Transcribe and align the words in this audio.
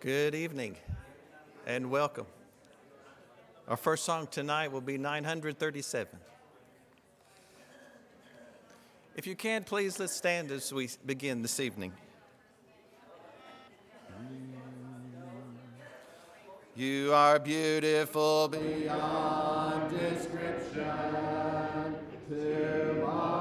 Good 0.00 0.36
evening 0.36 0.76
and 1.66 1.90
welcome. 1.90 2.26
Our 3.66 3.76
first 3.76 4.04
song 4.04 4.28
tonight 4.28 4.70
will 4.70 4.80
be 4.80 4.96
937. 4.96 6.20
If 9.16 9.26
you 9.26 9.34
can, 9.34 9.64
please 9.64 9.98
let's 9.98 10.12
stand 10.12 10.52
as 10.52 10.72
we 10.72 10.88
begin 11.04 11.42
this 11.42 11.58
evening. 11.58 11.92
You 16.76 17.12
are 17.12 17.40
beautiful 17.40 18.46
beyond 18.46 19.98
description 19.98 20.84
to 22.28 23.02
my 23.04 23.37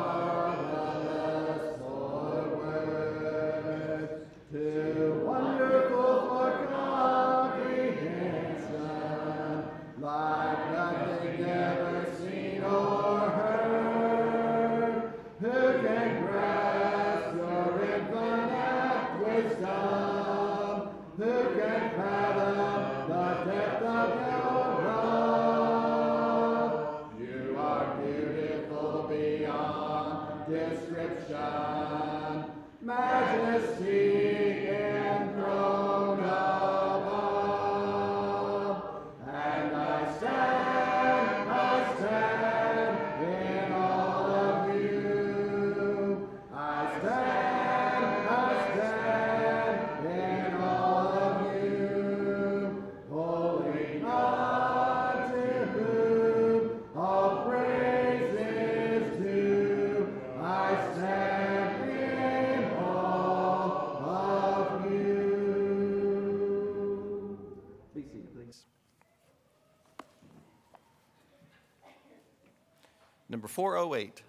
Number 73.29 73.47
408. 73.47 74.24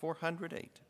408. 0.00 0.80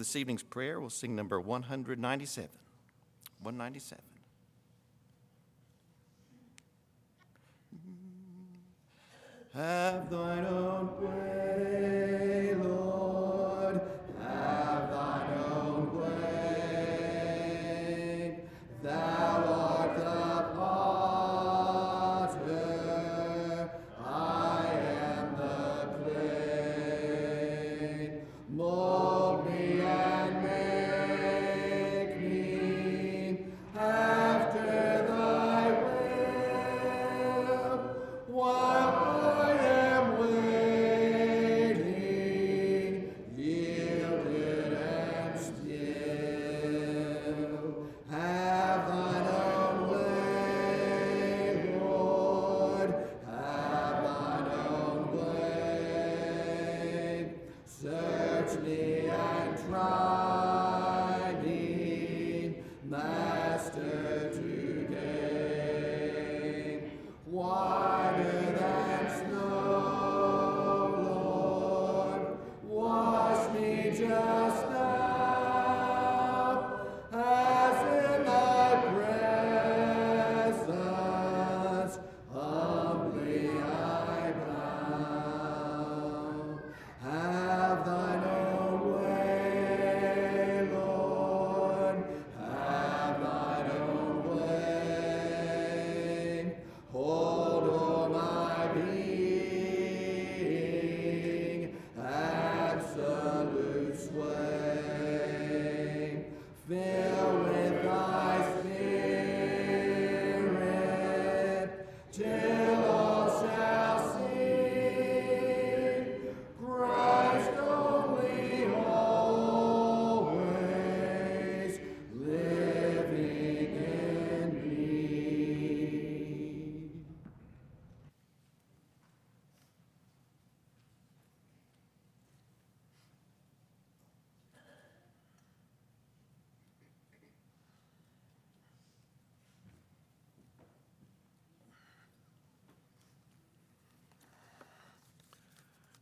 this 0.00 0.16
evening's 0.16 0.42
prayer, 0.42 0.80
we'll 0.80 0.88
sing 0.88 1.14
number 1.14 1.38
197. 1.38 2.48
197. 3.42 4.09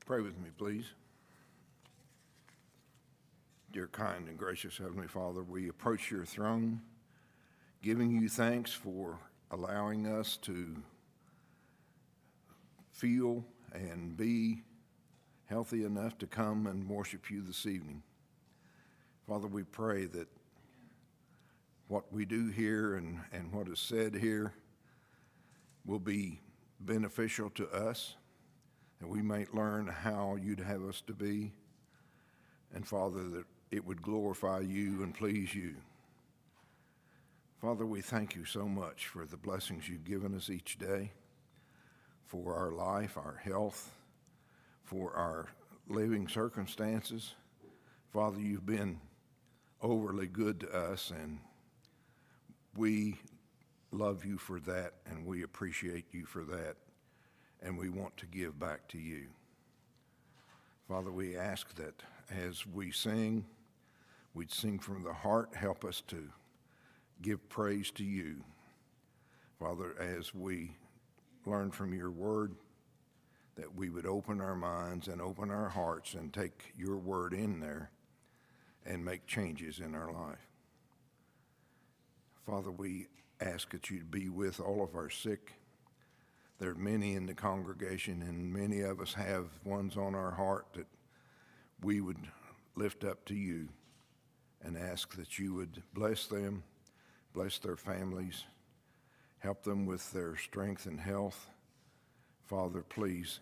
Pray 0.09 0.23
with 0.23 0.39
me, 0.39 0.49
please. 0.57 0.87
Dear 3.73 3.89
kind 3.89 4.27
and 4.27 4.39
gracious 4.39 4.79
Heavenly 4.79 5.07
Father, 5.07 5.43
we 5.43 5.69
approach 5.69 6.11
your 6.11 6.25
throne, 6.25 6.81
giving 7.83 8.11
you 8.13 8.31
thanks 8.31 8.73
for 8.73 9.19
allowing 9.51 10.07
us 10.07 10.39
to 10.39 10.77
feel 12.91 13.45
and 13.75 14.17
be 14.17 14.63
healthy 15.45 15.85
enough 15.85 16.17
to 16.17 16.27
come 16.27 16.67
and 16.67 16.89
worship 16.89 17.31
you 17.31 17.43
this 17.43 17.67
evening. 17.67 18.03
Father, 19.29 19.47
we 19.47 19.63
pray 19.63 20.07
that 20.07 20.29
what 21.89 22.11
we 22.11 22.25
do 22.25 22.49
here 22.49 22.95
and, 22.95 23.21
and 23.31 23.53
what 23.53 23.69
is 23.69 23.79
said 23.79 24.15
here 24.15 24.55
will 25.85 25.99
be 25.99 26.41
beneficial 26.81 27.51
to 27.51 27.69
us 27.69 28.15
that 29.01 29.09
we 29.09 29.23
might 29.23 29.55
learn 29.55 29.87
how 29.87 30.37
you'd 30.37 30.61
have 30.61 30.85
us 30.85 31.01
to 31.07 31.13
be, 31.13 31.53
and 32.75 32.87
Father, 32.87 33.23
that 33.25 33.45
it 33.71 33.85
would 33.85 34.03
glorify 34.03 34.61
you 34.61 35.03
and 35.03 35.15
please 35.15 35.55
you. 35.55 35.75
Father, 37.61 37.87
we 37.87 38.01
thank 38.01 38.35
you 38.35 38.45
so 38.45 38.67
much 38.67 39.07
for 39.07 39.25
the 39.25 39.37
blessings 39.37 39.89
you've 39.89 40.05
given 40.05 40.35
us 40.35 40.51
each 40.51 40.79
day, 40.79 41.13
for 42.27 42.55
our 42.55 42.73
life, 42.73 43.17
our 43.17 43.41
health, 43.43 43.91
for 44.85 45.13
our 45.15 45.47
living 45.89 46.29
circumstances. 46.29 47.35
Father, 48.13 48.41
you've 48.41 48.67
been 48.67 49.01
overly 49.81 50.27
good 50.27 50.61
to 50.61 50.71
us, 50.71 51.11
and 51.11 51.39
we 52.77 53.17
love 53.91 54.25
you 54.25 54.39
for 54.39 54.61
that, 54.61 54.95
and 55.07 55.25
we 55.25 55.43
appreciate 55.43 56.07
you 56.13 56.27
for 56.27 56.45
that 56.45 56.77
and 57.63 57.79
we 57.79 57.89
want 57.89 58.17
to 58.17 58.27
give 58.27 58.59
back 58.59 58.87
to 58.89 58.99
you. 58.99 59.27
Father, 60.89 61.11
we 61.11 61.37
ask 61.37 61.75
that 61.77 62.03
as 62.31 62.67
we 62.67 62.91
sing, 62.91 63.45
we'd 64.35 64.53
sing 64.53 64.79
from 64.79 65.03
the 65.03 65.13
heart. 65.13 65.55
Help 65.55 65.85
us 65.85 66.03
to 66.09 66.29
give 67.21 67.49
praise 67.49 67.91
to 67.93 68.05
you. 68.05 68.43
Father, 69.59 69.95
as 70.01 70.35
we 70.35 70.77
learn 71.45 71.71
from 71.71 71.93
your 71.93 72.11
word, 72.11 72.55
that 73.57 73.75
we 73.75 73.91
would 73.91 74.07
open 74.07 74.41
our 74.41 74.55
minds 74.55 75.09
and 75.09 75.21
open 75.21 75.51
our 75.51 75.69
hearts 75.69 76.15
and 76.15 76.33
take 76.33 76.73
your 76.79 76.97
word 76.97 77.35
in 77.35 77.59
there 77.59 77.91
and 78.87 79.05
make 79.05 79.27
changes 79.27 79.81
in 79.81 79.95
our 79.95 80.13
life. 80.13 80.47
Father, 82.47 82.71
we 82.71 83.09
ask 83.41 83.71
that 83.73 83.91
you'd 83.91 84.11
be 84.11 84.29
with 84.29 84.61
all 84.61 84.83
of 84.83 84.95
our 84.95 85.11
sick. 85.11 85.55
There 86.59 86.71
are 86.71 86.75
many 86.75 87.15
in 87.15 87.27
the 87.27 87.35
congregation, 87.35 88.23
and 88.23 88.53
many 88.53 88.81
of 88.81 89.01
us 89.01 89.15
have 89.15 89.47
ones 89.65 89.97
on 89.97 90.15
our 90.15 90.33
heart 90.33 90.67
that 90.75 90.87
we 91.83 92.01
would 92.01 92.29
lift 92.75 93.05
up 93.05 93.25
to 93.27 93.35
you 93.35 93.69
and 94.63 94.77
ask 94.77 95.15
that 95.17 95.39
you 95.39 95.55
would 95.55 95.83
bless 95.95 96.27
them, 96.27 96.65
bless 97.33 97.59
their 97.59 97.77
families, 97.77 98.45
help 99.39 99.63
them 99.63 99.87
with 99.87 100.13
their 100.13 100.37
strength 100.37 100.87
and 100.87 100.99
health. 100.99 101.49
Father, 102.47 102.83
please 102.83 103.39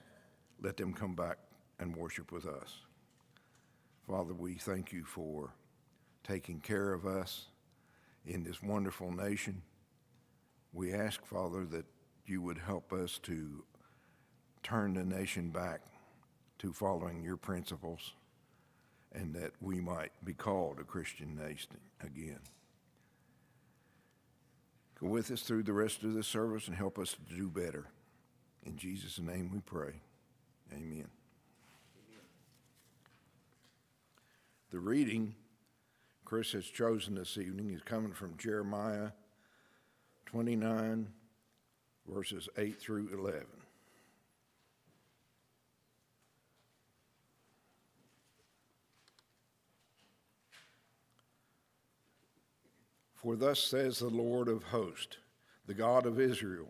let 0.60 0.76
them 0.76 0.92
come 0.92 1.14
back 1.14 1.38
and 1.78 1.96
worship 1.96 2.32
with 2.32 2.46
us. 2.46 2.80
Father, 4.06 4.34
we 4.34 4.54
thank 4.54 4.92
you 4.92 5.04
for 5.04 5.54
taking 6.22 6.60
care 6.60 6.92
of 6.92 7.06
us 7.06 7.46
in 8.26 8.44
this 8.44 8.62
wonderful 8.62 9.10
nation. 9.10 9.62
We 10.72 10.92
ask, 10.92 11.24
Father, 11.24 11.64
that 11.66 11.86
you 12.28 12.42
would 12.42 12.58
help 12.58 12.92
us 12.92 13.18
to 13.24 13.64
turn 14.62 14.94
the 14.94 15.04
nation 15.04 15.50
back 15.50 15.80
to 16.58 16.72
following 16.72 17.22
your 17.22 17.36
principles 17.36 18.14
and 19.12 19.34
that 19.34 19.52
we 19.60 19.80
might 19.80 20.12
be 20.24 20.32
called 20.32 20.78
a 20.80 20.84
Christian 20.84 21.36
nation 21.36 21.76
again. 22.02 22.40
Go 25.00 25.08
with 25.08 25.30
us 25.30 25.42
through 25.42 25.62
the 25.62 25.72
rest 25.72 26.02
of 26.02 26.14
this 26.14 26.26
service 26.26 26.68
and 26.68 26.76
help 26.76 26.98
us 26.98 27.12
to 27.12 27.34
do 27.34 27.48
better. 27.48 27.86
In 28.64 28.76
Jesus' 28.76 29.18
name 29.18 29.50
we 29.52 29.60
pray. 29.60 30.00
Amen. 30.72 31.08
The 34.70 34.78
reading 34.78 35.34
Chris 36.24 36.52
has 36.52 36.66
chosen 36.66 37.14
this 37.14 37.38
evening 37.38 37.70
is 37.70 37.82
coming 37.82 38.12
from 38.12 38.36
Jeremiah 38.36 39.10
29, 40.26 41.06
verses 42.08 42.48
8 42.56 42.80
through 42.80 43.08
11. 43.12 43.46
For 53.14 53.34
thus 53.34 53.60
says 53.60 53.98
the 53.98 54.08
Lord 54.08 54.48
of 54.48 54.62
hosts, 54.62 55.16
the 55.66 55.74
God 55.74 56.06
of 56.06 56.20
Israel 56.20 56.68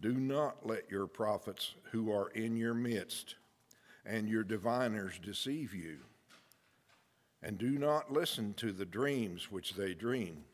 Do 0.00 0.14
not 0.14 0.66
let 0.66 0.90
your 0.90 1.06
prophets 1.06 1.74
who 1.92 2.10
are 2.12 2.30
in 2.30 2.56
your 2.56 2.74
midst 2.74 3.36
and 4.04 4.28
your 4.28 4.42
diviners 4.42 5.20
deceive 5.22 5.74
you. 5.74 5.98
And 7.42 7.58
do 7.58 7.78
not 7.78 8.12
listen 8.12 8.54
to 8.54 8.72
the 8.72 8.84
dreams 8.84 9.52
which 9.52 9.74
they 9.74 9.94
dream, 9.94 10.44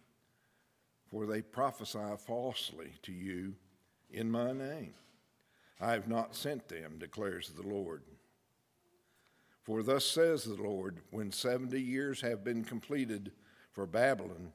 for 1.10 1.24
they 1.24 1.40
prophesy 1.40 2.16
falsely 2.18 2.92
to 3.02 3.12
you 3.12 3.54
in 4.14 4.30
my 4.30 4.52
name. 4.52 4.94
I 5.80 5.92
have 5.92 6.08
not 6.08 6.36
sent 6.36 6.68
them, 6.68 6.98
declares 6.98 7.50
the 7.50 7.66
Lord. 7.66 8.02
For 9.64 9.82
thus 9.82 10.04
says 10.04 10.44
the 10.44 10.54
Lord, 10.54 11.00
when 11.10 11.32
70 11.32 11.80
years 11.80 12.20
have 12.20 12.44
been 12.44 12.64
completed 12.64 13.32
for 13.72 13.86
Babylon, 13.86 14.52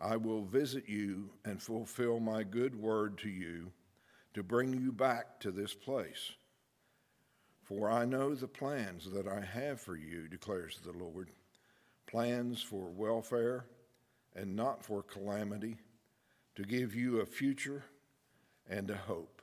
I 0.00 0.16
will 0.16 0.44
visit 0.44 0.88
you 0.88 1.30
and 1.44 1.60
fulfill 1.60 2.20
my 2.20 2.42
good 2.42 2.74
word 2.74 3.18
to 3.18 3.28
you 3.28 3.72
to 4.34 4.42
bring 4.42 4.72
you 4.72 4.92
back 4.92 5.40
to 5.40 5.50
this 5.50 5.74
place. 5.74 6.32
For 7.62 7.90
I 7.90 8.04
know 8.04 8.34
the 8.34 8.46
plans 8.46 9.10
that 9.10 9.26
I 9.26 9.40
have 9.40 9.80
for 9.80 9.96
you, 9.96 10.28
declares 10.28 10.78
the 10.84 10.92
Lord 10.92 11.30
plans 12.06 12.62
for 12.62 12.90
welfare 12.90 13.66
and 14.36 14.54
not 14.54 14.84
for 14.84 15.02
calamity, 15.02 15.76
to 16.54 16.62
give 16.62 16.94
you 16.94 17.20
a 17.20 17.26
future 17.26 17.82
and 18.68 18.90
a 18.90 18.96
hope. 18.96 19.42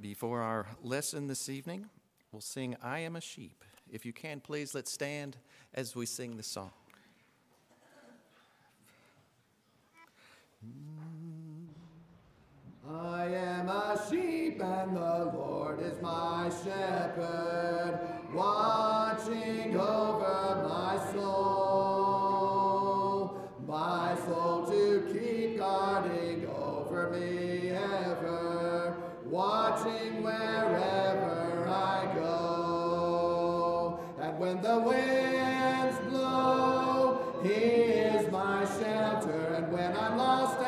Before 0.00 0.40
our 0.40 0.66
lesson 0.82 1.26
this 1.26 1.48
evening, 1.48 1.86
we'll 2.30 2.40
sing 2.40 2.76
I 2.82 3.00
Am 3.00 3.16
a 3.16 3.20
Sheep. 3.20 3.64
If 3.90 4.06
you 4.06 4.12
can, 4.12 4.40
please 4.40 4.74
let's 4.74 4.92
stand 4.92 5.36
as 5.74 5.96
we 5.96 6.06
sing 6.06 6.36
the 6.36 6.42
song. 6.42 6.70
Mm. 10.64 10.97
I 12.90 13.26
am 13.26 13.68
a 13.68 14.00
sheep 14.08 14.62
and 14.62 14.96
the 14.96 15.30
Lord 15.34 15.82
is 15.82 16.00
my 16.00 16.50
shepherd, 16.64 18.00
watching 18.32 19.76
over 19.76 20.66
my 20.66 20.98
soul, 21.12 22.30
my 23.66 24.16
soul 24.24 24.64
to 24.70 25.02
keep 25.12 25.58
guarding 25.58 26.46
over 26.46 27.10
me 27.10 27.72
ever, 27.72 28.96
watching 29.26 30.22
wherever 30.22 31.68
I 31.68 32.10
go. 32.14 34.00
And 34.18 34.38
when 34.38 34.62
the 34.62 34.78
winds 34.78 35.98
blow, 36.08 37.38
He 37.42 37.50
is 37.50 38.32
my 38.32 38.64
shelter, 38.64 39.56
and 39.58 39.70
when 39.70 39.94
I'm 39.94 40.16
lost 40.16 40.58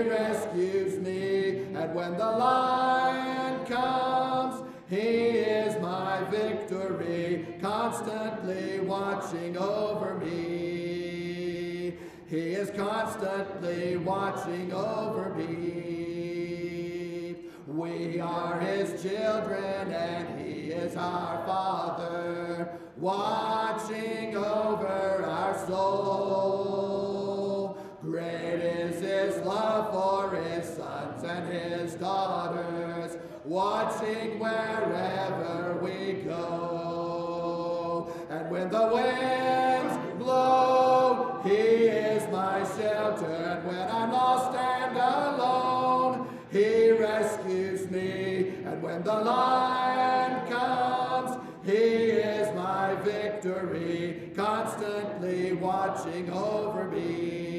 He 0.00 0.08
rescues 0.08 0.98
me. 0.98 1.58
And 1.74 1.94
when 1.94 2.16
the 2.16 2.24
lion 2.24 3.66
comes, 3.66 4.62
He 4.88 4.96
is 4.96 5.78
my 5.82 6.24
victory, 6.30 7.58
constantly 7.60 8.80
watching 8.80 9.58
over 9.58 10.14
me. 10.14 11.98
He 12.28 12.54
is 12.60 12.70
constantly 12.70 13.98
watching 13.98 14.72
over 14.72 15.34
me. 15.34 17.36
We 17.66 18.20
are 18.20 18.58
His 18.58 19.02
children, 19.02 19.92
and 19.92 20.40
He 20.40 20.70
is 20.70 20.96
our 20.96 21.44
Father, 21.44 22.70
watching 22.96 24.34
over 24.34 25.26
our 25.26 25.66
soul. 25.66 26.99
Great 28.02 28.60
is 28.62 28.98
His 29.02 29.44
love 29.44 29.92
for 29.92 30.34
His 30.34 30.64
sons 30.66 31.22
and 31.22 31.52
His 31.52 31.94
daughters, 31.96 33.18
watching 33.44 34.38
wherever 34.38 35.78
we 35.82 36.22
go. 36.22 38.10
And 38.30 38.50
when 38.50 38.70
the 38.70 38.86
winds 38.86 39.98
blow, 40.18 41.42
He 41.44 41.50
is 41.52 42.26
my 42.32 42.64
shelter, 42.74 43.26
and 43.26 43.66
when 43.66 43.90
I'm 43.90 44.12
lost 44.12 44.56
and 44.56 44.96
alone, 44.96 46.26
He 46.50 46.92
rescues 46.92 47.90
me. 47.90 48.54
And 48.64 48.82
when 48.82 49.02
the 49.02 49.12
lion 49.12 50.48
comes, 50.48 51.36
He 51.66 51.72
is 51.72 52.48
my 52.56 52.94
victory, 53.02 54.32
constantly 54.34 55.52
watching 55.52 56.30
over 56.30 56.84
me. 56.88 57.49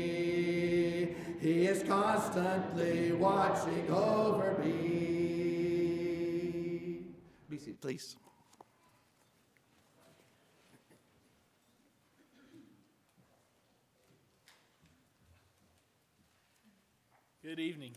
He 1.42 1.66
is 1.66 1.82
constantly 1.82 3.14
watching 3.14 3.90
over 3.90 4.56
me. 4.64 4.70
Be 7.50 7.58
seated, 7.58 7.82
please. 7.82 8.16
Good 17.42 17.60
evening. 17.60 17.96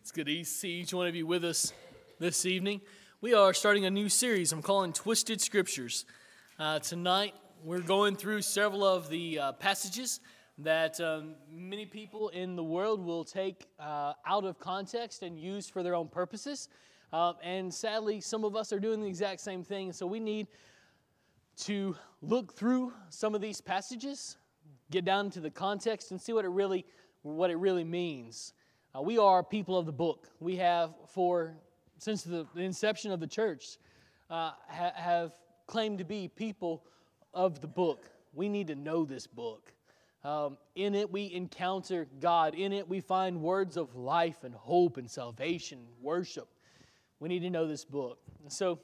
It's 0.00 0.10
good 0.10 0.26
to 0.26 0.42
see 0.42 0.80
each 0.80 0.92
one 0.92 1.06
of 1.06 1.14
you 1.14 1.28
with 1.28 1.44
us 1.44 1.72
this 2.18 2.44
evening. 2.44 2.80
We 3.20 3.34
are 3.34 3.54
starting 3.54 3.84
a 3.84 3.90
new 3.90 4.08
series 4.08 4.50
I'm 4.50 4.62
calling 4.62 4.92
Twisted 4.92 5.40
Scriptures. 5.40 6.04
Uh, 6.58 6.80
tonight, 6.80 7.34
we're 7.62 7.78
going 7.78 8.16
through 8.16 8.42
several 8.42 8.82
of 8.84 9.08
the 9.10 9.38
uh, 9.38 9.52
passages 9.52 10.18
that 10.58 10.98
um, 11.00 11.34
many 11.50 11.84
people 11.84 12.30
in 12.30 12.56
the 12.56 12.64
world 12.64 13.04
will 13.04 13.24
take 13.24 13.66
uh, 13.78 14.14
out 14.26 14.44
of 14.44 14.58
context 14.58 15.22
and 15.22 15.38
use 15.38 15.68
for 15.68 15.82
their 15.82 15.94
own 15.94 16.08
purposes. 16.08 16.68
Uh, 17.12 17.34
and 17.42 17.72
sadly, 17.72 18.20
some 18.20 18.44
of 18.44 18.56
us 18.56 18.72
are 18.72 18.80
doing 18.80 19.00
the 19.00 19.06
exact 19.08 19.40
same 19.40 19.62
thing. 19.62 19.92
So 19.92 20.06
we 20.06 20.18
need 20.18 20.46
to 21.58 21.96
look 22.22 22.54
through 22.54 22.92
some 23.10 23.34
of 23.34 23.40
these 23.40 23.60
passages, 23.60 24.36
get 24.90 25.04
down 25.04 25.30
to 25.30 25.40
the 25.40 25.50
context, 25.50 26.10
and 26.10 26.20
see 26.20 26.32
what 26.32 26.44
it 26.44 26.48
really 26.50 26.84
what 27.22 27.50
it 27.50 27.56
really 27.56 27.84
means. 27.84 28.52
Uh, 28.94 29.02
we 29.02 29.18
are 29.18 29.42
people 29.42 29.76
of 29.76 29.84
the 29.84 29.92
book. 29.92 30.28
We 30.38 30.56
have, 30.56 30.94
for 31.08 31.54
since 31.98 32.22
the 32.22 32.46
inception 32.54 33.10
of 33.10 33.20
the 33.20 33.26
church, 33.26 33.78
uh, 34.30 34.52
ha- 34.68 34.92
have 34.94 35.32
claimed 35.66 35.98
to 35.98 36.04
be 36.04 36.28
people 36.28 36.84
of 37.34 37.60
the 37.60 37.66
book. 37.66 38.08
We 38.32 38.48
need 38.48 38.68
to 38.68 38.74
know 38.74 39.04
this 39.04 39.26
book. 39.26 39.72
Um, 40.26 40.58
in 40.74 40.96
it, 40.96 41.12
we 41.12 41.32
encounter 41.32 42.08
God. 42.18 42.56
In 42.56 42.72
it, 42.72 42.88
we 42.88 43.00
find 43.00 43.40
words 43.40 43.76
of 43.76 43.94
life 43.94 44.42
and 44.42 44.52
hope 44.52 44.96
and 44.96 45.08
salvation, 45.08 45.86
worship. 46.02 46.48
We 47.20 47.28
need 47.28 47.42
to 47.42 47.50
know 47.50 47.68
this 47.68 47.84
book. 47.84 48.18
And 48.42 48.52
so, 48.52 48.80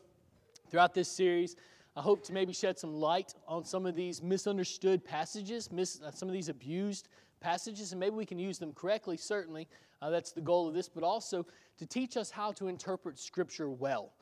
throughout 0.70 0.94
this 0.94 1.08
series, 1.08 1.56
I 1.96 2.00
hope 2.00 2.22
to 2.26 2.32
maybe 2.32 2.52
shed 2.52 2.78
some 2.78 2.94
light 2.94 3.34
on 3.48 3.64
some 3.64 3.86
of 3.86 3.96
these 3.96 4.22
misunderstood 4.22 5.04
passages, 5.04 5.72
mis- 5.72 6.00
uh, 6.00 6.12
some 6.12 6.28
of 6.28 6.32
these 6.32 6.48
abused 6.48 7.08
passages, 7.40 7.90
and 7.90 7.98
maybe 7.98 8.14
we 8.14 8.24
can 8.24 8.38
use 8.38 8.60
them 8.60 8.72
correctly, 8.72 9.16
certainly. 9.16 9.66
Uh, 10.00 10.10
that's 10.10 10.30
the 10.30 10.40
goal 10.40 10.68
of 10.68 10.74
this, 10.74 10.88
but 10.88 11.02
also 11.02 11.44
to 11.76 11.84
teach 11.84 12.16
us 12.16 12.30
how 12.30 12.52
to 12.52 12.68
interpret 12.68 13.18
Scripture 13.18 13.68
well. 13.68 14.12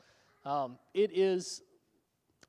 Um, 0.43 0.79
it 0.95 1.11
is 1.13 1.61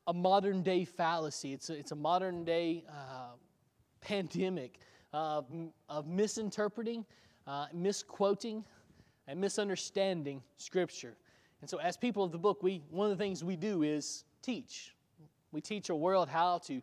a 0.06 0.14
modern 0.14 0.62
day 0.62 0.86
fallacy, 0.86 1.52
it's 1.52 1.68
a, 1.68 1.74
it's 1.74 1.92
a 1.92 1.96
modern 1.96 2.42
day 2.42 2.84
uh, 2.88 3.32
pandemic 4.02 4.78
of, 5.12 5.46
of 5.88 6.06
misinterpreting, 6.06 7.04
uh, 7.46 7.66
misquoting, 7.72 8.64
and 9.26 9.40
misunderstanding 9.40 10.42
Scripture. 10.56 11.16
And 11.60 11.70
so, 11.70 11.78
as 11.78 11.96
people 11.96 12.24
of 12.24 12.32
the 12.32 12.38
book, 12.38 12.62
we, 12.62 12.82
one 12.90 13.10
of 13.10 13.16
the 13.16 13.22
things 13.22 13.42
we 13.42 13.56
do 13.56 13.82
is 13.82 14.24
teach. 14.42 14.94
We 15.52 15.60
teach 15.60 15.90
a 15.90 15.94
world 15.94 16.28
how 16.28 16.58
to 16.66 16.82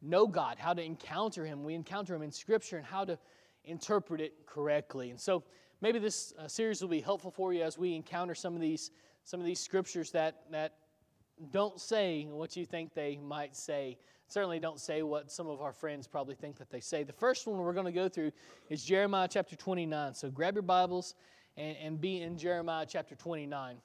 know 0.00 0.26
God, 0.26 0.56
how 0.58 0.74
to 0.74 0.82
encounter 0.82 1.44
Him. 1.44 1.64
We 1.64 1.74
encounter 1.74 2.14
Him 2.14 2.22
in 2.22 2.30
Scripture 2.30 2.76
and 2.76 2.86
how 2.86 3.04
to 3.04 3.18
interpret 3.64 4.20
it 4.20 4.46
correctly. 4.46 5.10
And 5.10 5.20
so 5.20 5.42
maybe 5.80 5.98
this 5.98 6.32
uh, 6.38 6.48
series 6.48 6.80
will 6.80 6.88
be 6.88 7.00
helpful 7.00 7.30
for 7.30 7.52
you 7.52 7.62
as 7.62 7.78
we 7.78 7.94
encounter 7.94 8.34
some 8.34 8.54
of 8.54 8.60
these 8.60 8.90
some 9.24 9.38
of 9.38 9.46
these 9.46 9.60
scriptures 9.60 10.10
that 10.10 10.42
that 10.50 10.74
don't 11.50 11.80
say 11.80 12.26
what 12.28 12.56
you 12.56 12.64
think 12.64 12.94
they 12.94 13.16
might 13.16 13.56
say. 13.56 13.98
Certainly 14.32 14.60
don't 14.60 14.80
say 14.80 15.02
what 15.02 15.30
some 15.30 15.46
of 15.46 15.60
our 15.60 15.74
friends 15.74 16.06
probably 16.06 16.34
think 16.34 16.56
that 16.56 16.70
they 16.70 16.80
say. 16.80 17.02
The 17.02 17.12
first 17.12 17.46
one 17.46 17.58
we're 17.58 17.74
going 17.74 17.84
to 17.84 17.92
go 17.92 18.08
through 18.08 18.32
is 18.70 18.82
Jeremiah 18.82 19.28
chapter 19.30 19.56
29. 19.56 20.14
So 20.14 20.30
grab 20.30 20.54
your 20.54 20.62
Bibles 20.62 21.16
and, 21.58 21.76
and 21.76 22.00
be 22.00 22.22
in 22.22 22.38
Jeremiah 22.38 22.86
chapter 22.88 23.14
29. 23.14 23.76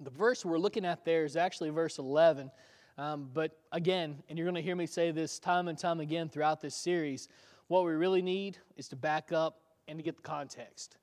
The 0.00 0.10
verse 0.10 0.44
we're 0.44 0.58
looking 0.58 0.84
at 0.84 1.06
there 1.06 1.24
is 1.24 1.34
actually 1.34 1.70
verse 1.70 1.96
11. 1.96 2.50
Um, 2.98 3.30
but 3.32 3.56
again, 3.72 4.22
and 4.28 4.36
you're 4.36 4.44
going 4.44 4.54
to 4.54 4.60
hear 4.60 4.76
me 4.76 4.84
say 4.84 5.12
this 5.12 5.38
time 5.38 5.68
and 5.68 5.78
time 5.78 6.00
again 6.00 6.28
throughout 6.28 6.60
this 6.60 6.76
series, 6.76 7.30
what 7.68 7.86
we 7.86 7.92
really 7.92 8.20
need 8.20 8.58
is 8.76 8.88
to 8.88 8.96
back 8.96 9.32
up 9.32 9.62
and 9.88 9.98
to 9.98 10.02
get 10.02 10.16
the 10.16 10.22
context. 10.22 10.98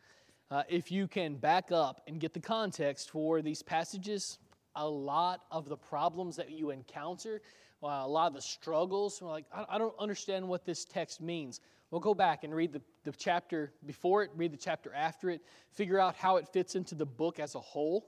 Uh, 0.51 0.61
if 0.69 0.91
you 0.91 1.07
can 1.07 1.33
back 1.33 1.71
up 1.71 2.01
and 2.05 2.19
get 2.19 2.31
the 2.31 2.39
context 2.39 3.09
for 3.09 3.41
these 3.41 3.63
passages, 3.63 4.37
a 4.75 4.87
lot 4.87 5.45
of 5.49 5.67
the 5.67 5.77
problems 5.77 6.35
that 6.35 6.51
you 6.51 6.69
encounter, 6.69 7.41
a 7.81 8.07
lot 8.07 8.27
of 8.27 8.33
the 8.33 8.41
struggles, 8.41 9.21
We're 9.21 9.29
like, 9.29 9.45
I, 9.53 9.65
I 9.69 9.77
don't 9.77 9.95
understand 9.99 10.47
what 10.47 10.65
this 10.65 10.85
text 10.85 11.21
means. 11.21 11.61
We'll 11.89 12.01
go 12.01 12.13
back 12.13 12.43
and 12.43 12.53
read 12.53 12.71
the, 12.71 12.81
the 13.03 13.11
chapter 13.11 13.73
before 13.85 14.23
it, 14.23 14.31
read 14.35 14.53
the 14.53 14.57
chapter 14.57 14.93
after 14.93 15.29
it, 15.29 15.41
figure 15.71 15.99
out 15.99 16.15
how 16.15 16.37
it 16.37 16.47
fits 16.47 16.75
into 16.75 16.95
the 16.95 17.05
book 17.05 17.39
as 17.39 17.55
a 17.55 17.59
whole. 17.59 18.07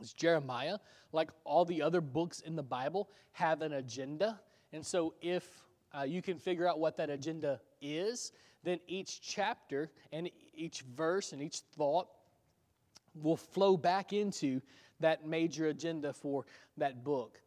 It's 0.00 0.12
Jeremiah, 0.12 0.78
like 1.12 1.30
all 1.44 1.64
the 1.64 1.80
other 1.80 2.00
books 2.00 2.40
in 2.40 2.56
the 2.56 2.62
Bible, 2.62 3.08
have 3.32 3.62
an 3.62 3.74
agenda. 3.74 4.40
And 4.72 4.84
so, 4.84 5.14
if 5.22 5.46
uh, 5.96 6.02
you 6.02 6.22
can 6.22 6.38
figure 6.38 6.68
out 6.68 6.78
what 6.78 6.96
that 6.96 7.08
agenda 7.08 7.60
is, 7.80 8.32
then 8.64 8.80
each 8.86 9.20
chapter 9.20 9.90
and 10.12 10.30
each 10.54 10.82
verse 10.82 11.32
and 11.32 11.42
each 11.42 11.58
thought 11.76 12.08
will 13.14 13.36
flow 13.36 13.76
back 13.76 14.12
into 14.12 14.60
that 15.00 15.26
major 15.26 15.68
agenda 15.68 16.12
for 16.12 16.46
that 16.76 17.04
book. 17.04 17.41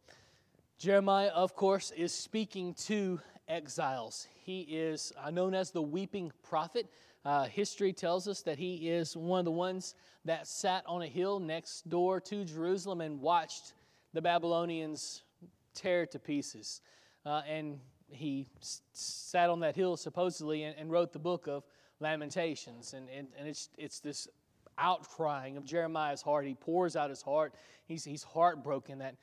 Jeremiah, 0.78 1.28
of 1.28 1.56
course, 1.56 1.90
is 1.96 2.12
speaking 2.12 2.74
to 2.74 3.18
exiles. 3.48 4.28
He 4.44 4.60
is 4.60 5.10
uh, 5.18 5.30
known 5.30 5.54
as 5.54 5.70
the 5.70 5.80
weeping 5.80 6.32
prophet. 6.42 6.86
Uh, 7.24 7.44
history 7.44 7.94
tells 7.94 8.28
us 8.28 8.42
that 8.42 8.58
he 8.58 8.90
is 8.90 9.16
one 9.16 9.38
of 9.38 9.46
the 9.46 9.50
ones 9.50 9.94
that 10.26 10.46
sat 10.46 10.84
on 10.86 11.00
a 11.00 11.06
hill 11.06 11.40
next 11.40 11.88
door 11.88 12.20
to 12.20 12.44
Jerusalem 12.44 13.00
and 13.00 13.22
watched 13.22 13.72
the 14.12 14.20
Babylonians 14.20 15.22
tear 15.74 16.02
it 16.02 16.10
to 16.12 16.18
pieces. 16.18 16.82
Uh, 17.24 17.40
and 17.48 17.80
he 18.10 18.46
s- 18.60 18.82
sat 18.92 19.48
on 19.48 19.60
that 19.60 19.76
hill 19.76 19.96
supposedly 19.96 20.64
and, 20.64 20.76
and, 20.78 20.90
wrote 20.90 21.10
the 21.10 21.18
book 21.18 21.48
of 21.48 21.64
Lamentations. 22.00 22.92
And, 22.92 23.08
and, 23.08 23.28
and 23.38 23.48
it's, 23.48 23.70
it's 23.78 24.00
this 24.00 24.28
outcrying 24.78 25.56
of 25.56 25.64
Jeremiah's 25.64 26.20
heart. 26.20 26.44
He 26.44 26.54
pours 26.54 26.96
out 26.96 27.08
his 27.08 27.22
heart. 27.22 27.54
He's, 27.86 28.04
he's 28.04 28.22
heartbroken 28.22 28.98
that, 28.98 29.14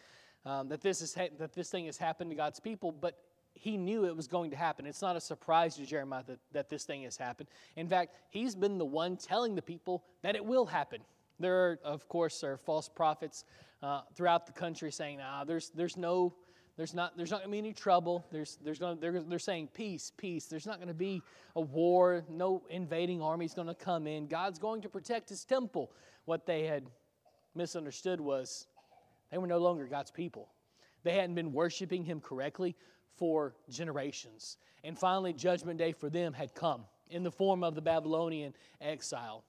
um, 0.45 0.69
that, 0.69 0.81
this 0.81 1.01
is 1.01 1.15
ha- 1.15 1.29
that 1.39 1.53
this 1.53 1.69
thing 1.69 1.85
has 1.85 1.97
happened 1.97 2.29
to 2.31 2.35
God's 2.35 2.59
people, 2.59 2.91
but 2.91 3.17
he 3.53 3.77
knew 3.77 4.05
it 4.05 4.15
was 4.15 4.27
going 4.27 4.51
to 4.51 4.57
happen. 4.57 4.85
It's 4.85 5.01
not 5.01 5.15
a 5.15 5.21
surprise 5.21 5.75
to 5.75 5.85
Jeremiah 5.85 6.23
that, 6.27 6.39
that 6.51 6.69
this 6.69 6.83
thing 6.85 7.03
has 7.03 7.17
happened. 7.17 7.49
In 7.75 7.87
fact, 7.87 8.15
he's 8.29 8.55
been 8.55 8.77
the 8.77 8.85
one 8.85 9.15
telling 9.15 9.55
the 9.55 9.61
people 9.61 10.03
that 10.21 10.35
it 10.35 10.43
will 10.43 10.65
happen. 10.65 11.01
There 11.39 11.55
are, 11.55 11.79
of 11.83 12.07
course, 12.07 12.43
are 12.43 12.57
false 12.57 12.89
prophets 12.89 13.45
uh, 13.81 14.01
throughout 14.15 14.45
the 14.45 14.53
country 14.53 14.91
saying, 14.91 15.19
"Ah, 15.21 15.43
there's 15.43 15.69
there's 15.71 15.97
no 15.97 16.33
there's 16.77 16.93
not 16.93 17.17
there's 17.17 17.31
not 17.31 17.37
going 17.39 17.49
to 17.49 17.51
be 17.51 17.57
any 17.57 17.73
trouble. 17.73 18.25
There's 18.31 18.57
there's 18.63 18.79
going 18.79 18.99
they're 18.99 19.21
they're 19.21 19.39
saying 19.39 19.69
peace, 19.73 20.11
peace. 20.15 20.45
There's 20.45 20.65
not 20.65 20.77
going 20.77 20.87
to 20.87 20.93
be 20.93 21.21
a 21.55 21.61
war. 21.61 22.23
No 22.29 22.63
invading 22.69 23.21
army's 23.21 23.53
going 23.53 23.67
to 23.67 23.75
come 23.75 24.07
in. 24.07 24.27
God's 24.27 24.59
going 24.59 24.81
to 24.81 24.89
protect 24.89 25.29
His 25.29 25.43
temple." 25.43 25.91
What 26.25 26.45
they 26.45 26.63
had 26.63 26.85
misunderstood 27.53 28.21
was 28.21 28.67
they 29.33 29.39
were 29.39 29.47
no 29.47 29.57
longer 29.57 29.87
God's 29.87 30.11
people. 30.11 30.49
They 31.01 31.15
hadn't 31.15 31.33
been 31.33 31.51
worshiping 31.51 32.03
Him 32.03 32.21
correctly 32.21 32.75
for 33.17 33.55
generations. 33.67 34.57
And 34.83 34.97
finally, 34.97 35.33
Judgment 35.33 35.79
Day 35.79 35.91
for 35.91 36.07
them 36.07 36.33
had 36.33 36.53
come 36.53 36.85
in 37.09 37.23
the 37.23 37.31
form 37.31 37.63
of 37.63 37.73
the 37.73 37.81
Babylonian 37.81 38.53
exile. 38.79 39.43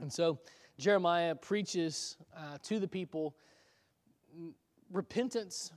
And 0.00 0.10
so 0.10 0.38
Jeremiah 0.78 1.34
preaches 1.34 2.16
uh, 2.34 2.56
to 2.62 2.80
the 2.80 2.88
people 2.88 3.36
repentance, 4.90 5.72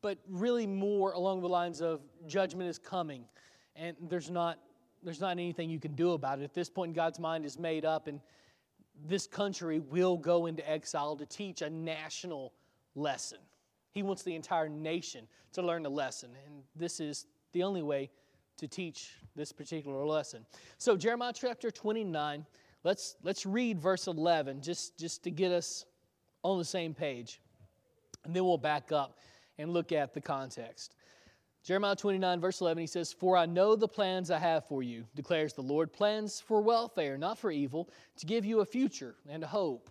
but 0.00 0.16
really 0.26 0.66
more 0.66 1.12
along 1.12 1.42
the 1.42 1.48
lines 1.48 1.82
of 1.82 2.00
judgment 2.26 2.70
is 2.70 2.78
coming, 2.78 3.26
and 3.76 3.94
there's 4.08 4.30
not 4.30 4.58
there's 5.02 5.20
not 5.20 5.32
anything 5.32 5.68
you 5.68 5.80
can 5.80 5.94
do 5.94 6.12
about 6.12 6.38
it. 6.40 6.44
At 6.44 6.54
this 6.54 6.70
point, 6.70 6.94
God's 6.94 7.18
mind 7.18 7.44
is 7.44 7.58
made 7.58 7.84
up, 7.84 8.06
and 8.06 8.18
this 9.06 9.26
country 9.26 9.80
will 9.80 10.16
go 10.16 10.46
into 10.46 10.68
exile 10.68 11.16
to 11.16 11.26
teach 11.26 11.62
a 11.62 11.70
national 11.70 12.52
lesson. 12.94 13.38
He 13.92 14.02
wants 14.02 14.22
the 14.22 14.34
entire 14.34 14.68
nation 14.68 15.26
to 15.52 15.62
learn 15.62 15.82
the 15.82 15.90
lesson, 15.90 16.30
and 16.46 16.62
this 16.76 17.00
is 17.00 17.26
the 17.52 17.62
only 17.62 17.82
way 17.82 18.10
to 18.58 18.68
teach 18.68 19.14
this 19.34 19.52
particular 19.52 20.04
lesson. 20.04 20.44
So, 20.78 20.96
Jeremiah 20.96 21.32
chapter 21.34 21.70
29, 21.70 22.44
let's, 22.84 23.16
let's 23.22 23.46
read 23.46 23.80
verse 23.80 24.06
11 24.06 24.60
just, 24.60 24.98
just 24.98 25.24
to 25.24 25.30
get 25.30 25.50
us 25.50 25.86
on 26.42 26.58
the 26.58 26.64
same 26.64 26.94
page. 26.94 27.40
And 28.24 28.34
then 28.34 28.44
we'll 28.44 28.58
back 28.58 28.92
up 28.92 29.18
and 29.58 29.72
look 29.72 29.92
at 29.92 30.14
the 30.14 30.20
context. 30.20 30.94
Jeremiah 31.62 31.94
29, 31.94 32.40
verse 32.40 32.60
11, 32.60 32.80
he 32.80 32.86
says, 32.86 33.12
For 33.12 33.36
I 33.36 33.44
know 33.44 33.76
the 33.76 33.88
plans 33.88 34.30
I 34.30 34.38
have 34.38 34.66
for 34.66 34.82
you, 34.82 35.04
declares 35.14 35.52
the 35.52 35.62
Lord, 35.62 35.92
plans 35.92 36.40
for 36.40 36.62
welfare, 36.62 37.18
not 37.18 37.38
for 37.38 37.50
evil, 37.50 37.90
to 38.16 38.26
give 38.26 38.44
you 38.44 38.60
a 38.60 38.64
future 38.64 39.14
and 39.28 39.44
a 39.44 39.46
hope. 39.46 39.90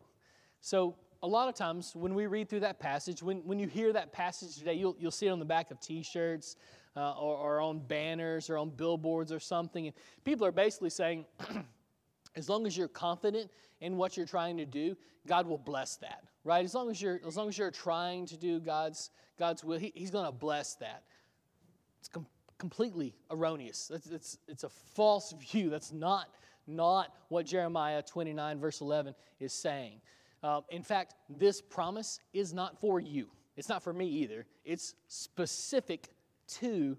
So, 0.61 0.95
a 1.21 1.27
lot 1.27 1.49
of 1.49 1.55
times 1.55 1.95
when 1.95 2.15
we 2.15 2.27
read 2.27 2.49
through 2.49 2.61
that 2.61 2.79
passage, 2.79 3.21
when, 3.21 3.39
when 3.39 3.59
you 3.59 3.67
hear 3.67 3.91
that 3.91 4.13
passage 4.13 4.55
today, 4.55 4.75
you'll, 4.75 4.95
you'll 4.97 5.11
see 5.11 5.27
it 5.27 5.31
on 5.31 5.39
the 5.39 5.45
back 5.45 5.69
of 5.69 5.79
t 5.81 6.01
shirts 6.01 6.55
uh, 6.95 7.11
or, 7.11 7.35
or 7.35 7.61
on 7.61 7.79
banners 7.79 8.49
or 8.49 8.57
on 8.57 8.69
billboards 8.69 9.31
or 9.31 9.39
something. 9.39 9.87
And 9.87 9.95
people 10.23 10.45
are 10.45 10.51
basically 10.51 10.89
saying, 10.89 11.25
as 12.35 12.47
long 12.49 12.65
as 12.65 12.77
you're 12.77 12.87
confident 12.87 13.51
in 13.81 13.97
what 13.97 14.15
you're 14.15 14.25
trying 14.25 14.57
to 14.57 14.65
do, 14.65 14.95
God 15.27 15.45
will 15.45 15.57
bless 15.57 15.97
that, 15.97 16.23
right? 16.43 16.63
As 16.63 16.73
long 16.73 16.89
as 16.89 17.01
you're, 17.01 17.19
as 17.27 17.35
long 17.35 17.49
as 17.49 17.57
you're 17.57 17.69
trying 17.69 18.25
to 18.27 18.37
do 18.37 18.59
God's, 18.59 19.11
God's 19.37 19.63
will, 19.63 19.77
he, 19.77 19.91
He's 19.95 20.11
going 20.11 20.25
to 20.25 20.31
bless 20.31 20.75
that. 20.75 21.03
It's 21.99 22.09
com- 22.09 22.27
completely 22.57 23.15
erroneous. 23.31 23.91
It's, 23.93 24.07
it's, 24.07 24.37
it's 24.47 24.63
a 24.63 24.69
false 24.69 25.33
view. 25.51 25.69
That's 25.69 25.91
not, 25.91 26.29
not 26.67 27.13
what 27.29 27.45
Jeremiah 27.45 28.01
29, 28.01 28.59
verse 28.59 28.81
11 28.81 29.15
is 29.39 29.53
saying. 29.53 30.01
Uh, 30.41 30.61
in 30.69 30.83
fact, 30.83 31.15
this 31.29 31.61
promise 31.61 32.19
is 32.33 32.53
not 32.53 32.79
for 32.79 32.99
you. 32.99 33.27
It's 33.57 33.69
not 33.69 33.83
for 33.83 33.91
me 33.91 34.07
either. 34.07 34.45
It's 34.63 34.95
specific 35.07 36.07
to 36.59 36.97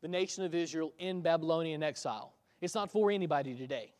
the 0.00 0.08
nation 0.08 0.44
of 0.44 0.54
Israel 0.54 0.92
in 0.98 1.20
Babylonian 1.20 1.82
exile. 1.82 2.34
It's 2.60 2.74
not 2.74 2.90
for 2.90 3.10
anybody 3.10 3.54
today. 3.54 3.92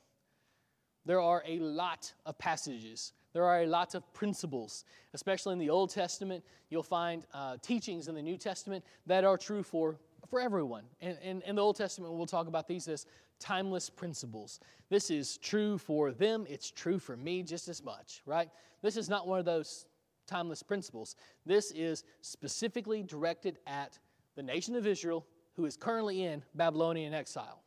There 1.04 1.20
are 1.20 1.42
a 1.46 1.58
lot 1.58 2.12
of 2.26 2.38
passages, 2.38 3.12
there 3.32 3.44
are 3.44 3.62
a 3.62 3.66
lot 3.66 3.94
of 3.94 4.10
principles, 4.12 4.84
especially 5.14 5.52
in 5.52 5.58
the 5.58 5.70
Old 5.70 5.90
Testament. 5.90 6.44
You'll 6.70 6.82
find 6.82 7.24
uh, 7.32 7.56
teachings 7.62 8.08
in 8.08 8.14
the 8.14 8.22
New 8.22 8.36
Testament 8.36 8.84
that 9.06 9.24
are 9.24 9.36
true 9.36 9.62
for, 9.62 9.98
for 10.28 10.40
everyone. 10.40 10.84
And 11.00 11.42
in, 11.44 11.56
the 11.56 11.62
Old 11.62 11.76
Testament, 11.76 12.12
we'll 12.14 12.26
talk 12.26 12.48
about 12.48 12.68
these 12.68 12.88
as 12.88 13.06
timeless 13.38 13.88
principles. 13.88 14.60
This 14.88 15.10
is 15.10 15.38
true 15.38 15.78
for 15.78 16.12
them, 16.12 16.46
it's 16.48 16.70
true 16.70 16.98
for 16.98 17.16
me 17.16 17.42
just 17.42 17.68
as 17.68 17.82
much, 17.82 18.22
right? 18.26 18.50
This 18.82 18.96
is 18.96 19.08
not 19.08 19.26
one 19.26 19.38
of 19.38 19.44
those 19.44 19.86
timeless 20.26 20.62
principles. 20.62 21.16
This 21.46 21.70
is 21.72 22.04
specifically 22.20 23.02
directed 23.02 23.58
at 23.66 23.98
the 24.36 24.42
nation 24.42 24.76
of 24.76 24.86
Israel 24.86 25.26
who 25.56 25.64
is 25.64 25.76
currently 25.76 26.24
in 26.24 26.42
Babylonian 26.54 27.14
exile. 27.14 27.62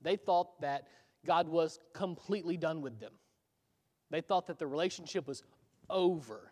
They 0.00 0.16
thought 0.16 0.60
that 0.60 0.88
God 1.26 1.48
was 1.48 1.78
completely 1.92 2.56
done 2.56 2.80
with 2.80 3.00
them. 3.00 3.12
They 4.10 4.20
thought 4.20 4.46
that 4.46 4.58
the 4.58 4.66
relationship 4.66 5.26
was 5.26 5.42
over. 5.90 6.50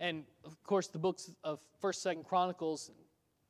And 0.00 0.24
of 0.44 0.62
course, 0.64 0.88
the 0.88 0.98
books 0.98 1.30
of 1.44 1.60
1st, 1.82 2.16
2nd 2.16 2.24
Chronicles 2.26 2.90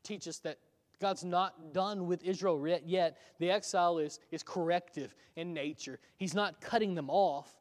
teach 0.02 0.28
us 0.28 0.38
that 0.38 0.58
God's 1.00 1.24
not 1.24 1.72
done 1.72 2.06
with 2.06 2.22
Israel 2.24 2.66
yet. 2.84 3.18
The 3.38 3.50
exile 3.50 3.98
is, 3.98 4.20
is 4.30 4.42
corrective 4.42 5.14
in 5.36 5.52
nature. 5.52 5.98
He's 6.16 6.34
not 6.34 6.60
cutting 6.60 6.94
them 6.94 7.10
off, 7.10 7.54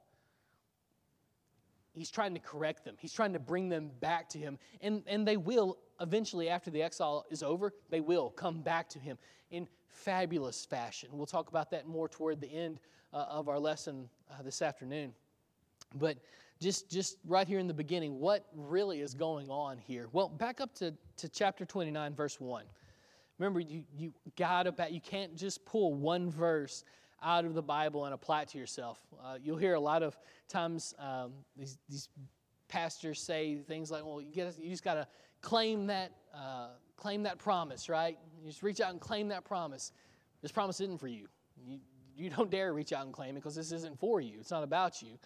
He's 1.95 2.12
trying 2.12 2.34
to 2.34 2.39
correct 2.39 2.84
them. 2.84 2.95
He's 3.00 3.13
trying 3.13 3.34
to 3.34 3.39
bring 3.39 3.69
them 3.69 3.89
back 4.02 4.28
to 4.30 4.38
Him. 4.38 4.60
And, 4.82 5.02
and 5.08 5.26
they 5.26 5.38
will, 5.38 5.78
eventually, 6.02 6.50
after 6.50 6.69
the 6.69 6.84
exile 6.84 7.26
is 7.32 7.41
over, 7.41 7.74
they 7.89 8.02
will 8.02 8.30
come 8.32 8.62
back 8.62 8.89
to 8.89 9.00
Him 9.00 9.17
in 9.50 9.67
fabulous 9.88 10.65
fashion. 10.65 11.10
We'll 11.13 11.26
talk 11.26 11.48
about 11.50 11.71
that 11.71 11.88
more 11.88 12.10
toward 12.10 12.41
the 12.41 12.52
end 12.52 12.80
uh, 13.13 13.26
of 13.30 13.48
our 13.48 13.60
lesson 13.60 14.10
uh, 14.30 14.43
this 14.43 14.62
afternoon. 14.62 15.13
But 15.95 16.17
just, 16.60 16.91
just 16.91 17.17
right 17.26 17.48
here 17.48 17.60
in 17.60 17.67
the 17.67 17.74
beginning, 17.74 18.19
what 18.19 18.45
really 18.54 19.00
is 19.00 19.13
going 19.13 19.50
on 19.50 19.78
here? 19.78 20.10
Well, 20.12 20.28
back 20.28 20.60
up 20.60 20.76
to, 20.76 20.93
to 21.17 21.30
chapter 21.30 21.65
29, 21.65 22.13
verse 22.13 22.41
1. 22.41 22.65
Remember, 23.38 23.60
you, 23.60 23.84
you 23.98 24.13
got 24.38 24.67
about, 24.67 24.91
you 24.91 25.02
can't 25.02 25.36
just 25.36 25.65
pull 25.65 25.93
one 25.93 26.30
verse 26.30 26.84
out 27.21 27.45
of 27.45 27.54
the 27.54 27.62
Bible 27.62 28.06
and 28.06 28.13
apply 28.13 28.43
it 28.43 28.50
to 28.50 28.58
yourself. 28.58 29.00
Uh, 29.24 29.38
you'll 29.41 29.58
hear 29.58 29.74
a 29.74 29.80
lot 29.80 30.04
of 30.04 30.17
times 30.48 30.93
um, 31.00 31.34
these, 31.58 31.78
these 31.89 32.10
pastors 32.67 33.21
say 33.21 33.58
things 33.58 33.91
like, 33.91 34.06
well, 34.06 34.21
you, 34.21 34.52
you 34.60 34.69
just 34.69 34.84
got 34.84 34.95
to 34.95 35.08
claim 35.41 35.88
that, 35.88 36.12
uh, 36.34 36.69
claim 36.95 37.24
that 37.24 37.38
promise, 37.38 37.89
right? 37.89 38.17
You 38.41 38.50
just 38.50 38.63
reach 38.63 38.80
out 38.80 38.91
and 38.91 39.00
claim 39.00 39.28
that 39.30 39.43
promise. 39.43 39.91
This 40.41 40.52
promise 40.52 40.80
isn't 40.82 41.00
for 41.00 41.08
you. 41.08 41.28
You, 41.65 41.80
you 42.15 42.30
don't 42.30 42.50
dare 42.50 42.74
reach 42.74 42.93
out 42.93 43.06
and 43.06 43.13
claim 43.13 43.32
it 43.32 43.36
because 43.36 43.56
this 43.56 43.71
isn't 43.71 44.00
for 44.00 44.21
you. 44.21 44.38
It's 44.39 44.52
not 44.52 44.63
about 44.63 45.02
you. 45.02 45.17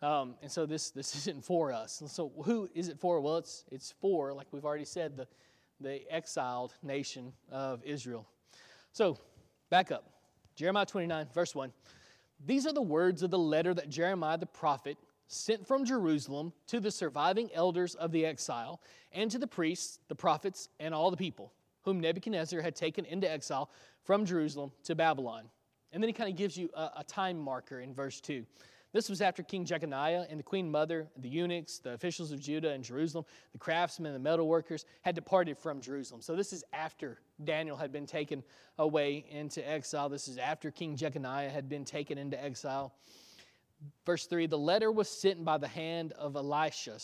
Um, 0.00 0.36
and 0.42 0.50
so 0.50 0.66
this, 0.66 0.90
this 0.90 1.14
isn't 1.26 1.44
for 1.44 1.72
us. 1.72 2.00
And 2.00 2.10
so 2.10 2.32
who 2.44 2.68
is 2.74 2.88
it 2.88 2.98
for? 2.98 3.20
Well, 3.20 3.38
it's, 3.38 3.64
it's 3.70 3.94
for, 4.00 4.32
like 4.32 4.46
we've 4.52 4.64
already 4.64 4.84
said, 4.84 5.16
the, 5.16 5.26
the 5.80 6.00
exiled 6.12 6.74
nation 6.82 7.32
of 7.50 7.82
Israel. 7.84 8.26
So 8.92 9.18
back 9.70 9.90
up. 9.92 10.10
Jeremiah 10.56 10.86
29, 10.86 11.28
verse 11.32 11.54
1. 11.54 11.72
These 12.44 12.66
are 12.66 12.72
the 12.72 12.82
words 12.82 13.22
of 13.22 13.30
the 13.30 13.38
letter 13.38 13.74
that 13.74 13.88
Jeremiah 13.88 14.38
the 14.38 14.46
prophet 14.46 14.96
sent 15.28 15.66
from 15.66 15.84
Jerusalem 15.84 16.52
to 16.68 16.80
the 16.80 16.90
surviving 16.90 17.50
elders 17.52 17.94
of 17.94 18.12
the 18.12 18.24
exile 18.24 18.80
and 19.12 19.30
to 19.30 19.38
the 19.38 19.46
priests, 19.46 20.00
the 20.08 20.14
prophets, 20.14 20.68
and 20.80 20.94
all 20.94 21.10
the 21.10 21.16
people 21.16 21.52
whom 21.82 22.00
Nebuchadnezzar 22.00 22.60
had 22.60 22.74
taken 22.74 23.04
into 23.04 23.30
exile 23.30 23.70
from 24.04 24.24
Jerusalem 24.24 24.72
to 24.84 24.94
Babylon. 24.94 25.44
And 25.92 26.02
then 26.02 26.08
he 26.08 26.12
kind 26.12 26.30
of 26.30 26.36
gives 26.36 26.56
you 26.56 26.68
a, 26.74 26.90
a 26.98 27.04
time 27.06 27.38
marker 27.38 27.80
in 27.80 27.94
verse 27.94 28.20
2. 28.20 28.44
This 28.92 29.10
was 29.10 29.20
after 29.20 29.42
King 29.42 29.66
Jeconiah 29.66 30.24
and 30.30 30.38
the 30.38 30.44
queen 30.44 30.70
mother, 30.70 31.08
the 31.18 31.28
eunuchs, 31.28 31.78
the 31.78 31.92
officials 31.92 32.32
of 32.32 32.40
Judah 32.40 32.70
and 32.70 32.82
Jerusalem, 32.82 33.26
the 33.52 33.58
craftsmen, 33.58 34.14
the 34.14 34.18
metal 34.18 34.48
workers 34.48 34.86
had 35.02 35.14
departed 35.14 35.58
from 35.58 35.82
Jerusalem. 35.82 36.22
So 36.22 36.34
this 36.34 36.54
is 36.54 36.64
after 36.72 37.20
Daniel 37.44 37.76
had 37.76 37.92
been 37.92 38.06
taken 38.06 38.42
away 38.78 39.26
into 39.30 39.66
exile. 39.68 40.08
This 40.08 40.26
is 40.26 40.38
after 40.38 40.70
King 40.70 40.96
Jeconiah 40.96 41.50
had 41.50 41.68
been 41.68 41.84
taken 41.84 42.16
into 42.16 42.42
exile. 42.42 42.94
Verse 44.06 44.26
3 44.26 44.46
The 44.46 44.56
letter 44.56 44.90
was 44.90 45.10
sent 45.10 45.44
by 45.44 45.58
the 45.58 45.68
hand 45.68 46.12
of 46.12 46.34
Elisha, 46.34 46.98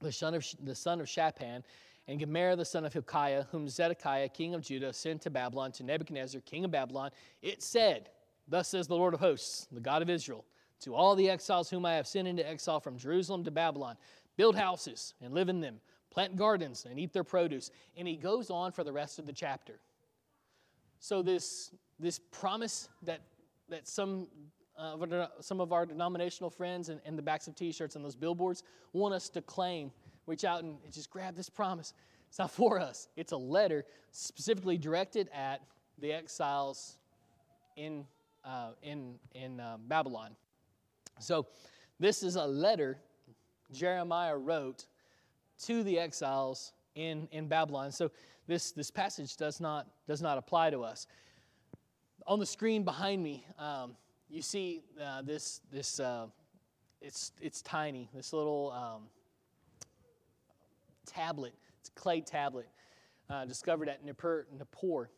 the 0.00 0.12
son 0.12 0.34
of, 0.34 0.46
the 0.62 0.76
son 0.76 1.00
of 1.00 1.08
Shaphan, 1.08 1.64
and 2.06 2.20
Gemariah 2.20 2.54
the 2.54 2.64
son 2.64 2.84
of 2.84 2.92
Hilkiah, 2.92 3.46
whom 3.50 3.68
Zedekiah, 3.68 4.28
king 4.28 4.54
of 4.54 4.62
Judah, 4.62 4.92
sent 4.92 5.22
to 5.22 5.30
Babylon 5.30 5.72
to 5.72 5.82
Nebuchadnezzar, 5.82 6.40
king 6.42 6.64
of 6.64 6.70
Babylon. 6.70 7.10
It 7.42 7.64
said, 7.64 8.10
Thus 8.46 8.68
says 8.68 8.86
the 8.86 8.94
Lord 8.94 9.14
of 9.14 9.20
hosts, 9.20 9.66
the 9.72 9.80
God 9.80 10.00
of 10.00 10.08
Israel 10.08 10.44
to 10.84 10.94
all 10.94 11.16
the 11.16 11.28
exiles 11.30 11.70
whom 11.70 11.84
I 11.84 11.94
have 11.94 12.06
sent 12.06 12.28
into 12.28 12.48
exile 12.48 12.80
from 12.80 12.96
Jerusalem 12.96 13.44
to 13.44 13.50
Babylon. 13.50 13.96
Build 14.36 14.56
houses 14.56 15.14
and 15.22 15.32
live 15.32 15.48
in 15.48 15.60
them, 15.60 15.80
plant 16.10 16.36
gardens 16.36 16.86
and 16.88 16.98
eat 16.98 17.12
their 17.12 17.24
produce. 17.24 17.70
And 17.96 18.06
he 18.06 18.16
goes 18.16 18.50
on 18.50 18.72
for 18.72 18.84
the 18.84 18.92
rest 18.92 19.18
of 19.18 19.26
the 19.26 19.32
chapter. 19.32 19.80
So, 20.98 21.22
this, 21.22 21.70
this 21.98 22.18
promise 22.18 22.88
that, 23.02 23.20
that 23.68 23.86
some 23.86 24.28
uh, 24.76 25.26
some 25.40 25.60
of 25.60 25.72
our 25.72 25.86
denominational 25.86 26.50
friends 26.50 26.88
and, 26.88 27.00
and 27.04 27.16
the 27.16 27.22
backs 27.22 27.46
of 27.46 27.54
T-shirts 27.54 27.94
and 27.94 28.04
those 28.04 28.16
billboards 28.16 28.64
want 28.92 29.14
us 29.14 29.28
to 29.28 29.40
claim, 29.40 29.92
reach 30.26 30.44
out 30.44 30.64
and 30.64 30.76
just 30.90 31.10
grab 31.10 31.36
this 31.36 31.48
promise. 31.48 31.94
It's 32.28 32.40
not 32.40 32.50
for 32.50 32.80
us. 32.80 33.06
It's 33.16 33.30
a 33.30 33.36
letter 33.36 33.84
specifically 34.10 34.76
directed 34.76 35.28
at 35.32 35.60
the 36.00 36.12
exiles 36.12 36.98
in 37.76 38.04
uh, 38.44 38.70
in 38.82 39.14
in 39.34 39.60
uh, 39.60 39.76
Babylon. 39.86 40.34
So, 41.20 41.46
this 42.00 42.22
is 42.22 42.36
a 42.36 42.44
letter 42.44 42.98
Jeremiah 43.72 44.36
wrote 44.36 44.86
to 45.64 45.82
the 45.82 45.98
exiles 45.98 46.72
in 46.94 47.28
in 47.32 47.48
Babylon. 47.48 47.92
So 47.92 48.10
this 48.46 48.72
this 48.72 48.90
passage 48.90 49.36
does 49.36 49.60
not 49.60 49.86
does 50.06 50.22
not 50.22 50.38
apply 50.38 50.70
to 50.70 50.82
us. 50.82 51.06
On 52.26 52.38
the 52.38 52.46
screen 52.46 52.84
behind 52.84 53.22
me. 53.22 53.46
Um, 53.58 53.96
you 54.34 54.42
see 54.42 54.82
uh, 55.00 55.22
this 55.22 55.60
this 55.70 56.00
uh, 56.00 56.26
it's 57.00 57.32
it's 57.40 57.62
tiny 57.62 58.10
this 58.14 58.32
little 58.32 58.72
um, 58.72 59.02
tablet 61.06 61.54
it's 61.78 61.88
a 61.88 61.92
clay 61.92 62.20
tablet 62.20 62.66
uh, 63.30 63.44
discovered 63.44 63.88
at 63.88 64.04
Nippur, 64.04 64.46
Nippur 64.58 65.08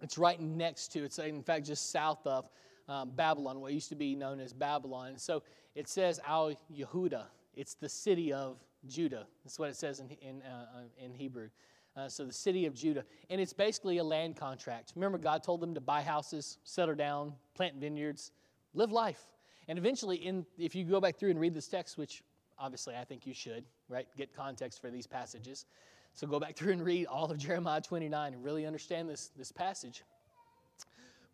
it's 0.00 0.18
right 0.18 0.40
next 0.40 0.88
to 0.92 1.04
it's 1.04 1.18
in 1.18 1.42
fact 1.42 1.66
just 1.66 1.90
south 1.90 2.26
of 2.26 2.48
um, 2.88 3.10
Babylon 3.10 3.60
what 3.60 3.72
used 3.72 3.88
to 3.88 3.96
be 3.96 4.14
known 4.14 4.40
as 4.40 4.52
Babylon 4.52 5.18
so 5.18 5.42
it 5.74 5.88
says 5.88 6.20
Al 6.26 6.52
Yehuda 6.74 7.24
it's 7.54 7.74
the 7.74 7.88
city 7.88 8.32
of 8.32 8.58
Judah 8.86 9.26
that's 9.44 9.58
what 9.58 9.70
it 9.70 9.76
says 9.76 10.00
in 10.00 10.08
in, 10.20 10.42
uh, 10.42 10.66
uh, 10.78 11.04
in 11.04 11.14
Hebrew 11.14 11.48
uh, 11.96 12.08
so 12.08 12.24
the 12.24 12.32
city 12.32 12.66
of 12.66 12.74
Judah. 12.74 13.04
And 13.30 13.40
it's 13.40 13.52
basically 13.52 13.98
a 13.98 14.04
land 14.04 14.36
contract. 14.36 14.92
Remember, 14.94 15.18
God 15.18 15.42
told 15.42 15.60
them 15.60 15.74
to 15.74 15.80
buy 15.80 16.02
houses, 16.02 16.58
settle 16.64 16.94
down, 16.94 17.34
plant 17.54 17.76
vineyards, 17.76 18.32
live 18.74 18.92
life. 18.92 19.26
And 19.68 19.78
eventually, 19.78 20.16
in, 20.16 20.46
if 20.58 20.74
you 20.74 20.84
go 20.84 21.00
back 21.00 21.16
through 21.16 21.30
and 21.30 21.40
read 21.40 21.54
this 21.54 21.68
text, 21.68 21.98
which 21.98 22.22
obviously 22.58 22.94
I 22.96 23.04
think 23.04 23.26
you 23.26 23.34
should, 23.34 23.64
right, 23.88 24.06
get 24.16 24.34
context 24.34 24.80
for 24.80 24.90
these 24.90 25.06
passages. 25.06 25.66
So 26.14 26.26
go 26.26 26.40
back 26.40 26.56
through 26.56 26.72
and 26.72 26.84
read 26.84 27.06
all 27.06 27.30
of 27.30 27.38
Jeremiah 27.38 27.80
29 27.80 28.34
and 28.34 28.44
really 28.44 28.66
understand 28.66 29.08
this, 29.08 29.30
this 29.36 29.52
passage. 29.52 30.02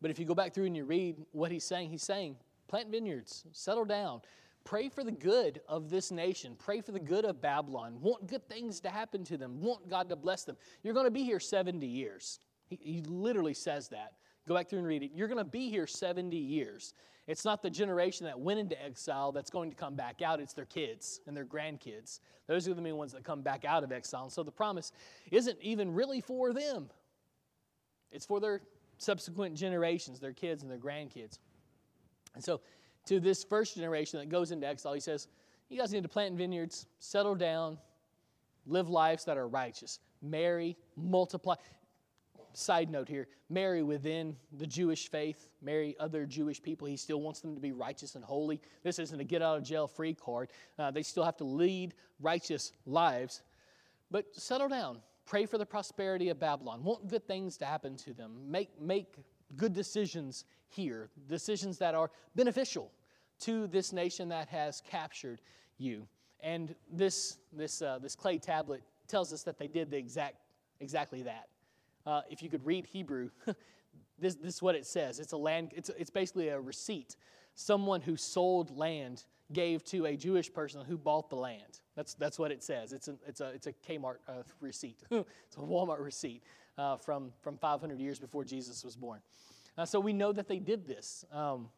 But 0.01 0.11
if 0.11 0.19
you 0.19 0.25
go 0.25 0.35
back 0.35 0.55
through 0.55 0.67
and 0.67 0.77
you 0.77 0.85
read 0.85 1.17
what 1.33 1.51
he's 1.51 1.65
saying, 1.65 1.91
he's 1.91 2.03
saying, 2.03 2.37
plant 2.69 2.91
vineyards, 2.91 3.45
settle 3.53 3.85
down, 3.85 4.21
Pray 4.69 4.91
for 4.91 5.03
the 5.03 5.11
good 5.11 5.63
of 5.67 5.89
this 5.89 6.11
nation. 6.13 6.55
Pray 6.59 6.83
for 6.83 6.93
the 6.93 7.01
good 7.01 7.25
of 7.25 7.41
Babylon. 7.41 7.97
Want 8.03 8.27
good 8.27 8.47
things 8.51 8.81
to 8.81 8.91
happen 8.91 9.25
to 9.25 9.39
them. 9.39 9.63
Want 9.63 9.89
God 9.89 10.11
to 10.11 10.17
bless 10.17 10.45
them. 10.45 10.59
You're 10.83 10.93
going 10.93 11.07
to 11.07 11.11
be 11.11 11.23
here 11.23 11.41
70 11.41 11.87
years. 11.87 12.39
He, 12.67 12.79
he 12.83 13.01
literally 13.01 13.55
says 13.55 13.89
that. 13.89 14.13
Go 14.47 14.55
back 14.55 14.69
through 14.69 14.81
and 14.81 14.87
read 14.87 15.03
it. 15.03 15.13
You're 15.15 15.29
going 15.29 15.39
to 15.39 15.51
be 15.51 15.71
here 15.71 15.87
70 15.87 16.37
years. 16.37 16.93
It's 17.27 17.47
not 17.47 17.63
the 17.63 17.71
generation 17.71 18.27
that 18.27 18.39
went 18.39 18.61
into 18.61 18.83
exile 18.85 19.33
that's 19.33 19.49
going 19.49 19.71
to 19.71 19.77
come 19.77 19.95
back 19.95 20.21
out, 20.21 20.39
it's 20.39 20.53
their 20.53 20.67
kids 20.67 21.21
and 21.27 21.35
their 21.35 21.47
grandkids. 21.47 22.21
Those 22.47 22.69
are 22.69 22.75
the 22.75 22.83
main 22.83 22.97
ones 22.97 23.13
that 23.13 23.25
come 23.25 23.41
back 23.41 23.65
out 23.65 23.85
of 23.85 23.91
exile. 23.91 24.25
And 24.25 24.33
so 24.33 24.43
the 24.43 24.53
promise 24.53 24.93
isn't 25.31 25.57
even 25.63 25.95
really 25.95 26.21
for 26.21 26.53
them, 26.53 26.91
it's 28.11 28.27
for 28.27 28.39
their 28.39 28.61
subsequent 28.99 29.57
generations, 29.57 30.21
their 30.21 30.33
kids 30.33 30.63
and 30.63 30.71
their 30.71 30.79
grandkids. 30.79 31.39
And 32.35 32.45
so 32.45 32.61
to 33.07 33.21
this 33.21 33.43
first 33.43 33.77
generation 33.77 34.19
that 34.19 34.29
goes 34.29 34.51
into 34.51 34.67
exile, 34.67 34.93
he 34.93 35.01
says, 35.01 35.29
You 35.69 35.79
guys 35.79 35.93
need 35.93 36.03
to 36.03 36.09
plant 36.09 36.37
vineyards, 36.37 36.87
settle 36.99 37.35
down, 37.35 37.79
live 38.67 38.89
lives 38.89 39.25
that 39.25 39.39
are 39.39 39.49
righteous, 39.49 40.01
marry, 40.21 40.77
multiply. 40.97 41.55
Side 42.53 42.91
note 42.91 43.09
here 43.09 43.29
marry 43.51 43.83
within 43.83 44.37
the 44.59 44.67
Jewish 44.67 45.11
faith, 45.11 45.49
marry 45.63 45.97
other 46.01 46.27
Jewish 46.27 46.61
people. 46.61 46.87
He 46.89 46.97
still 46.97 47.21
wants 47.21 47.41
them 47.41 47.55
to 47.55 47.61
be 47.61 47.73
righteous 47.73 48.15
and 48.15 48.25
holy. 48.25 48.61
This 48.83 48.99
isn't 48.99 49.19
a 49.19 49.25
get 49.25 49.43
out 49.43 49.59
of 49.59 49.63
jail 49.63 49.87
free 49.87 50.15
card. 50.15 50.51
Uh, 50.79 50.91
they 50.91 51.03
still 51.03 51.25
have 51.25 51.37
to 51.39 51.45
lead 51.45 51.95
righteous 52.21 52.73
lives. 52.85 53.43
But 54.11 54.35
settle 54.35 54.69
down. 54.69 54.99
Pray 55.29 55.45
for 55.45 55.59
the 55.59 55.67
prosperity 55.67 56.31
of 56.31 56.41
Babylon. 56.41 56.83
Want 56.83 57.07
good 57.07 57.27
things 57.27 57.59
to 57.59 57.67
happen 57.67 57.97
to 57.99 58.15
them. 58.15 58.51
Make, 58.51 58.81
make 58.81 59.15
good 59.57 59.75
decisions 59.75 60.47
here, 60.69 61.11
decisions 61.29 61.77
that 61.79 61.95
are 61.95 62.11
beneficial 62.35 62.91
to 63.41 63.67
this 63.67 63.93
nation 63.93 64.31
that 64.31 64.49
has 64.49 64.81
captured 64.81 65.43
you. 65.77 66.09
And 66.41 66.75
this, 66.91 67.37
this, 67.53 67.83
uh, 67.83 67.99
this 67.99 68.15
clay 68.15 68.39
tablet 68.39 68.83
tells 69.07 69.35
us 69.35 69.43
that 69.43 69.59
they 69.59 69.69
did 69.69 69.91
the 69.91 69.99
exact, 69.99 70.37
exactly 70.81 71.23
that. 71.25 71.49
Uh, 72.07 72.23
if 72.31 72.43
you 72.43 72.49
could 72.49 72.65
read 72.65 72.87
Hebrew, 72.87 73.29
this, 74.19 74.35
this 74.35 74.55
is 74.55 74.63
what 74.63 74.77
it 74.77 74.87
says. 74.87 75.21
It's, 75.21 75.33
a 75.33 75.37
land, 75.37 75.73
it's, 75.77 75.91
it's 75.91 76.11
basically 76.11 76.49
a 76.49 76.59
receipt. 76.59 77.17
Someone 77.55 78.01
who 78.01 78.17
sold 78.17 78.75
land 78.75 79.25
gave 79.53 79.85
to 79.85 80.07
a 80.07 80.17
Jewish 80.17 80.53
person 80.53 80.83
who 80.85 80.99
bought 80.99 81.31
the 81.31 81.37
land. 81.37 81.81
That's, 81.95 82.15
that's 82.15 82.39
what 82.39 82.53
it 82.53 82.63
says. 82.63 82.93
It's 82.93 83.09
a, 83.09 83.15
it's 83.27 83.41
a, 83.41 83.49
it's 83.49 83.67
a 83.67 83.73
Kmart 83.73 84.17
uh, 84.29 84.43
receipt, 84.61 85.03
it's 85.11 85.57
a 85.57 85.61
Walmart 85.61 86.03
receipt 86.03 86.43
uh, 86.77 86.97
from, 86.97 87.33
from 87.41 87.57
500 87.57 87.99
years 87.99 88.19
before 88.19 88.45
Jesus 88.45 88.85
was 88.85 88.97
born. 88.97 89.21
Uh, 89.77 89.85
so 89.85 90.01
we 90.01 90.13
know 90.13 90.33
that 90.33 90.49
they 90.49 90.59
did 90.59 90.87
this. 90.87 91.25
Um, 91.33 91.69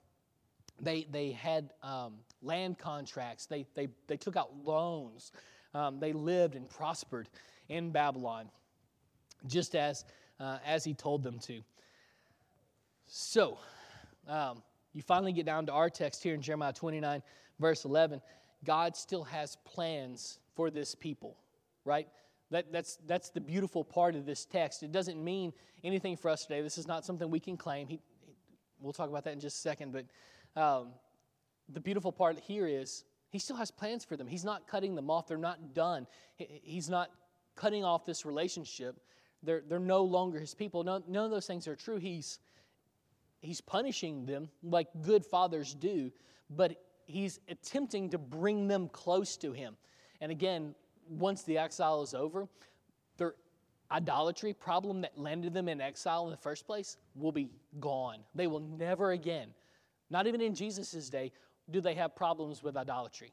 they, 0.80 1.06
they 1.10 1.32
had 1.32 1.72
um, 1.82 2.14
land 2.42 2.78
contracts, 2.78 3.46
they, 3.46 3.66
they, 3.74 3.88
they 4.06 4.16
took 4.16 4.36
out 4.36 4.50
loans, 4.64 5.32
um, 5.74 6.00
they 6.00 6.12
lived 6.12 6.54
and 6.54 6.68
prospered 6.68 7.28
in 7.68 7.90
Babylon, 7.90 8.48
just 9.46 9.74
as, 9.74 10.04
uh, 10.38 10.58
as 10.66 10.84
he 10.84 10.94
told 10.94 11.22
them 11.22 11.38
to. 11.40 11.60
So, 13.06 13.58
um, 14.26 14.62
you 14.92 15.02
finally 15.02 15.32
get 15.32 15.46
down 15.46 15.66
to 15.66 15.72
our 15.72 15.90
text 15.90 16.22
here 16.22 16.34
in 16.34 16.42
Jeremiah 16.42 16.72
29, 16.72 17.22
verse 17.60 17.84
11. 17.84 18.20
God 18.64 18.96
still 18.96 19.24
has 19.24 19.56
plans 19.64 20.38
for 20.56 20.70
this 20.70 20.94
people, 20.94 21.36
right? 21.84 22.08
That, 22.50 22.72
that's, 22.72 22.98
that's 23.06 23.30
the 23.30 23.40
beautiful 23.40 23.84
part 23.84 24.16
of 24.16 24.26
this 24.26 24.44
text. 24.44 24.82
It 24.82 24.90
doesn't 24.90 25.22
mean 25.22 25.52
anything 25.84 26.16
for 26.16 26.30
us 26.30 26.42
today. 26.42 26.62
This 26.62 26.78
is 26.78 26.88
not 26.88 27.04
something 27.04 27.30
we 27.30 27.40
can 27.40 27.56
claim. 27.56 27.86
He, 27.86 28.00
we'll 28.80 28.92
talk 28.92 29.08
about 29.08 29.24
that 29.24 29.32
in 29.32 29.40
just 29.40 29.58
a 29.58 29.60
second. 29.60 29.92
But 29.92 30.60
um, 30.60 30.88
the 31.68 31.80
beautiful 31.80 32.10
part 32.10 32.38
here 32.40 32.66
is 32.66 33.04
he 33.30 33.38
still 33.38 33.56
has 33.56 33.70
plans 33.70 34.04
for 34.04 34.16
them. 34.16 34.26
He's 34.26 34.44
not 34.44 34.66
cutting 34.66 34.94
them 34.96 35.10
off. 35.10 35.28
They're 35.28 35.38
not 35.38 35.74
done. 35.74 36.06
He's 36.36 36.90
not 36.90 37.10
cutting 37.54 37.84
off 37.84 38.04
this 38.04 38.26
relationship. 38.26 39.00
They're, 39.42 39.62
they're 39.66 39.78
no 39.78 40.02
longer 40.02 40.40
his 40.40 40.54
people. 40.54 40.82
No, 40.82 41.02
none 41.06 41.24
of 41.24 41.30
those 41.30 41.46
things 41.46 41.68
are 41.68 41.76
true. 41.76 41.98
He's, 41.98 42.40
he's 43.40 43.60
punishing 43.60 44.26
them 44.26 44.48
like 44.62 44.88
good 45.02 45.24
fathers 45.24 45.74
do, 45.74 46.10
but 46.50 46.76
he's 47.10 47.40
attempting 47.48 48.10
to 48.10 48.18
bring 48.18 48.68
them 48.68 48.88
close 48.88 49.36
to 49.38 49.52
him. 49.52 49.76
And 50.20 50.30
again, 50.30 50.74
once 51.08 51.42
the 51.42 51.58
exile 51.58 52.02
is 52.02 52.14
over, 52.14 52.48
their 53.16 53.34
idolatry 53.90 54.52
problem 54.52 55.00
that 55.00 55.18
landed 55.18 55.52
them 55.52 55.68
in 55.68 55.80
exile 55.80 56.24
in 56.24 56.30
the 56.30 56.36
first 56.36 56.66
place 56.66 56.96
will 57.14 57.32
be 57.32 57.50
gone. 57.80 58.18
They 58.34 58.46
will 58.46 58.60
never 58.60 59.12
again, 59.12 59.48
not 60.10 60.26
even 60.26 60.40
in 60.40 60.54
Jesus' 60.54 61.08
day, 61.08 61.32
do 61.70 61.80
they 61.80 61.94
have 61.94 62.14
problems 62.14 62.62
with 62.62 62.76
idolatry. 62.76 63.32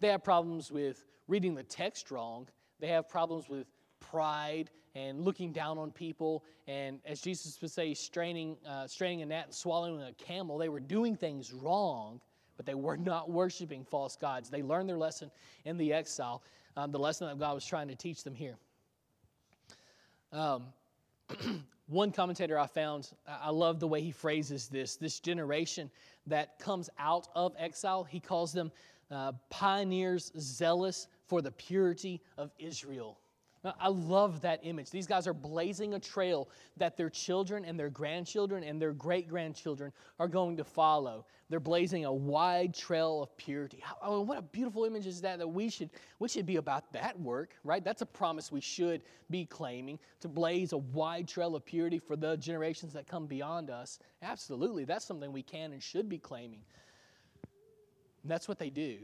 They 0.00 0.08
have 0.08 0.22
problems 0.22 0.70
with 0.70 1.04
reading 1.26 1.54
the 1.54 1.62
text 1.62 2.10
wrong. 2.10 2.48
They 2.80 2.88
have 2.88 3.08
problems 3.08 3.48
with 3.48 3.66
pride 4.00 4.70
and 4.94 5.20
looking 5.20 5.52
down 5.52 5.78
on 5.78 5.90
people. 5.90 6.44
And 6.66 7.00
as 7.04 7.20
Jesus 7.20 7.60
would 7.60 7.70
say, 7.70 7.94
straining, 7.94 8.56
uh, 8.66 8.86
straining 8.86 9.22
a 9.22 9.26
gnat 9.26 9.46
and 9.46 9.54
swallowing 9.54 10.02
a 10.02 10.12
camel, 10.12 10.58
they 10.58 10.68
were 10.68 10.80
doing 10.80 11.16
things 11.16 11.52
wrong, 11.52 12.20
but 12.58 12.66
they 12.66 12.74
were 12.74 12.96
not 13.12 13.30
worshiping 13.30 13.84
false 13.84 14.16
gods. 14.16 14.50
They 14.50 14.62
learned 14.62 14.90
their 14.90 14.98
lesson 14.98 15.30
in 15.64 15.78
the 15.78 15.94
exile, 15.94 16.42
um, 16.76 16.92
the 16.92 16.98
lesson 16.98 17.26
that 17.28 17.38
God 17.38 17.54
was 17.54 17.64
trying 17.64 17.88
to 17.88 17.94
teach 17.94 18.22
them 18.22 18.34
here. 18.34 18.56
Um, 20.32 20.64
one 21.88 22.12
commentator 22.12 22.58
I 22.58 22.66
found, 22.66 23.10
I 23.26 23.50
love 23.50 23.80
the 23.80 23.88
way 23.88 24.02
he 24.02 24.10
phrases 24.10 24.68
this. 24.68 24.96
This 24.96 25.20
generation 25.20 25.90
that 26.26 26.58
comes 26.58 26.90
out 26.98 27.28
of 27.34 27.54
exile, 27.58 28.04
he 28.04 28.20
calls 28.20 28.52
them 28.52 28.70
uh, 29.10 29.32
pioneers 29.48 30.32
zealous 30.38 31.06
for 31.26 31.40
the 31.40 31.50
purity 31.52 32.20
of 32.36 32.50
Israel. 32.58 33.18
I 33.64 33.88
love 33.88 34.40
that 34.42 34.60
image. 34.62 34.90
These 34.90 35.06
guys 35.06 35.26
are 35.26 35.34
blazing 35.34 35.94
a 35.94 35.98
trail 35.98 36.48
that 36.76 36.96
their 36.96 37.10
children 37.10 37.64
and 37.64 37.78
their 37.78 37.90
grandchildren 37.90 38.62
and 38.62 38.80
their 38.80 38.92
great 38.92 39.28
grandchildren 39.28 39.92
are 40.20 40.28
going 40.28 40.56
to 40.58 40.64
follow. 40.64 41.26
They're 41.50 41.58
blazing 41.58 42.04
a 42.04 42.12
wide 42.12 42.72
trail 42.72 43.22
of 43.22 43.36
purity. 43.36 43.82
Oh, 44.00 44.20
what 44.20 44.38
a 44.38 44.42
beautiful 44.42 44.84
image 44.84 45.06
is 45.06 45.20
that 45.22 45.38
that 45.38 45.48
we 45.48 45.70
should 45.70 45.90
we 46.20 46.28
should 46.28 46.46
be 46.46 46.56
about 46.56 46.92
that 46.92 47.18
work, 47.18 47.54
right? 47.64 47.82
That's 47.82 48.02
a 48.02 48.06
promise 48.06 48.52
we 48.52 48.60
should 48.60 49.02
be 49.28 49.44
claiming 49.44 49.98
to 50.20 50.28
blaze 50.28 50.72
a 50.72 50.78
wide 50.78 51.26
trail 51.26 51.56
of 51.56 51.64
purity 51.64 51.98
for 51.98 52.16
the 52.16 52.36
generations 52.36 52.92
that 52.92 53.08
come 53.08 53.26
beyond 53.26 53.70
us. 53.70 53.98
Absolutely, 54.22 54.84
that's 54.84 55.04
something 55.04 55.32
we 55.32 55.42
can 55.42 55.72
and 55.72 55.82
should 55.82 56.08
be 56.08 56.18
claiming. 56.18 56.60
And 58.22 58.30
that's 58.30 58.46
what 58.46 58.58
they 58.58 58.70
do. 58.70 58.98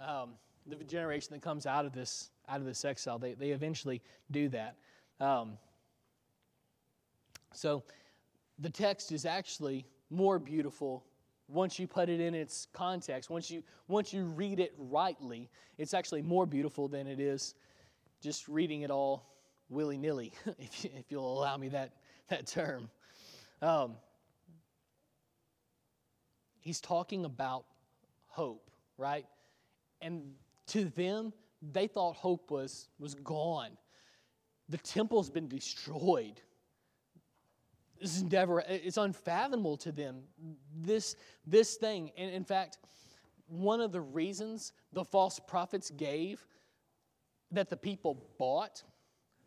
Um, 0.00 0.30
the 0.66 0.76
generation 0.84 1.30
that 1.32 1.42
comes 1.42 1.66
out 1.66 1.84
of 1.84 1.92
this 1.92 2.30
out 2.50 2.60
of 2.60 2.66
this 2.66 2.84
exile. 2.84 3.18
They, 3.18 3.34
they 3.34 3.50
eventually 3.50 4.02
do 4.30 4.48
that. 4.50 4.76
Um, 5.20 5.58
so 7.52 7.84
the 8.58 8.70
text 8.70 9.12
is 9.12 9.24
actually 9.24 9.86
more 10.10 10.38
beautiful 10.38 11.04
once 11.48 11.78
you 11.78 11.86
put 11.86 12.08
it 12.08 12.20
in 12.20 12.34
its 12.34 12.68
context, 12.72 13.28
once 13.28 13.50
you, 13.50 13.62
once 13.88 14.12
you 14.12 14.22
read 14.22 14.60
it 14.60 14.72
rightly, 14.78 15.50
it's 15.78 15.94
actually 15.94 16.22
more 16.22 16.46
beautiful 16.46 16.86
than 16.86 17.06
it 17.06 17.18
is 17.18 17.54
just 18.20 18.48
reading 18.48 18.82
it 18.82 18.90
all 18.90 19.26
willy 19.68 19.96
nilly, 19.96 20.32
if, 20.58 20.84
you, 20.84 20.90
if 20.96 21.10
you'll 21.10 21.38
allow 21.38 21.56
me 21.56 21.68
that, 21.68 21.92
that 22.28 22.46
term. 22.46 22.88
Um, 23.62 23.96
he's 26.60 26.80
talking 26.80 27.24
about 27.24 27.64
hope, 28.28 28.70
right? 28.96 29.26
And 30.00 30.34
to 30.68 30.84
them, 30.84 31.32
they 31.62 31.86
thought 31.86 32.16
hope 32.16 32.50
was, 32.50 32.88
was 32.98 33.14
gone. 33.14 33.70
The 34.68 34.78
temple's 34.78 35.30
been 35.30 35.48
destroyed. 35.48 36.40
This 38.00 38.16
is 38.16 38.22
never, 38.22 38.60
it's 38.66 38.96
unfathomable 38.96 39.76
to 39.78 39.92
them. 39.92 40.22
This, 40.74 41.16
this 41.46 41.76
thing, 41.76 42.12
and 42.16 42.30
in 42.30 42.44
fact, 42.44 42.78
one 43.46 43.80
of 43.80 43.92
the 43.92 44.00
reasons 44.00 44.72
the 44.92 45.04
false 45.04 45.38
prophets 45.38 45.90
gave 45.90 46.46
that 47.50 47.68
the 47.68 47.76
people 47.76 48.24
bought 48.38 48.82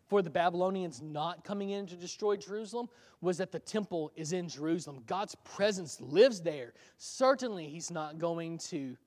for 0.08 0.22
the 0.22 0.30
Babylonians 0.30 1.02
not 1.02 1.44
coming 1.44 1.72
in 1.72 1.88
to 1.88 1.96
destroy 1.96 2.36
Jerusalem 2.36 2.88
was 3.22 3.38
that 3.38 3.52
the 3.52 3.60
temple 3.60 4.12
is 4.16 4.34
in 4.34 4.50
Jerusalem. 4.50 5.02
God's 5.08 5.36
presence 5.44 6.00
lives 6.02 6.42
there. 6.42 6.74
Certainly, 6.98 7.70
He's 7.70 7.90
not 7.90 8.20
going 8.20 8.58
to 8.70 8.98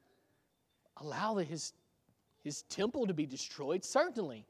allow 0.96 1.36
his, 1.36 1.72
his 2.46 2.62
temple 2.62 3.09
to 3.09 3.12
be 3.12 3.26
destroyed. 3.26 3.85
Certainly. 3.85 4.46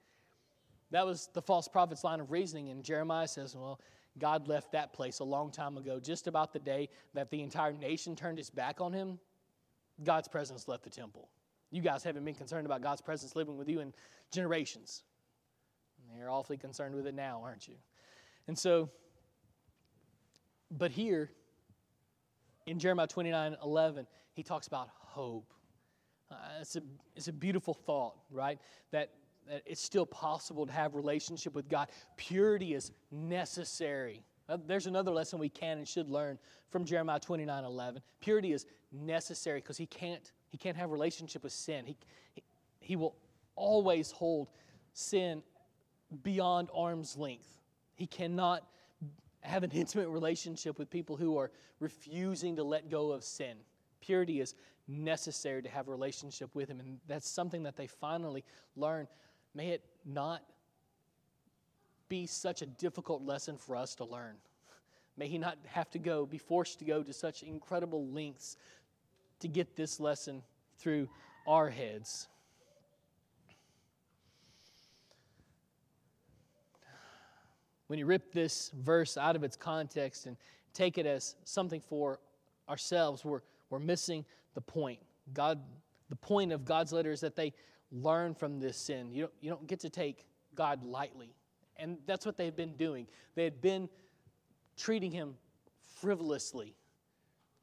That 0.91 1.05
was 1.05 1.31
the 1.33 1.43
false 1.43 1.67
prophet's 1.67 2.05
line 2.05 2.21
of 2.21 2.31
reasoning. 2.31 2.69
And 2.69 2.85
Jeremiah 2.85 3.27
says, 3.27 3.57
well, 3.57 3.81
God 4.19 4.47
left 4.47 4.71
that 4.73 4.93
place 4.93 5.19
a 5.19 5.25
long 5.25 5.51
time 5.51 5.79
ago, 5.79 5.99
just 5.99 6.27
about 6.27 6.53
the 6.53 6.59
day 6.59 6.91
that 7.15 7.31
the 7.31 7.43
entire 7.43 7.73
nation 7.73 8.15
turned 8.15 8.39
its 8.39 8.51
back 8.51 8.81
on 8.81 8.93
him. 8.93 9.19
God's 10.05 10.29
presence 10.29 10.69
left 10.69 10.85
the 10.85 10.91
temple. 10.91 11.29
You 11.71 11.81
guys 11.81 12.05
haven't 12.05 12.25
been 12.25 12.35
concerned 12.35 12.67
about 12.67 12.83
God's 12.83 13.01
presence 13.01 13.35
living 13.35 13.57
with 13.57 13.69
you 13.69 13.81
in 13.81 13.93
generations. 14.31 15.03
You're 16.17 16.31
awfully 16.31 16.59
concerned 16.59 16.95
with 16.95 17.07
it 17.07 17.15
now, 17.15 17.41
aren't 17.43 17.67
you? 17.67 17.75
And 18.47 18.57
so, 18.57 18.91
but 20.71 20.91
here 20.91 21.31
in 22.67 22.79
Jeremiah 22.79 23.07
29 23.07 23.57
11, 23.63 24.07
he 24.35 24.43
talks 24.43 24.67
about 24.67 24.91
hope. 24.93 25.53
Uh, 26.31 26.35
it's, 26.61 26.77
a, 26.77 26.83
it's 27.15 27.29
a 27.29 27.33
beautiful 27.33 27.75
thought, 27.75 28.15
right? 28.31 28.59
That, 28.91 29.11
that 29.49 29.63
it's 29.67 29.81
still 29.81 30.07
possible 30.07 30.67
to 30.67 30.73
have 30.73 30.95
relationship 30.95 31.55
with 31.55 31.69
God. 31.69 31.89
Purity 32.17 32.75
is 32.75 32.93
necessary. 33.11 34.25
Uh, 34.49 34.59
there's 34.67 34.87
another 34.87 35.11
lesson 35.11 35.39
we 35.39 35.49
can 35.49 35.79
and 35.79 35.87
should 35.87 36.09
learn 36.09 36.39
from 36.71 36.85
Jeremiah 36.85 37.21
29 37.21 37.65
11. 37.65 38.03
Purity 38.21 38.53
is 38.53 38.67
necessary 38.93 39.61
because 39.61 39.77
he 39.77 39.87
can't, 39.87 40.33
he 40.49 40.59
can't 40.59 40.77
have 40.77 40.91
relationship 40.91 41.43
with 41.43 41.53
sin. 41.53 41.87
He, 41.87 41.97
he, 42.35 42.43
he 42.81 42.97
will 42.97 43.17
always 43.55 44.11
hold 44.11 44.49
sin 44.93 45.43
beyond 46.23 46.69
arm's 46.75 47.17
length. 47.17 47.49
He 47.95 48.07
cannot 48.07 48.65
have 49.41 49.63
an 49.63 49.71
intimate 49.71 50.09
relationship 50.09 50.79
with 50.79 50.91
people 50.91 51.17
who 51.17 51.39
are 51.39 51.51
refusing 51.81 52.57
to 52.57 52.65
let 52.65 52.91
go 52.91 53.13
of 53.13 53.25
sin. 53.25 53.57
Purity 54.01 54.41
is 54.41 54.55
necessary 54.89 55.63
to 55.63 55.69
have 55.69 55.89
a 55.89 55.91
relationship 55.91 56.55
with 56.55 56.69
Him, 56.69 56.81
and 56.81 56.99
that's 57.07 57.29
something 57.29 57.63
that 57.65 57.77
they 57.77 57.87
finally 57.87 58.45
learn. 58.77 59.09
May 59.55 59.71
it 59.71 59.85
not 60.05 60.43
be 62.09 62.27
such 62.27 62.63
a 62.63 62.67
difficult 62.67 63.23
lesson 63.23 63.57
for 63.57 63.77
us 63.77 63.95
to 63.97 64.05
learn. 64.05 64.37
May 65.17 65.29
He 65.29 65.39
not 65.39 65.59
have 65.67 65.91
to 65.91 65.99
go, 65.99 66.27
be 66.27 66.39
forced 66.39 66.79
to 66.81 66.85
go 66.85 67.03
to 67.03 67.13
such 67.13 67.43
incredible 67.43 68.07
lengths 68.09 68.57
to 69.41 69.49
get 69.49 69.77
this 69.77 69.99
lesson 69.99 70.43
through 70.79 71.09
our 71.47 71.71
heads. 71.71 72.29
when 77.87 77.99
you 77.99 78.07
rip 78.07 78.33
this 78.33 78.71
verse 78.83 79.17
out 79.17 79.37
of 79.37 79.45
its 79.45 79.57
context 79.57 80.27
and 80.27 80.37
take 80.75 80.99
it 80.99 81.07
as 81.07 81.37
something 81.45 81.81
for 81.81 82.19
ourselves, 82.69 83.25
we're, 83.25 83.43
we're 83.71 83.79
missing 83.79 84.25
the 84.57 84.61
point. 84.61 84.99
God, 85.33 85.61
the 86.09 86.17
point 86.17 86.51
of 86.51 86.65
God's 86.65 86.93
letter 86.93 87.13
is 87.13 87.21
that 87.21 87.37
they 87.37 87.53
learn 87.93 88.35
from 88.35 88.59
this 88.59 88.77
sin. 88.77 89.13
You 89.13 89.23
don't, 89.25 89.35
you 89.41 89.51
don't 89.51 89.67
get 89.69 89.79
to 89.81 89.91
take 89.91 90.27
God 90.57 90.83
lightly. 90.83 91.37
And 91.77 91.99
that's 92.07 92.27
what 92.27 92.37
they've 92.37 92.57
been 92.57 92.73
doing. 92.73 93.07
They 93.37 93.45
had 93.45 93.61
been 93.61 93.89
treating 94.77 95.13
him 95.13 95.35
frivolously, 96.01 96.75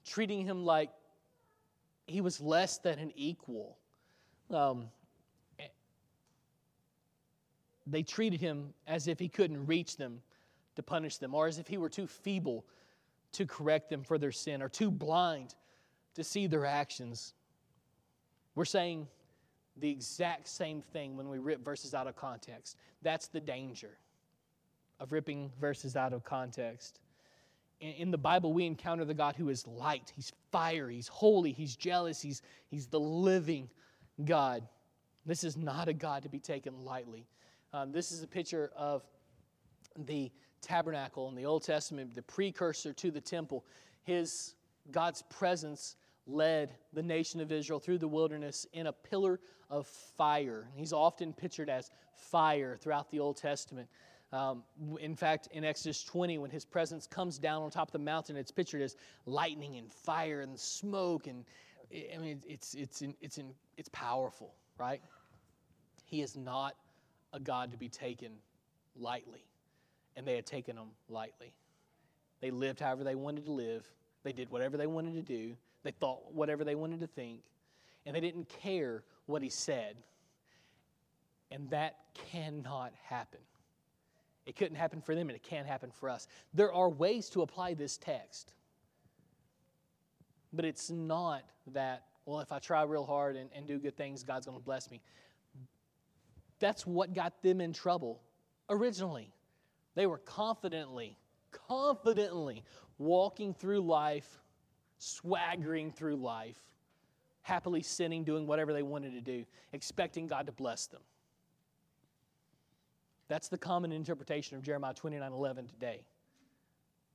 treating 0.06 0.46
him 0.46 0.64
like 0.64 0.92
he 2.06 2.22
was 2.22 2.40
less 2.40 2.78
than 2.78 3.00
an 3.00 3.12
equal. 3.16 3.76
Um, 4.52 4.90
they 7.88 8.04
treated 8.04 8.40
him 8.40 8.74
as 8.88 9.08
if 9.08 9.20
he 9.20 9.28
couldn't 9.28 9.66
reach 9.66 9.98
them 9.98 10.22
to 10.76 10.84
punish 10.84 11.18
them, 11.18 11.34
or 11.34 11.48
as 11.48 11.58
if 11.58 11.68
he 11.68 11.78
were 11.78 11.90
too 11.90 12.08
feeble 12.08 12.66
to 13.32 13.48
correct 13.48 13.90
them 13.90 14.04
for 14.04 14.20
their 14.20 14.32
sin, 14.32 14.62
or 14.62 14.70
too 14.70 14.92
blind 14.92 15.56
to 16.16 16.24
see 16.24 16.48
their 16.48 16.66
actions. 16.66 17.34
We're 18.56 18.66
saying 18.66 19.08
the 19.78 19.90
exact 19.90 20.48
same 20.48 20.82
thing 20.82 21.18
when 21.18 21.30
we 21.30 21.40
rip 21.40 21.64
verses 21.64 21.94
out 21.94 22.08
of 22.08 22.16
context. 22.16 22.78
That's 23.02 23.28
the 23.28 23.40
danger 23.40 23.98
of 25.00 25.12
ripping 25.12 25.52
verses 25.60 25.96
out 25.96 26.14
of 26.14 26.24
context. 26.24 27.00
In 27.80 28.12
the 28.12 28.18
Bible, 28.18 28.54
we 28.54 28.66
encounter 28.66 29.04
the 29.04 29.14
God 29.14 29.36
who 29.36 29.50
is 29.50 29.68
light. 29.68 30.14
He's 30.16 30.32
fire. 30.52 30.90
He's 30.90 31.08
holy. 31.08 31.52
He's 31.52 31.76
jealous. 31.76 32.22
He's, 32.22 32.42
he's 32.70 32.88
the 32.88 33.00
living 33.00 33.70
God. 34.24 34.64
This 35.26 35.44
is 35.44 35.58
not 35.58 35.88
a 35.88 35.94
God 35.94 36.24
to 36.24 36.30
be 36.30 36.40
taken 36.40 36.86
lightly. 36.86 37.26
Um, 37.74 37.92
this 37.92 38.12
is 38.12 38.24
a 38.24 38.28
picture 38.28 38.72
of 38.78 39.04
the 40.06 40.32
tabernacle 40.62 41.28
in 41.28 41.36
the 41.36 41.46
Old 41.46 41.64
Testament, 41.64 42.14
the 42.14 42.22
precursor 42.22 42.94
to 42.94 43.12
the 43.12 43.20
temple. 43.20 43.66
His 44.04 44.54
God's 44.92 45.24
presence 45.24 45.96
led 46.26 46.74
the 46.94 47.04
nation 47.04 47.42
of 47.42 47.52
Israel 47.52 47.80
through 47.80 47.98
the 47.98 48.08
wilderness 48.08 48.66
in 48.74 48.88
a 48.88 48.94
pillar 48.94 49.40
of 49.70 49.88
fire. 49.88 50.68
He's 50.76 50.94
often 50.94 51.34
pictured 51.34 51.70
as 51.70 51.90
fire 52.14 52.78
throughout 52.78 53.10
the 53.12 53.20
Old 53.20 53.38
Testament. 53.38 53.90
Um, 54.32 54.64
in 55.00 55.16
fact, 55.16 55.48
in 55.52 55.64
Exodus 55.64 56.04
20, 56.04 56.40
when 56.40 56.50
his 56.50 56.66
presence 56.66 57.06
comes 57.06 57.38
down 57.38 57.62
on 57.62 57.70
top 57.70 57.90
of 57.90 57.94
the 57.94 58.00
mountain, 58.00 58.36
it's 58.36 58.52
pictured 58.52 58.82
as 58.82 58.96
lightning 59.26 59.78
and 59.78 59.92
fire 59.92 60.42
and 60.42 60.60
smoke, 60.60 61.28
and 61.28 61.46
I 61.92 62.18
mean, 62.18 62.42
it's 62.48 62.74
it's 62.74 63.04
it's 63.22 63.38
in, 63.38 63.54
it's 63.78 63.90
powerful, 63.90 64.56
right? 64.80 65.02
He 66.06 66.22
is 66.22 66.36
not 66.36 66.76
a 67.32 67.40
God 67.40 67.72
to 67.72 67.78
be 67.78 67.90
taken 67.90 68.32
lightly. 68.96 69.44
And 70.16 70.28
they 70.28 70.36
had 70.36 70.46
taken 70.46 70.78
him 70.78 70.90
lightly. 71.10 71.54
They 72.42 72.52
lived 72.52 72.80
however 72.80 73.04
they 73.04 73.16
wanted 73.16 73.46
to 73.46 73.52
live, 73.52 73.88
they 74.24 74.34
did 74.34 74.50
whatever 74.50 74.78
they 74.78 74.88
wanted 74.88 75.14
to 75.16 75.22
do, 75.22 75.56
they 75.84 75.92
thought 75.92 76.34
whatever 76.34 76.64
they 76.64 76.76
wanted 76.76 77.02
to 77.02 77.08
think, 77.08 77.42
and 78.06 78.16
they 78.16 78.22
didn't 78.22 78.50
care 78.50 79.04
what 79.26 79.42
he 79.42 79.50
said. 79.50 79.98
And 81.52 81.70
that 81.70 81.98
cannot 82.32 82.94
happen. 83.04 83.40
It 84.46 84.56
couldn't 84.56 84.76
happen 84.76 85.02
for 85.02 85.16
them, 85.16 85.30
and 85.30 85.36
it 85.36 85.44
can't 85.44 85.68
happen 85.68 85.92
for 85.92 86.10
us. 86.10 86.28
There 86.54 86.74
are 86.74 86.90
ways 86.90 87.30
to 87.30 87.42
apply 87.44 87.76
this 87.76 87.98
text, 87.98 88.54
but 90.52 90.66
it's 90.66 90.90
not 90.90 91.44
that, 91.68 92.04
well, 92.26 92.40
if 92.40 92.52
I 92.52 92.60
try 92.60 92.84
real 92.84 93.06
hard 93.06 93.36
and, 93.36 93.50
and 93.56 93.66
do 93.68 93.78
good 93.78 93.96
things, 93.96 94.24
God's 94.24 94.46
going 94.46 94.58
to 94.58 94.64
bless 94.64 94.92
me. 94.92 95.02
That's 96.60 96.86
what 96.86 97.14
got 97.14 97.42
them 97.42 97.62
in 97.62 97.74
trouble 97.74 98.22
originally. 98.70 99.34
They 99.96 100.08
were 100.08 100.18
confidently, 100.18 101.18
confidently 101.68 102.64
walking 102.98 103.54
through 103.54 103.82
life, 103.82 104.40
swaggering 105.04 105.92
through 105.92 106.16
life, 106.16 106.58
happily 107.42 107.82
sinning, 107.82 108.24
doing 108.24 108.48
whatever 108.48 108.74
they 108.74 108.84
wanted 108.84 109.14
to 109.14 109.22
do, 109.22 109.46
expecting 109.74 110.28
God 110.28 110.46
to 110.46 110.52
bless 110.52 110.88
them. 110.88 111.02
That's 113.28 113.48
the 113.48 113.58
common 113.58 113.92
interpretation 113.92 114.58
of 114.58 114.64
Jeremiah 114.64 114.94
29 114.94 115.32
11 115.32 115.68
today. 115.68 116.04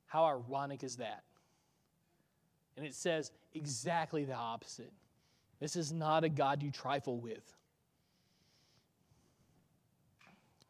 How 0.07 0.25
ironic 0.25 0.83
is 0.83 0.97
that? 0.97 1.23
And 2.77 2.87
it 2.87 2.95
says 2.95 3.31
exactly 3.55 4.25
the 4.25 4.35
opposite. 4.35 4.93
This 5.61 5.77
is 5.77 5.93
not 5.93 6.25
a 6.25 6.29
God 6.29 6.63
you 6.63 6.71
trifle 6.71 7.19
with. 7.19 7.55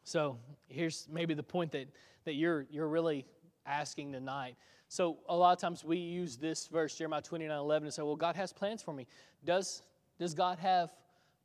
So 0.03 0.37
here's 0.67 1.07
maybe 1.11 1.35
the 1.35 1.43
point 1.43 1.71
that, 1.73 1.87
that 2.25 2.33
you're, 2.33 2.65
you're 2.71 2.87
really 2.87 3.25
asking 3.65 4.11
tonight. 4.11 4.55
So 4.89 5.17
a 5.29 5.35
lot 5.35 5.53
of 5.53 5.61
times 5.61 5.85
we 5.85 5.97
use 5.97 6.35
this 6.35 6.67
verse, 6.67 6.95
Jeremiah 6.95 7.21
29 7.21 7.55
11, 7.55 7.85
and 7.85 7.93
say, 7.93 8.01
well, 8.01 8.15
God 8.15 8.35
has 8.35 8.51
plans 8.51 8.81
for 8.81 8.91
me. 8.93 9.05
Does, 9.45 9.83
does 10.19 10.33
God 10.33 10.57
have 10.59 10.89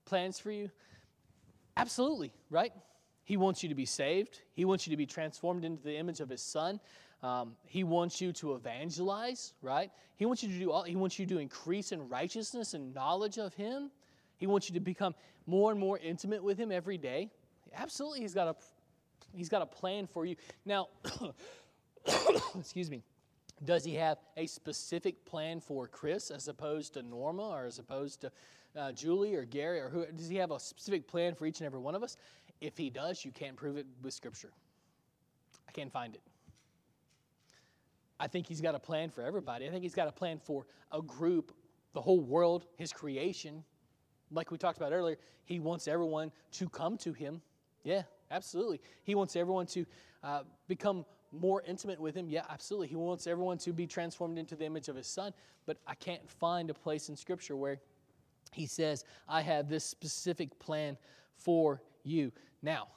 plans 0.07 0.39
for 0.39 0.51
you? 0.51 0.71
Absolutely, 1.77 2.33
right? 2.51 2.73
He 3.23 3.37
wants 3.37 3.63
you 3.63 3.69
to 3.69 3.75
be 3.75 3.85
saved. 3.85 4.41
He 4.55 4.65
wants 4.65 4.87
you 4.87 4.93
to 4.93 4.97
be 4.97 5.07
transformed 5.07 5.65
into 5.65 5.83
the 5.83 5.97
image 5.97 6.21
of 6.21 6.29
His 6.31 6.43
Son. 6.43 6.81
Um, 7.23 7.57
he 7.65 7.85
wants 7.85 8.21
you 8.21 8.33
to 8.35 8.55
evangelize, 8.55 9.55
right? 9.63 9.91
He 10.17 10.27
wants 10.27 10.43
you 10.43 10.51
to 10.51 10.59
do 10.59 10.71
all, 10.71 10.83
he 10.83 10.95
wants 10.95 11.19
you 11.19 11.25
to 11.27 11.39
increase 11.39 11.91
in 11.91 12.07
righteousness 12.09 12.75
and 12.75 12.95
knowledge 12.95 13.39
of 13.39 13.55
him. 13.55 13.91
He 14.37 14.47
wants 14.47 14.69
you 14.69 14.75
to 14.75 14.81
become 14.81 15.15
more 15.47 15.71
and 15.71 15.81
more 15.81 15.99
intimate 15.99 16.43
with 16.43 16.59
him 16.59 16.71
every 16.71 16.99
day. 16.99 17.31
Absolutely, 17.75 18.21
he's 18.21 18.35
got 18.35 18.49
a 18.49 18.57
he's 19.35 19.49
got 19.49 19.63
a 19.63 19.67
plan 19.67 20.07
for 20.07 20.27
you. 20.27 20.37
Now, 20.67 20.89
excuse 22.59 22.91
me. 22.91 23.03
Does 23.65 23.85
he 23.85 23.95
have 23.95 24.19
a 24.37 24.47
specific 24.47 25.25
plan 25.25 25.61
for 25.61 25.87
Chris 25.89 26.31
as 26.31 26.49
opposed 26.49 26.95
to 26.95 27.03
Norma 27.03 27.49
or 27.49 27.67
as 27.67 27.79
opposed 27.79 28.21
to 28.23 28.33
uh, 28.77 28.93
Julie 28.93 29.35
or 29.35 29.45
Gary 29.45 29.81
or 29.81 29.89
who? 29.89 30.05
Does 30.07 30.29
he 30.29 30.37
have 30.37 30.51
a 30.51 30.61
specific 30.61 31.07
plan 31.07 31.35
for 31.35 31.47
each 31.47 31.61
and 31.61 31.67
every 31.67 31.81
one 31.81 31.95
of 31.95 32.03
us? 32.03 32.17
If 32.61 32.77
he 32.77 32.91
does, 32.91 33.25
you 33.25 33.31
can't 33.31 33.57
prove 33.57 33.77
it 33.77 33.87
with 34.03 34.13
Scripture. 34.13 34.51
I 35.69 35.73
can't 35.73 35.93
find 35.93 36.15
it. 36.15 36.23
I 38.19 38.27
think 38.27 38.47
he's 38.47 38.61
got 38.61 38.75
a 38.75 38.79
plan 38.79 39.11
for 39.11 39.23
everybody. 39.23 39.67
I 39.67 39.71
think 39.71 39.83
he's 39.83 39.95
got 39.95 40.09
a 40.09 40.13
plan 40.13 40.39
for 40.39 40.67
a 40.93 41.03
group, 41.03 41.53
the 41.95 42.01
whole 42.01 42.21
world, 42.21 42.67
his 42.77 42.93
creation. 42.93 43.65
Like 44.31 44.51
we 44.51 44.59
talked 44.59 44.79
about 44.79 44.93
earlier, 44.93 45.17
he 45.45 45.59
wants 45.59 45.89
everyone 45.89 46.33
to 46.53 46.69
come 46.69 46.97
to 46.99 47.13
him. 47.13 47.43
Yeah, 47.83 48.03
absolutely. 48.31 48.81
He 49.03 49.15
wants 49.15 49.37
everyone 49.37 49.67
to 49.67 49.85
uh, 50.23 50.43
become 50.69 51.05
more 51.41 51.63
intimate 51.67 52.01
with 52.01 52.15
him. 52.15 52.29
Yeah, 52.29 52.45
absolutely. 52.49 52.89
He 52.89 52.97
wants 52.97 53.27
everyone 53.27 53.59
to 53.59 53.73
be 53.73 53.87
transformed 53.87 54.39
into 54.39 54.57
the 54.57 54.65
image 54.65 54.89
of 54.89 54.97
his 54.97 55.07
son. 55.07 55.33
But 55.67 55.79
I 55.87 55.95
can't 55.95 56.29
find 56.29 56.71
a 56.71 56.75
place 56.75 57.09
in 57.09 57.17
Scripture 57.17 57.57
where 57.57 57.81
he 58.53 58.67
says, 58.67 59.05
I 59.29 59.43
have 59.43 59.69
this 59.69 59.85
specific 59.85 60.59
plan 60.59 60.97
for 61.37 61.83
you. 62.05 62.33
Now, 62.63 62.89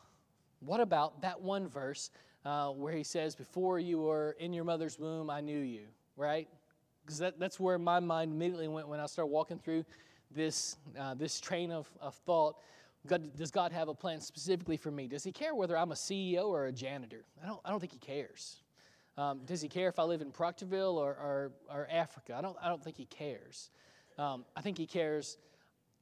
what 0.60 0.80
about 0.80 1.22
that 1.22 1.42
one 1.42 1.68
verse 1.68 2.12
uh, 2.46 2.70
where 2.70 2.94
he 2.94 3.04
says, 3.04 3.36
Before 3.36 3.80
you 3.80 4.00
were 4.00 4.36
in 4.40 4.54
your 4.54 4.64
mother's 4.64 5.00
womb, 5.00 5.30
I 5.30 5.42
knew 5.42 5.60
you, 5.60 5.88
right? 6.16 6.48
Because 7.06 7.20
that, 7.20 7.40
that's 7.40 7.60
where 7.60 7.78
my 7.78 8.00
mind 8.00 8.34
immediately 8.34 8.68
went 8.68 8.88
when 8.88 9.00
I 9.00 9.06
started 9.06 9.32
walking 9.32 9.60
through 9.60 9.86
this, 10.32 10.78
uh, 11.00 11.14
this 11.14 11.40
train 11.40 11.72
of, 11.72 11.90
of 12.02 12.16
thought. 12.16 12.56
God, 13.08 13.36
does 13.36 13.52
God 13.52 13.72
have 13.72 13.88
a 13.88 13.94
plan 13.94 14.22
specifically 14.22 14.78
for 14.78 14.92
me? 14.92 15.08
Does 15.08 15.24
He 15.24 15.32
care 15.32 15.56
whether 15.56 15.78
I'm 15.78 15.92
a 15.92 15.96
CEO 15.96 16.48
or 16.48 16.66
a 16.66 16.72
janitor? 16.72 17.26
I 17.44 17.48
don't, 17.48 17.60
I 17.66 17.70
don't 17.70 17.80
think 17.80 17.94
He 17.94 18.00
cares. 18.00 18.58
Um, 19.18 19.42
does 19.46 19.62
He 19.62 19.68
care 19.68 19.90
if 19.90 20.00
I 20.00 20.04
live 20.04 20.22
in 20.22 20.32
Proctorville 20.32 20.96
or, 20.96 21.12
or, 21.12 21.52
or 21.74 21.88
Africa? 21.92 22.36
I 22.38 22.42
don't, 22.42 22.58
I 22.62 22.70
don't 22.70 22.84
think 22.84 22.98
He 22.98 23.06
cares. 23.06 23.70
Um, 24.18 24.46
I 24.56 24.62
think 24.62 24.78
He 24.78 24.86
cares 24.86 25.38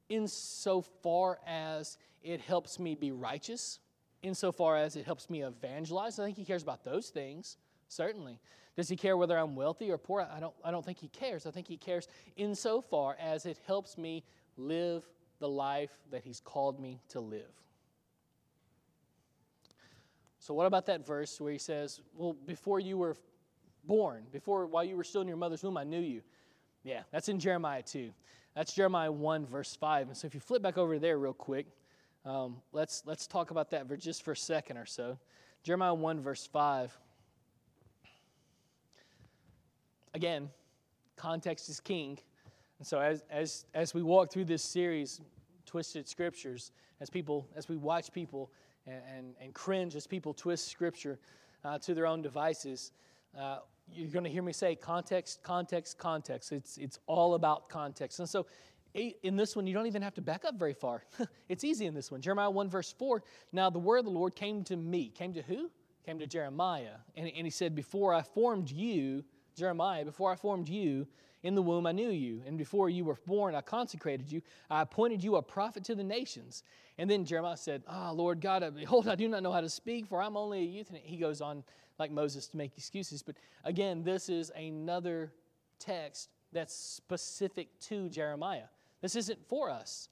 insofar 0.09 1.39
as 1.47 1.97
it 2.23 2.41
helps 2.41 2.79
me 2.79 2.95
be 2.95 3.11
righteous, 3.11 3.79
insofar 4.21 4.77
as 4.77 4.95
it 4.95 5.05
helps 5.05 5.29
me 5.29 5.43
evangelize. 5.43 6.19
I 6.19 6.25
think 6.25 6.37
He 6.37 6.45
cares 6.45 6.63
about 6.63 6.83
those 6.83 7.09
things, 7.09 7.57
certainly. 7.87 8.39
Does 8.75 8.89
He 8.89 8.95
care 8.95 9.15
whether 9.15 9.37
I'm 9.37 9.55
wealthy 9.55 9.91
or 9.91 9.97
poor? 9.97 10.27
I 10.29 10.39
don't, 10.39 10.53
I 10.63 10.71
don't 10.71 10.85
think 10.85 10.99
He 10.99 11.07
cares. 11.07 11.45
I 11.45 11.51
think 11.51 11.67
He 11.67 11.77
cares 11.77 12.07
insofar 12.35 13.15
as 13.19 13.45
it 13.45 13.59
helps 13.65 13.97
me 13.97 14.23
live 14.57 15.03
the 15.39 15.47
life 15.47 15.91
that 16.11 16.23
He's 16.23 16.39
called 16.39 16.79
me 16.79 16.99
to 17.09 17.19
live. 17.19 17.51
So, 20.39 20.53
what 20.53 20.65
about 20.65 20.85
that 20.87 21.05
verse 21.05 21.39
where 21.41 21.51
He 21.51 21.57
says, 21.57 22.01
Well, 22.15 22.33
before 22.45 22.79
you 22.79 22.97
were 22.97 23.15
born, 23.83 24.23
before 24.31 24.65
while 24.65 24.83
you 24.83 24.95
were 24.95 25.03
still 25.03 25.21
in 25.21 25.27
your 25.27 25.37
mother's 25.37 25.63
womb, 25.63 25.77
I 25.77 25.83
knew 25.83 26.01
you? 26.01 26.21
Yeah, 26.83 27.01
that's 27.11 27.29
in 27.29 27.39
Jeremiah 27.39 27.81
2. 27.81 28.11
That's 28.55 28.73
Jeremiah 28.73 29.11
1, 29.11 29.47
verse 29.47 29.75
5. 29.75 30.07
And 30.07 30.17
so, 30.17 30.27
if 30.27 30.33
you 30.33 30.39
flip 30.39 30.61
back 30.61 30.77
over 30.77 30.99
there 30.99 31.17
real 31.17 31.33
quick, 31.33 31.67
um, 32.25 32.57
let's, 32.71 33.03
let's 33.05 33.27
talk 33.27 33.51
about 33.51 33.69
that 33.71 33.87
for 33.87 33.97
just 33.97 34.23
for 34.23 34.31
a 34.31 34.37
second 34.37 34.77
or 34.77 34.85
so. 34.85 35.17
Jeremiah 35.63 35.93
1, 35.93 36.21
verse 36.21 36.47
5. 36.47 36.97
Again, 40.13 40.49
context 41.17 41.69
is 41.69 41.79
king. 41.79 42.19
And 42.79 42.87
so 42.87 42.99
as, 42.99 43.23
as, 43.29 43.65
as 43.73 43.93
we 43.93 44.03
walk 44.03 44.31
through 44.31 44.45
this 44.45 44.63
series, 44.63 45.21
Twisted 45.65 46.07
Scriptures, 46.07 46.71
as 47.01 47.09
people, 47.09 47.47
as 47.55 47.67
we 47.69 47.77
watch 47.77 48.11
people 48.11 48.51
and, 48.85 49.01
and, 49.15 49.35
and 49.41 49.53
cringe 49.53 49.95
as 49.95 50.07
people 50.07 50.33
twist 50.33 50.67
Scripture 50.67 51.19
uh, 51.63 51.79
to 51.79 51.93
their 51.93 52.05
own 52.05 52.21
devices, 52.21 52.91
uh, 53.37 53.59
you're 53.91 54.09
going 54.09 54.23
to 54.23 54.29
hear 54.29 54.43
me 54.43 54.53
say 54.53 54.75
context, 54.75 55.43
context, 55.43 55.97
context. 55.97 56.51
It's, 56.51 56.77
it's 56.77 56.99
all 57.07 57.35
about 57.35 57.69
context. 57.69 58.19
And 58.19 58.27
so 58.27 58.45
in 59.23 59.35
this 59.35 59.55
one, 59.55 59.67
you 59.67 59.73
don't 59.73 59.87
even 59.87 60.01
have 60.01 60.13
to 60.15 60.21
back 60.21 60.45
up 60.45 60.55
very 60.55 60.73
far. 60.73 61.03
it's 61.49 61.63
easy 61.63 61.85
in 61.85 61.93
this 61.93 62.11
one. 62.11 62.21
Jeremiah 62.21 62.49
1, 62.49 62.69
verse 62.69 62.93
4. 62.97 63.23
Now 63.51 63.69
the 63.69 63.79
word 63.79 63.99
of 63.99 64.05
the 64.05 64.11
Lord 64.11 64.35
came 64.35 64.63
to 64.65 64.77
me. 64.77 65.09
Came 65.09 65.33
to 65.33 65.41
who? 65.41 65.69
Came 66.05 66.19
to 66.19 66.27
Jeremiah. 66.27 66.97
And, 67.15 67.27
and 67.35 67.45
he 67.45 67.49
said, 67.49 67.75
Before 67.75 68.13
I 68.13 68.21
formed 68.21 68.71
you, 68.71 69.23
Jeremiah, 69.55 70.05
before 70.05 70.31
I 70.31 70.35
formed 70.35 70.69
you 70.69 71.07
in 71.43 71.55
the 71.55 71.61
womb, 71.61 71.85
I 71.85 71.91
knew 71.91 72.09
you. 72.09 72.41
And 72.45 72.57
before 72.57 72.89
you 72.89 73.05
were 73.05 73.17
born, 73.25 73.55
I 73.55 73.61
consecrated 73.61 74.31
you. 74.31 74.41
I 74.69 74.81
appointed 74.81 75.23
you 75.23 75.35
a 75.35 75.41
prophet 75.41 75.83
to 75.85 75.95
the 75.95 76.03
nations. 76.03 76.63
And 76.97 77.09
then 77.09 77.25
Jeremiah 77.25 77.57
said, 77.57 77.83
Ah, 77.87 78.09
oh, 78.09 78.13
Lord 78.13 78.41
God, 78.41 78.63
behold, 78.75 79.07
I 79.07 79.15
do 79.15 79.27
not 79.27 79.43
know 79.43 79.51
how 79.51 79.61
to 79.61 79.69
speak, 79.69 80.07
for 80.07 80.21
I'm 80.21 80.37
only 80.37 80.59
a 80.59 80.65
youth. 80.65 80.89
And 80.89 80.97
he 80.97 81.17
goes 81.17 81.41
on, 81.41 81.63
like 81.99 82.11
Moses, 82.11 82.47
to 82.47 82.57
make 82.57 82.77
excuses. 82.77 83.21
But 83.21 83.35
again, 83.63 84.03
this 84.03 84.29
is 84.29 84.51
another 84.55 85.31
text 85.79 86.29
that's 86.51 86.73
specific 86.73 87.79
to 87.81 88.09
Jeremiah. 88.09 88.67
This 89.01 89.15
isn't 89.15 89.47
for 89.47 89.69
us. 89.69 90.09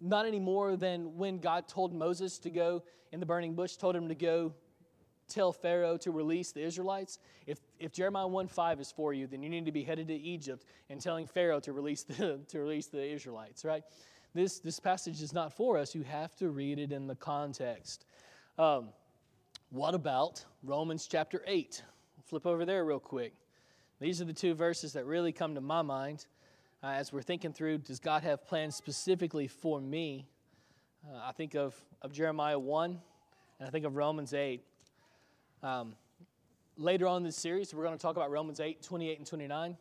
Not 0.00 0.24
any 0.24 0.38
more 0.38 0.76
than 0.76 1.16
when 1.16 1.38
God 1.38 1.68
told 1.68 1.92
Moses 1.92 2.38
to 2.40 2.50
go 2.50 2.82
in 3.12 3.20
the 3.20 3.26
burning 3.26 3.54
bush, 3.54 3.76
told 3.76 3.96
him 3.96 4.08
to 4.08 4.14
go 4.14 4.54
tell 5.28 5.52
Pharaoh 5.52 5.96
to 5.98 6.10
release 6.10 6.52
the 6.52 6.62
Israelites. 6.62 7.18
If, 7.46 7.58
if 7.80 7.92
Jeremiah 7.92 8.26
1 8.26 8.48
5 8.48 8.80
is 8.80 8.92
for 8.92 9.12
you, 9.12 9.26
then 9.26 9.42
you 9.42 9.48
need 9.48 9.64
to 9.64 9.72
be 9.72 9.82
headed 9.82 10.08
to 10.08 10.14
Egypt 10.14 10.64
and 10.88 11.00
telling 11.00 11.26
Pharaoh 11.26 11.60
to 11.60 11.72
release 11.72 12.02
the, 12.02 12.40
to 12.48 12.60
release 12.60 12.86
the 12.86 13.04
Israelites, 13.04 13.64
right? 13.64 13.82
This, 14.34 14.60
this 14.60 14.78
passage 14.78 15.22
is 15.22 15.32
not 15.32 15.52
for 15.52 15.76
us. 15.76 15.94
You 15.94 16.02
have 16.04 16.36
to 16.36 16.50
read 16.50 16.78
it 16.78 16.92
in 16.92 17.06
the 17.06 17.16
context. 17.16 18.04
Um, 18.58 18.90
what 19.70 19.94
about 19.94 20.44
Romans 20.62 21.08
chapter 21.10 21.42
8? 21.46 21.82
Flip 22.26 22.46
over 22.46 22.64
there 22.64 22.84
real 22.84 23.00
quick. 23.00 23.32
These 24.00 24.20
are 24.20 24.24
the 24.24 24.32
two 24.32 24.54
verses 24.54 24.92
that 24.92 25.04
really 25.04 25.32
come 25.32 25.54
to 25.56 25.60
my 25.60 25.82
mind 25.82 26.26
uh, 26.82 26.88
as 26.88 27.12
we're 27.12 27.22
thinking 27.22 27.52
through 27.52 27.78
does 27.78 27.98
God 27.98 28.22
have 28.22 28.46
plans 28.46 28.76
specifically 28.76 29.46
for 29.48 29.80
me? 29.80 30.26
Uh, 31.06 31.18
I 31.24 31.32
think 31.32 31.54
of, 31.54 31.74
of 32.02 32.12
Jeremiah 32.12 32.58
1 32.58 32.98
and 33.58 33.68
I 33.68 33.70
think 33.70 33.84
of 33.84 33.96
Romans 33.96 34.32
8. 34.32 34.62
Um, 35.62 35.94
later 36.76 37.06
on 37.06 37.18
in 37.18 37.22
this 37.24 37.36
series, 37.36 37.74
we're 37.74 37.84
going 37.84 37.96
to 37.96 38.02
talk 38.02 38.16
about 38.16 38.30
Romans 38.30 38.60
8, 38.60 38.82
28, 38.82 39.18
and 39.18 39.26
29. 39.26 39.76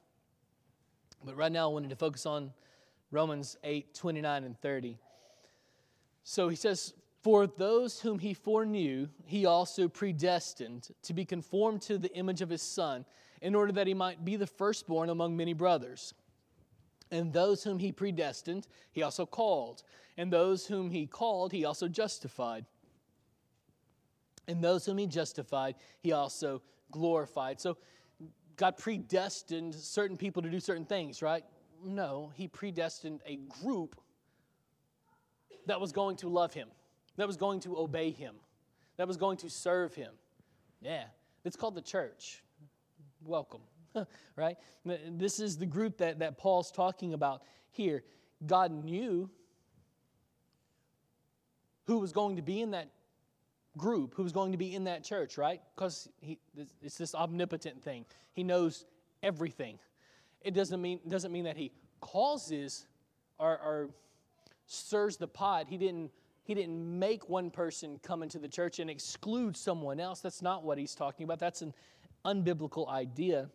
But 1.24 1.36
right 1.36 1.52
now, 1.52 1.70
I 1.70 1.74
wanted 1.74 1.90
to 1.90 1.96
focus 1.96 2.26
on 2.26 2.52
Romans 3.12 3.58
8, 3.64 3.94
29, 3.94 4.44
and 4.44 4.60
30. 4.62 4.98
So 6.24 6.50
he 6.50 6.56
says, 6.56 6.94
For 7.24 7.48
those 7.48 8.00
whom 8.00 8.20
he 8.20 8.34
foreknew, 8.34 9.08
he 9.26 9.46
also 9.46 9.88
predestined 9.88 10.90
to 11.04 11.14
be 11.14 11.26
conformed 11.26 11.82
to 11.84 11.98
the 11.98 12.14
image 12.16 12.42
of 12.42 12.50
his 12.50 12.62
Son, 12.62 13.06
in 13.42 13.56
order 13.56 13.72
that 13.72 13.88
he 13.88 13.94
might 13.94 14.26
be 14.26 14.36
the 14.36 14.48
firstborn 14.48 15.10
among 15.10 15.36
many 15.36 15.54
brothers. 15.54 16.14
And 17.12 17.34
those 17.34 17.64
whom 17.64 17.80
he 17.80 17.92
predestined, 17.92 18.68
he 18.92 19.02
also 19.02 19.26
called. 19.26 19.84
And 20.18 20.32
those 20.32 20.68
whom 20.68 20.92
he 20.92 21.08
called, 21.08 21.52
he 21.52 21.66
also 21.66 21.88
justified. 21.88 22.66
And 24.48 24.64
those 24.64 24.86
whom 24.86 24.98
he 24.98 25.08
justified, 25.08 25.76
he 26.02 26.12
also 26.12 26.62
glorified. 26.92 27.60
So 27.60 27.78
God 28.56 28.78
predestined 28.78 29.74
certain 29.74 30.18
people 30.18 30.42
to 30.42 30.50
do 30.50 30.60
certain 30.60 30.86
things, 30.86 31.22
right? 31.22 31.44
No, 31.84 32.32
he 32.36 32.48
predestined 32.48 33.22
a 33.26 33.38
group 33.64 33.96
that 35.66 35.80
was 35.80 35.92
going 35.92 36.18
to 36.18 36.28
love 36.28 36.54
him, 36.54 36.68
that 37.16 37.28
was 37.28 37.38
going 37.38 37.62
to 37.62 37.78
obey 37.78 38.12
him, 38.12 38.36
that 38.98 39.08
was 39.08 39.18
going 39.18 39.38
to 39.38 39.50
serve 39.50 39.94
him. 39.94 40.12
Yeah, 40.82 41.06
it's 41.46 41.56
called 41.56 41.76
the 41.76 41.82
church. 41.82 42.44
Welcome, 43.24 43.62
right? 44.36 44.58
This 44.86 45.40
is 45.40 45.58
the 45.58 45.66
group 45.66 45.98
that, 45.98 46.20
that 46.20 46.38
Paul's 46.38 46.72
talking 46.72 47.14
about 47.14 47.44
here. 47.72 48.04
God 48.46 48.72
knew 48.72 49.30
who 51.86 52.00
was 52.00 52.12
going 52.12 52.36
to 52.36 52.42
be 52.42 52.62
in 52.62 52.72
that 52.72 52.90
group 53.78 54.14
who's 54.16 54.32
going 54.32 54.52
to 54.52 54.58
be 54.58 54.74
in 54.76 54.86
that 54.86 55.04
church, 55.04 55.38
right? 55.38 55.62
Because 55.76 56.10
it's 56.82 56.98
this 56.98 57.16
omnipotent 57.16 57.84
thing. 57.84 58.06
He 58.34 58.44
knows 58.44 58.86
everything. 59.24 59.80
It 60.42 60.54
doesn't 60.54 60.82
mean, 60.82 61.00
doesn't 61.08 61.32
mean 61.32 61.46
that 61.46 61.58
he 61.58 61.72
causes 62.02 62.88
or, 63.38 63.52
or 63.52 63.90
stirs 64.66 65.18
the 65.18 65.28
pot. 65.28 65.68
He 65.68 65.78
didn't, 65.78 66.12
he 66.44 66.54
didn't 66.54 67.00
make 67.00 67.30
one 67.30 67.52
person 67.52 68.00
come 68.02 68.24
into 68.24 68.40
the 68.40 68.48
church 68.48 68.80
and 68.80 68.90
exclude 68.90 69.56
someone 69.56 70.00
else. 70.00 70.22
That's 70.22 70.42
not 70.42 70.64
what 70.64 70.78
he's 70.78 70.96
talking 70.96 71.24
about. 71.24 71.40
That's 71.40 71.62
an 71.62 71.74
unbiblical 72.26 72.88
idea. 72.90 73.50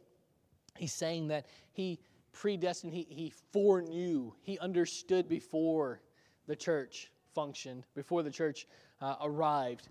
He's 0.76 0.92
saying 0.92 1.28
that 1.28 1.46
he 1.72 2.00
predestined, 2.32 2.92
he, 2.92 3.06
he 3.08 3.32
foreknew, 3.52 4.32
he 4.42 4.58
understood 4.58 5.28
before 5.28 6.00
the 6.46 6.56
church 6.56 7.10
functioned, 7.34 7.84
before 7.94 8.22
the 8.22 8.30
church 8.30 8.66
uh, 9.00 9.16
arrived, 9.22 9.88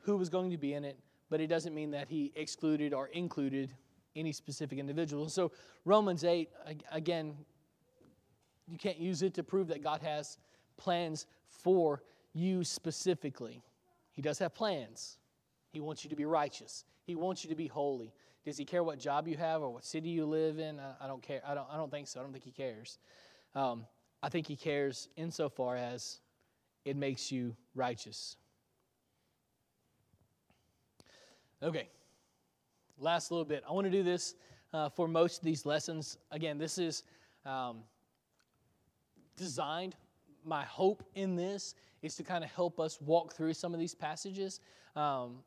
who 0.00 0.16
was 0.16 0.28
going 0.28 0.50
to 0.50 0.56
be 0.58 0.74
in 0.74 0.84
it, 0.84 0.98
but 1.30 1.40
it 1.40 1.48
doesn't 1.48 1.74
mean 1.74 1.90
that 1.90 2.08
he 2.08 2.32
excluded 2.36 2.92
or 2.94 3.08
included 3.08 3.70
any 4.14 4.32
specific 4.32 4.78
individual. 4.78 5.28
So, 5.28 5.52
Romans 5.84 6.24
8, 6.24 6.48
again, 6.90 7.36
you 8.66 8.78
can't 8.78 8.98
use 8.98 9.22
it 9.22 9.34
to 9.34 9.42
prove 9.42 9.68
that 9.68 9.82
God 9.82 10.00
has 10.02 10.38
plans 10.76 11.26
for 11.48 12.02
you 12.32 12.64
specifically. 12.64 13.62
He 14.12 14.22
does 14.22 14.38
have 14.38 14.54
plans. 14.54 15.18
He 15.72 15.80
wants 15.80 16.04
you 16.04 16.10
to 16.10 16.16
be 16.16 16.24
righteous. 16.24 16.84
He 17.04 17.14
wants 17.14 17.44
you 17.44 17.50
to 17.50 17.56
be 17.56 17.66
holy. 17.66 18.12
Does 18.44 18.56
he 18.56 18.64
care 18.64 18.82
what 18.82 18.98
job 18.98 19.26
you 19.28 19.36
have 19.36 19.62
or 19.62 19.70
what 19.70 19.84
city 19.84 20.08
you 20.08 20.24
live 20.24 20.58
in? 20.58 20.80
I, 21.00 21.06
don't 21.06 21.22
care. 21.22 21.42
I 21.46 21.54
don't, 21.54 21.66
I 21.70 21.76
don't 21.76 21.90
think 21.90 22.08
so. 22.08 22.20
I 22.20 22.22
don't 22.22 22.32
think 22.32 22.44
he 22.44 22.52
cares. 22.52 22.98
Um, 23.54 23.84
I 24.22 24.28
think 24.28 24.46
he 24.46 24.56
cares 24.56 25.08
insofar 25.16 25.76
as 25.76 26.20
it 26.84 26.96
makes 26.96 27.30
you 27.30 27.56
righteous. 27.74 28.36
Okay, 31.62 31.88
last 32.98 33.30
little 33.30 33.46
bit. 33.46 33.64
I 33.66 33.72
want 33.72 33.86
to 33.86 33.90
do 33.90 34.02
this 34.02 34.34
uh, 34.74 34.90
for 34.90 35.08
most 35.08 35.38
of 35.38 35.44
these 35.44 35.64
lessons. 35.64 36.18
Again, 36.30 36.58
this 36.58 36.76
is 36.76 37.02
um, 37.46 37.78
designed. 39.38 39.96
My 40.44 40.64
hope 40.64 41.02
in 41.14 41.34
this 41.34 41.74
is 42.02 42.14
to 42.16 42.22
kind 42.22 42.44
of 42.44 42.50
help 42.50 42.78
us 42.78 43.00
walk 43.00 43.32
through 43.32 43.54
some 43.54 43.72
of 43.72 43.80
these 43.80 43.94
passages. 43.94 44.60
Um, 44.96 45.38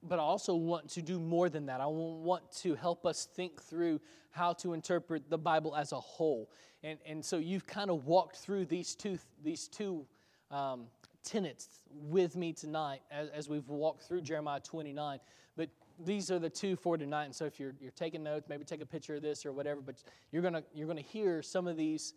but 0.00 0.20
I 0.20 0.22
also 0.22 0.54
want 0.54 0.88
to 0.90 1.02
do 1.02 1.18
more 1.18 1.48
than 1.48 1.66
that. 1.66 1.80
I 1.80 1.86
want 1.86 2.52
to 2.58 2.76
help 2.76 3.04
us 3.04 3.26
think 3.34 3.60
through 3.60 4.00
how 4.30 4.52
to 4.52 4.74
interpret 4.74 5.28
the 5.28 5.38
Bible 5.38 5.74
as 5.74 5.90
a 5.90 5.98
whole. 5.98 6.52
And, 6.84 7.00
and 7.04 7.24
so 7.24 7.38
you've 7.38 7.66
kind 7.66 7.90
of 7.90 8.06
walked 8.06 8.36
through 8.36 8.66
these 8.66 8.94
two, 8.94 9.18
these 9.42 9.66
two 9.66 10.06
um, 10.52 10.84
tenets 11.24 11.68
with 11.90 12.36
me 12.36 12.52
tonight 12.52 13.00
as, 13.10 13.28
as 13.30 13.48
we've 13.48 13.68
walked 13.68 14.02
through 14.02 14.20
Jeremiah 14.20 14.60
29. 14.60 15.18
But 15.56 15.68
these 16.04 16.30
are 16.30 16.38
the 16.38 16.50
two 16.50 16.76
for 16.76 16.96
tonight. 16.96 17.24
And 17.24 17.34
so 17.34 17.44
if 17.44 17.58
you're, 17.58 17.74
you're 17.80 17.92
taking 17.92 18.22
notes, 18.22 18.46
maybe 18.48 18.64
take 18.64 18.82
a 18.82 18.86
picture 18.86 19.16
of 19.16 19.22
this 19.22 19.46
or 19.46 19.52
whatever, 19.52 19.80
but 19.80 19.96
you're 20.30 20.42
going 20.42 20.54
to 20.54 20.64
you're 20.74 20.88
gonna 20.88 21.00
hear 21.00 21.42
some 21.42 21.66
of 21.66 21.76
these, 21.76 22.14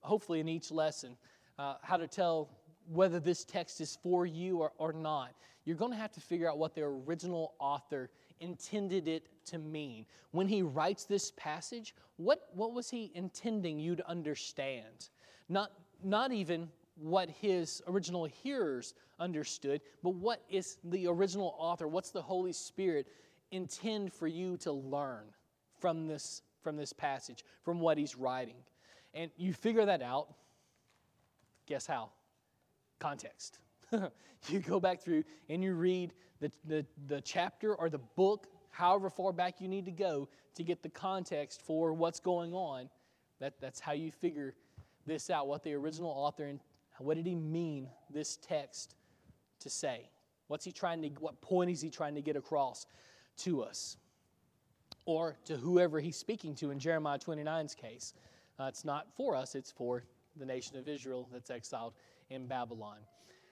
hopefully, 0.00 0.40
in 0.40 0.48
each 0.48 0.70
lesson, 0.70 1.16
uh, 1.58 1.74
how 1.82 1.96
to 1.96 2.06
tell 2.06 2.50
whether 2.88 3.18
this 3.18 3.44
text 3.44 3.80
is 3.80 3.98
for 4.02 4.26
you 4.26 4.58
or, 4.58 4.72
or 4.78 4.92
not. 4.92 5.34
You're 5.64 5.76
going 5.76 5.92
to 5.92 5.96
have 5.96 6.12
to 6.12 6.20
figure 6.20 6.50
out 6.50 6.58
what 6.58 6.74
the 6.74 6.82
original 6.82 7.54
author 7.58 8.10
intended 8.40 9.08
it 9.08 9.28
to 9.46 9.58
mean. 9.58 10.04
When 10.32 10.46
he 10.46 10.62
writes 10.62 11.04
this 11.04 11.32
passage, 11.36 11.94
what, 12.16 12.48
what 12.52 12.72
was 12.74 12.90
he 12.90 13.10
intending 13.14 13.78
you 13.78 13.96
to 13.96 14.08
understand? 14.08 15.08
Not, 15.48 15.72
not 16.02 16.32
even 16.32 16.68
what 16.96 17.28
his 17.28 17.82
original 17.86 18.24
hearers 18.24 18.94
understood, 19.18 19.80
but 20.02 20.14
what 20.14 20.42
is 20.48 20.78
the 20.84 21.06
original 21.06 21.54
author, 21.58 21.88
what's 21.88 22.10
the 22.10 22.22
Holy 22.22 22.52
Spirit 22.52 23.06
intend 23.50 24.12
for 24.12 24.26
you 24.26 24.56
to 24.58 24.72
learn 24.72 25.24
from 25.80 26.06
this, 26.06 26.42
from 26.62 26.76
this 26.76 26.92
passage, 26.92 27.44
from 27.62 27.80
what 27.80 27.98
he's 27.98 28.16
writing. 28.16 28.56
And 29.12 29.30
you 29.36 29.52
figure 29.52 29.84
that 29.84 30.02
out, 30.02 30.28
guess 31.66 31.86
how? 31.86 32.10
Context. 32.98 33.58
you 34.48 34.60
go 34.60 34.80
back 34.80 35.00
through 35.00 35.24
and 35.48 35.62
you 35.62 35.74
read 35.74 36.12
the, 36.40 36.50
the, 36.64 36.86
the 37.06 37.20
chapter 37.20 37.74
or 37.74 37.88
the 37.88 38.00
book, 38.16 38.48
however 38.70 39.08
far 39.08 39.32
back 39.32 39.60
you 39.60 39.68
need 39.68 39.84
to 39.84 39.92
go 39.92 40.28
to 40.56 40.62
get 40.62 40.82
the 40.82 40.88
context 40.88 41.62
for 41.62 41.92
what's 41.92 42.20
going 42.20 42.52
on. 42.52 42.88
That, 43.40 43.54
that's 43.60 43.80
how 43.80 43.92
you 43.92 44.10
figure 44.10 44.54
this 45.06 45.30
out, 45.30 45.46
what 45.46 45.62
the 45.62 45.74
original 45.74 46.10
author 46.10 46.44
what 46.98 47.16
did 47.16 47.26
he 47.26 47.34
mean 47.34 47.88
this 48.10 48.36
text 48.36 48.94
to 49.60 49.70
say? 49.70 50.08
What's 50.48 50.64
he 50.64 50.72
trying 50.72 51.02
to 51.02 51.08
what 51.20 51.40
point 51.40 51.70
is 51.70 51.80
he 51.80 51.90
trying 51.90 52.14
to 52.14 52.22
get 52.22 52.36
across 52.36 52.86
to 53.38 53.62
us? 53.62 53.96
Or 55.06 55.36
to 55.46 55.56
whoever 55.56 56.00
he's 56.00 56.16
speaking 56.16 56.54
to 56.56 56.70
in 56.70 56.78
Jeremiah 56.78 57.18
29's 57.18 57.74
case. 57.74 58.14
Uh, 58.58 58.64
it's 58.64 58.84
not 58.84 59.08
for 59.16 59.34
us, 59.34 59.54
it's 59.54 59.70
for 59.70 60.04
the 60.36 60.46
nation 60.46 60.76
of 60.76 60.88
Israel 60.88 61.28
that's 61.32 61.50
exiled 61.50 61.94
in 62.30 62.46
Babylon. 62.46 62.98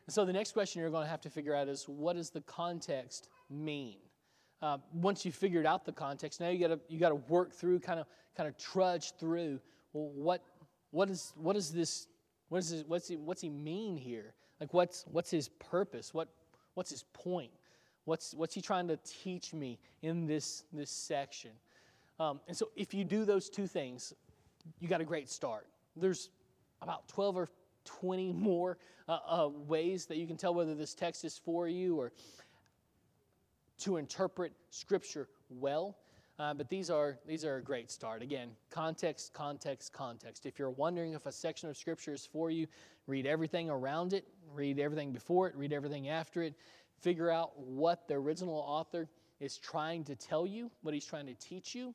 And 0.07 0.14
so 0.14 0.24
the 0.24 0.32
next 0.32 0.53
question 0.53 0.80
you're 0.80 0.90
going 0.90 1.05
to 1.05 1.11
have 1.11 1.20
to 1.22 1.30
figure 1.30 1.55
out 1.55 1.68
is 1.68 1.84
what 1.84 2.16
does 2.16 2.30
the 2.30 2.40
context 2.43 3.28
mean? 3.51 3.99
Uh, 4.61 4.78
once 4.93 5.24
you 5.24 5.32
figured 5.32 5.66
out 5.66 5.84
the 5.84 5.93
context, 5.93 6.40
now 6.40 6.49
you 6.49 6.59
got 6.59 6.68
to 6.68 6.80
you 6.88 6.99
got 6.99 7.09
to 7.09 7.16
work 7.16 7.53
through, 7.53 7.80
kind 7.80 7.99
of 7.99 8.07
kind 8.36 8.49
of 8.49 8.57
trudge 8.57 9.12
through. 9.18 9.59
Well, 9.93 10.11
what 10.14 10.43
what 10.93 11.11
is 11.11 11.32
what 11.36 11.57
is 11.57 11.72
this 11.72 12.07
what 12.53 12.59
is 12.59 12.68
his, 12.68 12.84
what's, 12.84 13.09
he, 13.09 13.16
what's 13.16 13.40
he 13.40 13.48
mean 13.48 13.96
here? 13.96 14.34
Like, 14.61 14.74
what's, 14.74 15.07
what's 15.11 15.30
his 15.30 15.48
purpose? 15.48 16.12
What, 16.12 16.28
what's 16.74 16.90
his 16.90 17.03
point? 17.14 17.50
What's, 18.05 18.34
what's 18.34 18.55
he 18.55 18.61
trying 18.61 18.88
to 18.88 18.98
teach 18.98 19.55
me 19.55 19.78
in 20.03 20.26
this, 20.26 20.64
this 20.70 20.90
section? 20.90 21.53
Um, 22.20 22.40
and 22.46 22.55
so, 22.55 22.68
if 22.76 22.92
you 22.92 23.05
do 23.05 23.24
those 23.24 23.48
two 23.48 23.66
things, 23.66 24.12
you 24.80 24.86
got 24.86 25.00
a 25.00 25.05
great 25.05 25.30
start. 25.30 25.66
There's 25.96 26.28
about 26.82 27.09
12 27.09 27.38
or 27.38 27.48
20 27.86 28.32
more 28.34 28.76
uh, 29.09 29.18
uh, 29.26 29.48
ways 29.66 30.05
that 30.05 30.18
you 30.18 30.26
can 30.26 30.36
tell 30.36 30.53
whether 30.53 30.74
this 30.74 30.92
text 30.92 31.24
is 31.24 31.40
for 31.42 31.68
you 31.68 31.98
or 31.98 32.12
to 33.78 33.96
interpret 33.96 34.53
Scripture 34.68 35.26
well. 35.48 35.96
Uh, 36.39 36.55
but 36.55 36.68
these 36.68 36.91
are, 36.91 37.18
these 37.26 37.45
are 37.45 37.57
a 37.57 37.62
great 37.62 37.91
start. 37.91 38.22
Again, 38.22 38.51
context, 38.70 39.33
context, 39.35 39.93
context. 39.93 40.47
If 40.47 40.59
you're 40.59 40.70
wondering 40.70 41.12
if 41.12 41.26
a 41.26 41.33
section 41.33 41.68
of 41.68 41.76
Scripture 41.76 42.14
is 42.14 42.26
for 42.26 42.51
you, 42.51 42.66
read 43.07 43.26
everything 43.26 43.68
around 43.68 44.12
it, 44.12 44.26
read 44.53 44.78
everything 44.78 45.12
before 45.12 45.47
it, 45.49 45.55
read 45.57 45.72
everything 45.72 46.09
after 46.09 46.43
it. 46.43 46.55
Figure 47.01 47.30
out 47.30 47.59
what 47.59 48.09
the 48.09 48.14
original 48.14 48.57
author 48.57 49.09
is 49.41 49.59
trying 49.59 50.05
to 50.05 50.16
tell 50.16 50.47
you, 50.47 50.70
what 50.83 50.95
he's 50.95 51.05
trying 51.05 51.26
to 51.26 51.35
teach 51.35 51.74
you, 51.74 51.95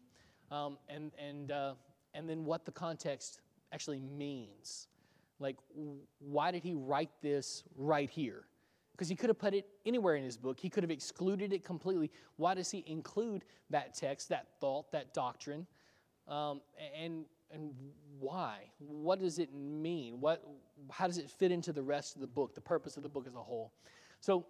um, 0.51 0.77
and, 0.87 1.11
and, 1.17 1.51
uh, 1.51 1.73
and 2.13 2.29
then 2.29 2.45
what 2.45 2.65
the 2.65 2.71
context 2.71 3.41
actually 3.71 3.99
means. 3.99 4.87
Like, 5.39 5.57
why 6.19 6.51
did 6.51 6.63
he 6.63 6.73
write 6.73 7.11
this 7.21 7.63
right 7.75 8.09
here? 8.09 8.45
Because 8.97 9.09
he 9.09 9.15
could 9.15 9.29
have 9.29 9.37
put 9.37 9.53
it 9.53 9.67
anywhere 9.85 10.15
in 10.15 10.23
his 10.23 10.37
book. 10.37 10.59
He 10.59 10.69
could 10.69 10.83
have 10.83 10.89
excluded 10.89 11.53
it 11.53 11.63
completely. 11.63 12.09
Why 12.37 12.55
does 12.55 12.71
he 12.71 12.83
include 12.87 13.45
that 13.69 13.93
text, 13.93 14.29
that 14.29 14.47
thought, 14.59 14.91
that 14.91 15.13
doctrine? 15.13 15.67
Um, 16.27 16.61
and, 16.99 17.25
and 17.53 17.75
why? 18.19 18.71
What 18.79 19.19
does 19.19 19.37
it 19.37 19.53
mean? 19.53 20.19
What, 20.19 20.43
how 20.91 21.05
does 21.05 21.19
it 21.19 21.29
fit 21.29 21.51
into 21.51 21.71
the 21.71 21.83
rest 21.83 22.15
of 22.15 22.21
the 22.21 22.27
book, 22.27 22.55
the 22.55 22.61
purpose 22.61 22.97
of 22.97 23.03
the 23.03 23.09
book 23.09 23.27
as 23.27 23.35
a 23.35 23.39
whole? 23.39 23.71
So 24.19 24.47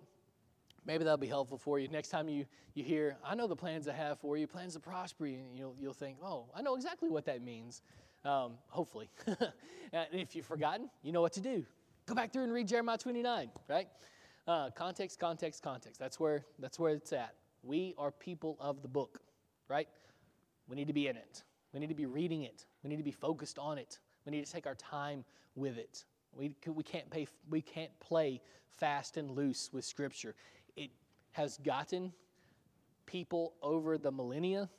maybe 0.86 1.04
that'll 1.04 1.18
be 1.18 1.28
helpful 1.28 1.58
for 1.58 1.78
you. 1.78 1.90
Next 1.90 2.08
time 2.08 2.30
you, 2.30 2.46
you 2.74 2.86
hear, 2.86 3.18
I 3.26 3.36
know 3.36 3.48
the 3.48 3.56
plans 3.56 3.90
I 3.90 3.94
have 3.94 4.18
for 4.18 4.38
you, 4.38 4.48
plans 4.48 4.76
to 4.76 4.80
prosper 4.80 5.28
you, 5.28 5.40
you'll, 5.54 5.76
you'll 5.78 5.94
think, 5.94 6.20
oh, 6.24 6.46
I 6.56 6.62
know 6.62 6.76
exactly 6.76 7.10
what 7.10 7.26
that 7.26 7.42
means. 7.42 7.82
Um, 8.24 8.54
hopefully. 8.70 9.10
and 9.28 10.08
if 10.14 10.38
you've 10.38 10.46
forgotten, 10.46 10.90
you 11.04 11.12
know 11.12 11.22
what 11.22 11.34
to 11.34 11.42
do. 11.42 11.66
Go 12.06 12.16
back 12.16 12.32
through 12.32 12.44
and 12.44 12.54
read 12.54 12.70
Jeremiah 12.70 12.98
29, 12.98 13.52
right? 13.68 13.88
Uh, 14.48 14.70
context, 14.70 15.20
context, 15.20 15.62
context. 15.62 16.00
That's 16.00 16.22
where, 16.22 16.46
that's 16.58 16.80
where 16.80 16.94
it's 16.94 17.12
at. 17.12 17.34
We 17.64 17.94
are 17.98 18.12
people 18.12 18.56
of 18.62 18.82
the 18.82 18.88
book, 18.88 19.20
right? 19.68 19.90
We 20.70 20.78
need 20.78 20.88
to 20.88 20.94
be 20.94 21.08
in 21.08 21.18
it. 21.18 21.44
We 21.74 21.82
need 21.82 21.90
to 21.90 21.96
be 21.96 22.06
reading 22.06 22.44
it. 22.44 22.66
We 22.82 22.90
need 22.90 22.96
to 22.96 23.04
be 23.04 23.12
focused 23.12 23.60
on 23.60 23.78
it. 23.78 24.00
We 24.26 24.32
need 24.32 24.46
to 24.46 24.52
take 24.52 24.66
our 24.66 24.76
time 24.76 25.26
with 25.56 25.78
it. 25.78 26.06
We, 26.32 26.56
we, 26.66 26.84
can't, 26.84 27.10
pay, 27.10 27.28
we 27.50 27.62
can't 27.62 27.92
play 28.00 28.42
fast 28.78 29.18
and 29.18 29.32
loose 29.32 29.70
with 29.74 29.84
Scripture. 29.84 30.34
It 30.78 30.92
has 31.34 31.58
gotten 31.58 32.14
people 33.06 33.54
over 33.62 33.98
the 33.98 34.12
millennia 34.12 34.70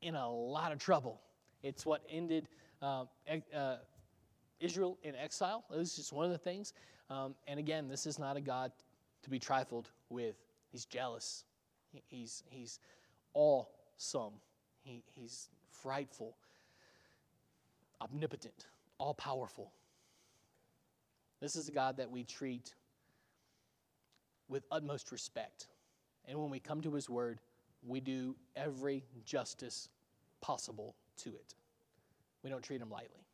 in 0.00 0.14
a 0.14 0.30
lot 0.30 0.72
of 0.72 0.78
trouble. 0.78 1.20
It's 1.62 1.84
what 1.84 2.02
ended 2.08 2.48
uh, 2.80 3.04
uh, 3.54 3.76
Israel 4.58 4.96
in 5.02 5.14
exile. 5.16 5.64
It 5.70 5.76
was 5.76 5.94
just 5.94 6.14
one 6.14 6.24
of 6.24 6.30
the 6.30 6.38
things. 6.38 6.72
Um, 7.10 7.34
and 7.46 7.58
again, 7.58 7.88
this 7.88 8.06
is 8.06 8.18
not 8.18 8.36
a 8.36 8.40
God 8.40 8.72
to 9.22 9.30
be 9.30 9.38
trifled 9.38 9.88
with. 10.10 10.36
He's 10.70 10.84
jealous. 10.84 11.44
He, 11.92 12.02
he's, 12.08 12.42
he's 12.50 12.80
awesome. 13.34 14.34
He, 14.82 15.02
he's 15.14 15.48
frightful, 15.70 16.36
omnipotent, 18.00 18.66
all 18.98 19.14
powerful. 19.14 19.72
This 21.40 21.56
is 21.56 21.68
a 21.68 21.72
God 21.72 21.96
that 21.98 22.10
we 22.10 22.24
treat 22.24 22.74
with 24.48 24.64
utmost 24.70 25.12
respect. 25.12 25.68
And 26.26 26.38
when 26.38 26.50
we 26.50 26.58
come 26.58 26.80
to 26.82 26.94
His 26.94 27.08
Word, 27.08 27.38
we 27.86 28.00
do 28.00 28.34
every 28.56 29.04
justice 29.24 29.88
possible 30.40 30.94
to 31.18 31.30
it. 31.30 31.54
We 32.42 32.50
don't 32.50 32.62
treat 32.62 32.80
Him 32.80 32.90
lightly. 32.90 33.24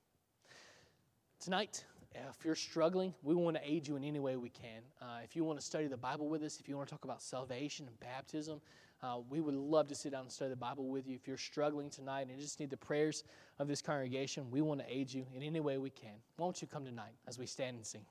Tonight, 1.40 1.84
if 2.14 2.44
you're 2.44 2.54
struggling, 2.54 3.14
we 3.22 3.34
want 3.34 3.56
to 3.56 3.62
aid 3.64 3.86
you 3.86 3.96
in 3.96 4.04
any 4.04 4.20
way 4.20 4.36
we 4.36 4.50
can. 4.50 4.82
Uh, 5.00 5.18
if 5.22 5.34
you 5.34 5.44
want 5.44 5.58
to 5.58 5.64
study 5.64 5.86
the 5.86 5.96
Bible 5.96 6.28
with 6.28 6.42
us, 6.42 6.60
if 6.60 6.68
you 6.68 6.76
want 6.76 6.88
to 6.88 6.94
talk 6.94 7.04
about 7.04 7.22
salvation 7.22 7.86
and 7.86 7.98
baptism, 8.00 8.60
uh, 9.02 9.18
we 9.28 9.40
would 9.40 9.54
love 9.54 9.88
to 9.88 9.94
sit 9.94 10.12
down 10.12 10.22
and 10.22 10.32
study 10.32 10.50
the 10.50 10.56
Bible 10.56 10.88
with 10.88 11.06
you. 11.06 11.14
If 11.14 11.26
you're 11.26 11.36
struggling 11.36 11.90
tonight 11.90 12.28
and 12.30 12.40
just 12.40 12.60
need 12.60 12.70
the 12.70 12.76
prayers 12.76 13.24
of 13.58 13.68
this 13.68 13.82
congregation, 13.82 14.50
we 14.50 14.60
want 14.60 14.80
to 14.80 14.86
aid 14.88 15.12
you 15.12 15.26
in 15.34 15.42
any 15.42 15.60
way 15.60 15.78
we 15.78 15.90
can. 15.90 16.14
Won't 16.38 16.62
you 16.62 16.68
come 16.68 16.84
tonight 16.84 17.12
as 17.26 17.38
we 17.38 17.46
stand 17.46 17.76
and 17.76 17.86
sing? 17.86 18.04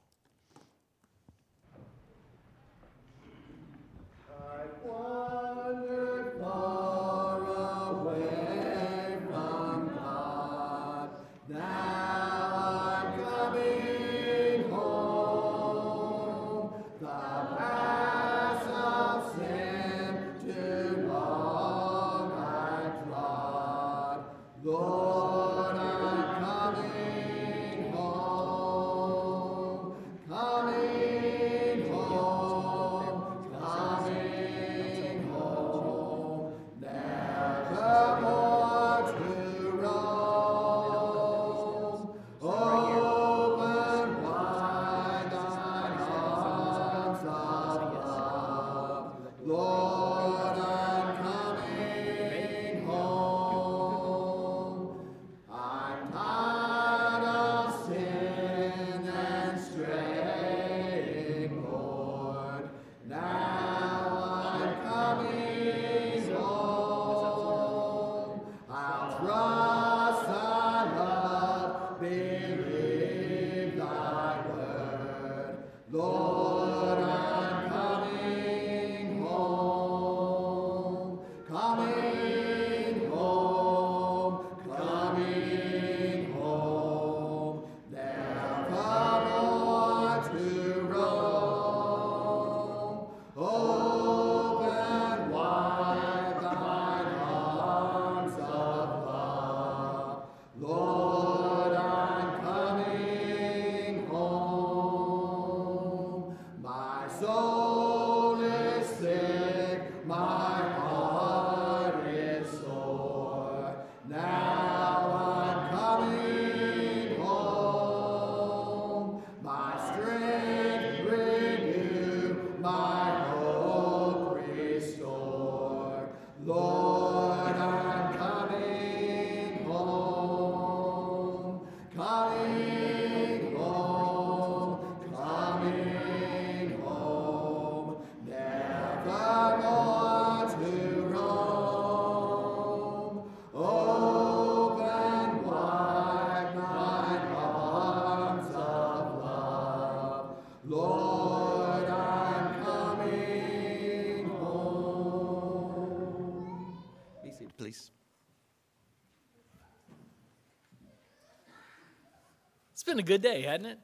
Been 162.94 163.00
a 163.00 163.04
good 163.04 163.24
day, 163.24 163.42
hadn't 163.42 163.66
it? 163.66 163.80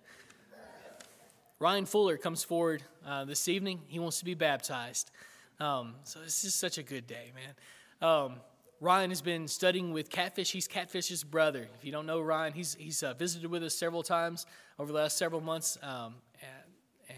Ryan 1.57 1.87
Fuller 1.87 2.15
comes 2.15 2.43
forward 2.43 2.83
uh, 3.03 3.25
this 3.25 3.47
evening. 3.47 3.81
He 3.87 3.97
wants 3.97 4.19
to 4.19 4.25
be 4.25 4.35
baptized. 4.35 5.09
Um, 5.59 5.95
so 6.03 6.19
this 6.19 6.43
is 6.43 6.53
such 6.53 6.77
a 6.77 6.83
good 6.83 7.07
day, 7.07 7.31
man. 7.33 8.07
Um, 8.07 8.35
Ryan 8.79 9.09
has 9.09 9.23
been 9.23 9.47
studying 9.47 9.93
with 9.93 10.11
Catfish. 10.11 10.51
He's 10.51 10.67
Catfish's 10.67 11.23
brother. 11.23 11.67
If 11.75 11.83
you 11.83 11.91
don't 11.91 12.05
know 12.05 12.21
Ryan, 12.21 12.53
he's, 12.53 12.75
he's 12.75 13.01
uh, 13.01 13.15
visited 13.15 13.49
with 13.49 13.63
us 13.63 13.73
several 13.73 14.03
times 14.03 14.45
over 14.77 14.91
the 14.91 14.99
last 14.99 15.17
several 15.17 15.41
months. 15.41 15.79
Um, 15.81 16.13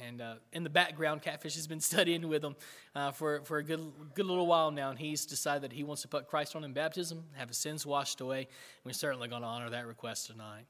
and, 0.08 0.22
uh, 0.22 0.36
in 0.54 0.64
the 0.64 0.70
background, 0.70 1.22
Catfish 1.22 1.56
has 1.56 1.68
been 1.68 1.80
studying 1.92 2.28
with 2.28 2.44
him 2.44 2.56
uh, 2.96 3.12
for, 3.12 3.42
for 3.44 3.58
a 3.58 3.64
good, 3.64 3.92
good 4.16 4.26
little 4.26 4.48
while 4.48 4.72
now. 4.72 4.89
And 4.92 4.98
he's 4.98 5.26
decided 5.26 5.64
that 5.64 5.74
he 5.74 5.84
wants 5.84 6.02
to 6.04 6.08
put 6.08 6.28
Christ 6.28 6.56
on 6.56 6.64
in 6.64 6.74
baptism, 6.74 7.26
have 7.34 7.50
his 7.50 7.58
sins 7.58 7.86
washed 7.86 8.22
away. 8.22 8.48
We're 8.86 8.94
certainly 8.94 9.28
going 9.28 9.42
to 9.42 9.48
honor 9.48 9.70
that 9.70 9.86
request 9.86 10.28
tonight. 10.28 10.66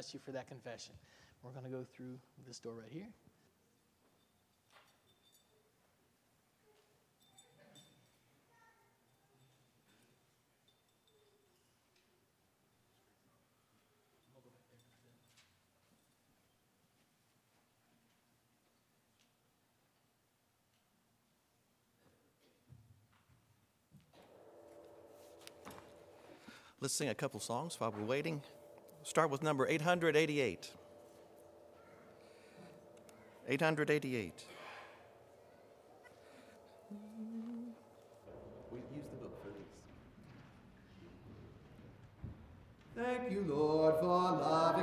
Bless 0.00 0.14
you 0.14 0.20
for 0.24 0.32
that 0.32 0.48
confession. 0.48 0.94
We're 1.42 1.50
going 1.50 1.64
to 1.64 1.70
go 1.70 1.84
through 1.84 2.18
this 2.46 2.58
door 2.58 2.72
right 2.72 2.88
here. 2.90 3.06
Let's 26.80 26.94
sing 26.94 27.10
a 27.10 27.14
couple 27.14 27.38
songs 27.40 27.78
while 27.78 27.92
we're 27.92 28.06
waiting. 28.06 28.40
Start 29.10 29.28
with 29.30 29.42
number 29.42 29.66
888. 29.66 30.70
888. 33.48 34.44
We 38.70 38.78
use 38.78 39.08
the 39.10 39.16
book 39.16 39.42
for 39.42 39.48
these. 39.48 39.66
Thank 43.04 43.32
you, 43.32 43.44
Lord, 43.48 43.96
for 43.98 44.06
loving 44.06 44.79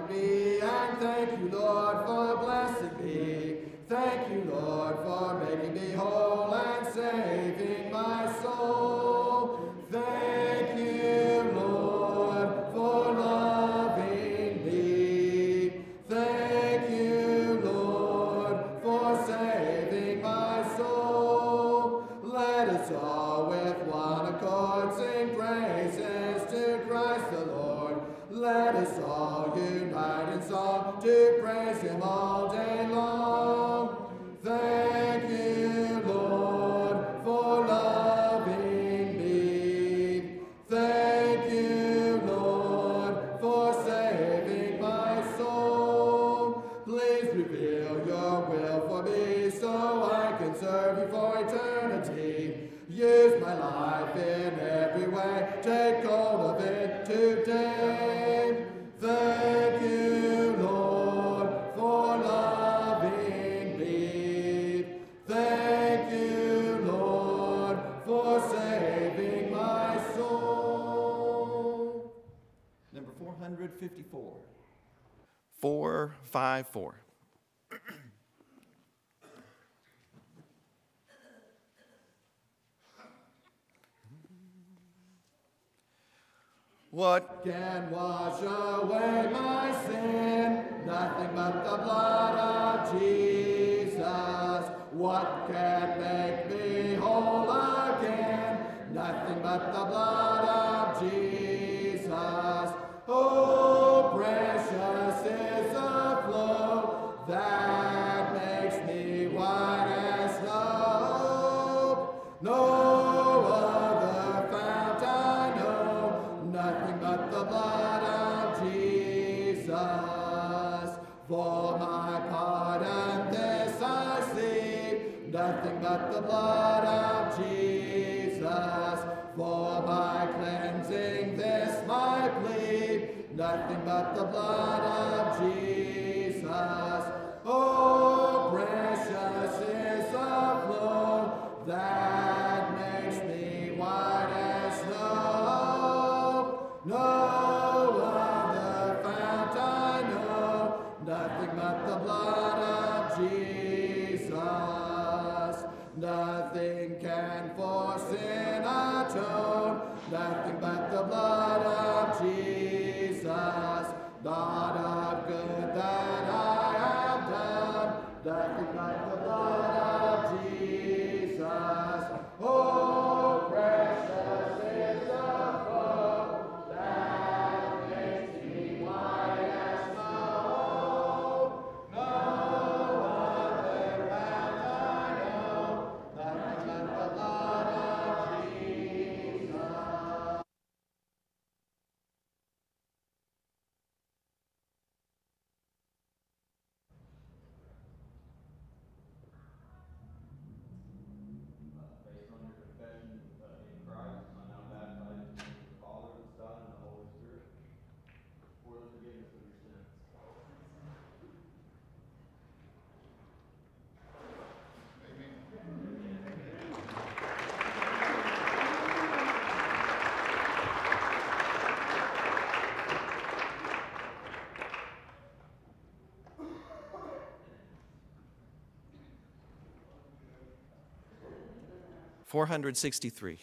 463. 232.27 233.39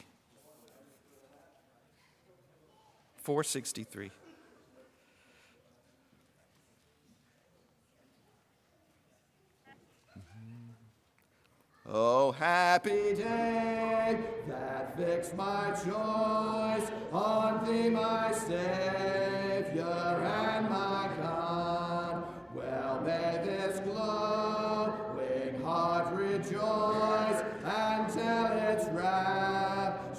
463. 3.16 4.10
Mm-hmm. 10.06 10.20
Oh, 11.90 12.32
happy 12.32 13.14
day 13.14 14.18
that 14.46 14.94
fixed 14.98 15.34
my 15.34 15.70
choice 15.70 16.90
on 17.10 17.64
thee, 17.64 17.88
my 17.88 18.32
Savior 18.32 19.82
and 19.82 20.68
my 20.68 21.08
God. 21.22 22.24
Well, 22.54 23.00
may 23.00 23.40
this 23.42 23.80
glowing 23.80 25.62
heart 25.62 26.14
rejoice. 26.14 26.83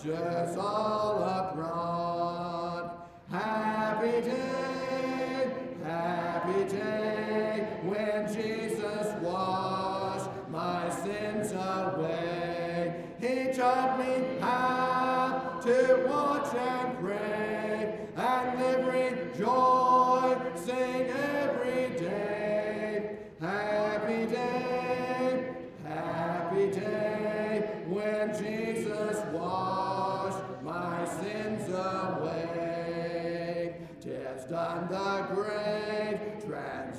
just 0.05 0.57
all 0.59 1.23
abroad. 1.23 2.91
Happy 3.31 4.21
day, 4.21 5.51
happy 5.83 6.63
day, 6.65 7.79
when 7.83 8.31
Jesus 8.31 9.07
washed 9.21 10.29
my 10.49 10.89
sins 11.03 11.53
away. 11.53 13.03
He 13.19 13.51
taught 13.57 13.97
me 13.97 14.37
how 14.39 15.59
to 15.63 16.05
watch 16.07 16.53
and 16.53 16.99
pray 16.99 18.07
and 18.15 18.59
live 18.59 18.85
rejoicing. 18.85 19.64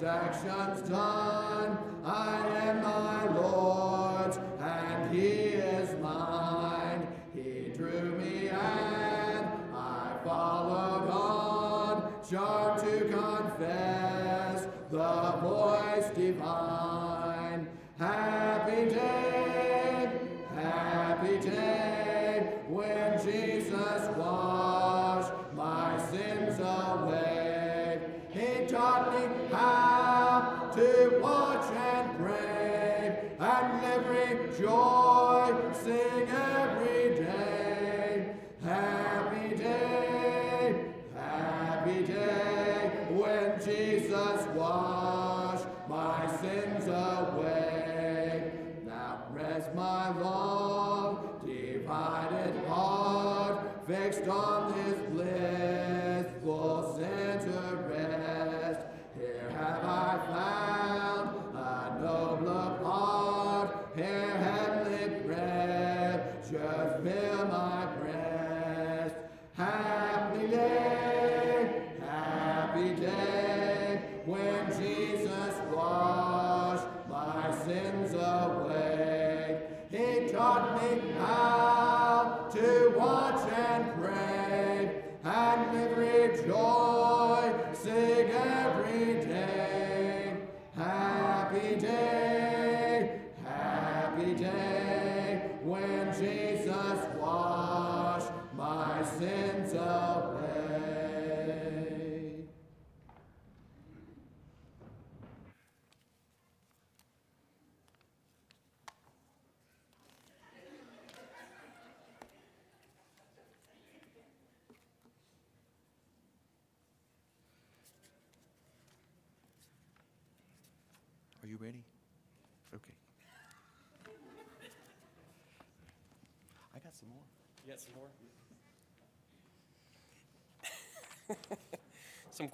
action's 0.02 0.88
done. 0.88 1.35
Ramsey. 74.68 75.05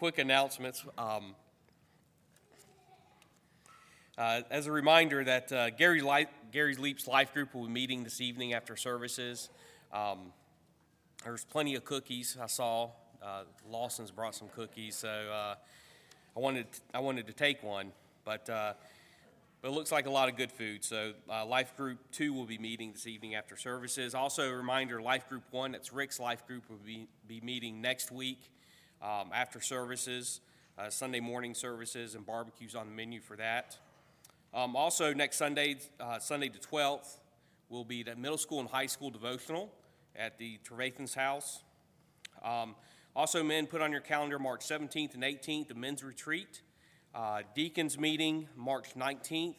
Quick 0.02 0.18
announcements. 0.18 0.84
Um, 0.98 1.36
uh, 4.18 4.40
as 4.50 4.66
a 4.66 4.72
reminder 4.72 5.22
that 5.22 5.52
uh, 5.52 5.70
Gary 5.70 6.00
Li- 6.00 6.26
Gary's 6.50 6.80
Leap's 6.80 7.06
Life 7.06 7.32
Group 7.32 7.54
will 7.54 7.66
be 7.66 7.72
meeting 7.72 8.02
this 8.02 8.20
evening 8.20 8.52
after 8.52 8.74
services. 8.74 9.48
Um, 9.92 10.32
there's 11.22 11.44
plenty 11.44 11.76
of 11.76 11.84
cookies 11.84 12.36
I 12.42 12.48
saw. 12.48 12.90
Uh, 13.22 13.44
Lawson's 13.70 14.10
brought 14.10 14.34
some 14.34 14.48
cookies, 14.48 14.96
so 14.96 15.08
uh, 15.08 15.54
I 16.36 16.40
wanted 16.40 16.66
I 16.92 16.98
wanted 16.98 17.28
to 17.28 17.32
take 17.32 17.62
one, 17.62 17.92
but 18.24 18.50
uh, 18.50 18.72
but 19.60 19.68
it 19.68 19.70
looks 19.70 19.92
like 19.92 20.06
a 20.06 20.10
lot 20.10 20.28
of 20.28 20.36
good 20.36 20.50
food. 20.50 20.82
So 20.82 21.12
uh, 21.30 21.46
Life 21.46 21.76
Group 21.76 21.98
Two 22.10 22.32
will 22.32 22.46
be 22.46 22.58
meeting 22.58 22.90
this 22.90 23.06
evening 23.06 23.36
after 23.36 23.56
services. 23.56 24.16
Also, 24.16 24.50
a 24.50 24.56
reminder: 24.56 25.00
Life 25.00 25.28
Group 25.28 25.44
One, 25.52 25.70
that's 25.70 25.92
Rick's 25.92 26.18
Life 26.18 26.44
Group, 26.48 26.68
will 26.68 26.76
be 26.84 27.06
be 27.28 27.40
meeting 27.40 27.80
next 27.80 28.10
week 28.10 28.50
um, 29.02 29.30
after 29.34 29.60
services. 29.60 30.40
Uh, 30.78 30.88
Sunday 30.88 31.20
morning 31.20 31.54
services 31.54 32.14
and 32.14 32.24
barbecues 32.24 32.74
on 32.74 32.86
the 32.86 32.92
menu 32.92 33.20
for 33.20 33.36
that. 33.36 33.76
Um, 34.54 34.74
also, 34.74 35.12
next 35.12 35.36
Sunday, 35.36 35.76
uh, 36.00 36.18
Sunday 36.18 36.48
the 36.48 36.58
12th, 36.58 37.18
will 37.68 37.84
be 37.84 38.02
the 38.02 38.14
middle 38.16 38.38
school 38.38 38.60
and 38.60 38.68
high 38.68 38.86
school 38.86 39.10
devotional 39.10 39.70
at 40.14 40.38
the 40.38 40.58
Trevathan's 40.64 41.14
house. 41.14 41.62
Um, 42.42 42.74
also, 43.16 43.42
men, 43.42 43.66
put 43.66 43.80
on 43.80 43.92
your 43.92 44.00
calendar 44.00 44.38
March 44.38 44.60
17th 44.60 45.14
and 45.14 45.22
18th, 45.22 45.68
the 45.68 45.74
men's 45.74 46.04
retreat. 46.04 46.62
Uh, 47.14 47.42
deacons 47.54 47.98
meeting 47.98 48.48
March 48.56 48.94
19th, 48.94 49.56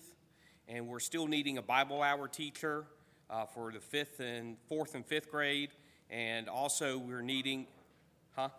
and 0.67 0.87
we're 0.87 0.99
still 0.99 1.27
needing 1.27 1.59
a 1.59 1.61
Bible 1.61 2.01
hour 2.01 2.27
teacher 2.27 2.85
uh, 3.29 3.45
for 3.45 3.71
the 3.71 3.79
fifth 3.79 4.19
and 4.19 4.57
fourth 4.67 4.95
and 4.95 5.05
fifth 5.05 5.29
grade. 5.29 5.69
And 6.09 6.49
also, 6.49 6.97
we're 6.97 7.21
needing, 7.21 7.67
huh? 8.35 8.49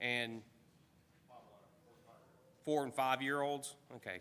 And 0.00 0.42
four 2.64 2.84
and 2.84 2.94
five 2.94 3.22
year 3.22 3.40
olds? 3.40 3.74
Okay. 3.96 4.20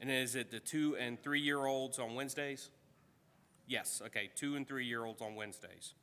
And 0.00 0.10
is 0.10 0.34
it 0.34 0.50
the 0.50 0.58
two 0.58 0.96
and 0.96 1.22
three 1.22 1.40
year 1.40 1.64
olds 1.64 1.98
on 1.98 2.14
Wednesdays? 2.14 2.70
Yes, 3.66 4.02
okay, 4.06 4.30
two 4.34 4.56
and 4.56 4.66
three 4.66 4.86
year 4.86 5.04
olds 5.04 5.22
on 5.22 5.36
Wednesdays. 5.36 5.94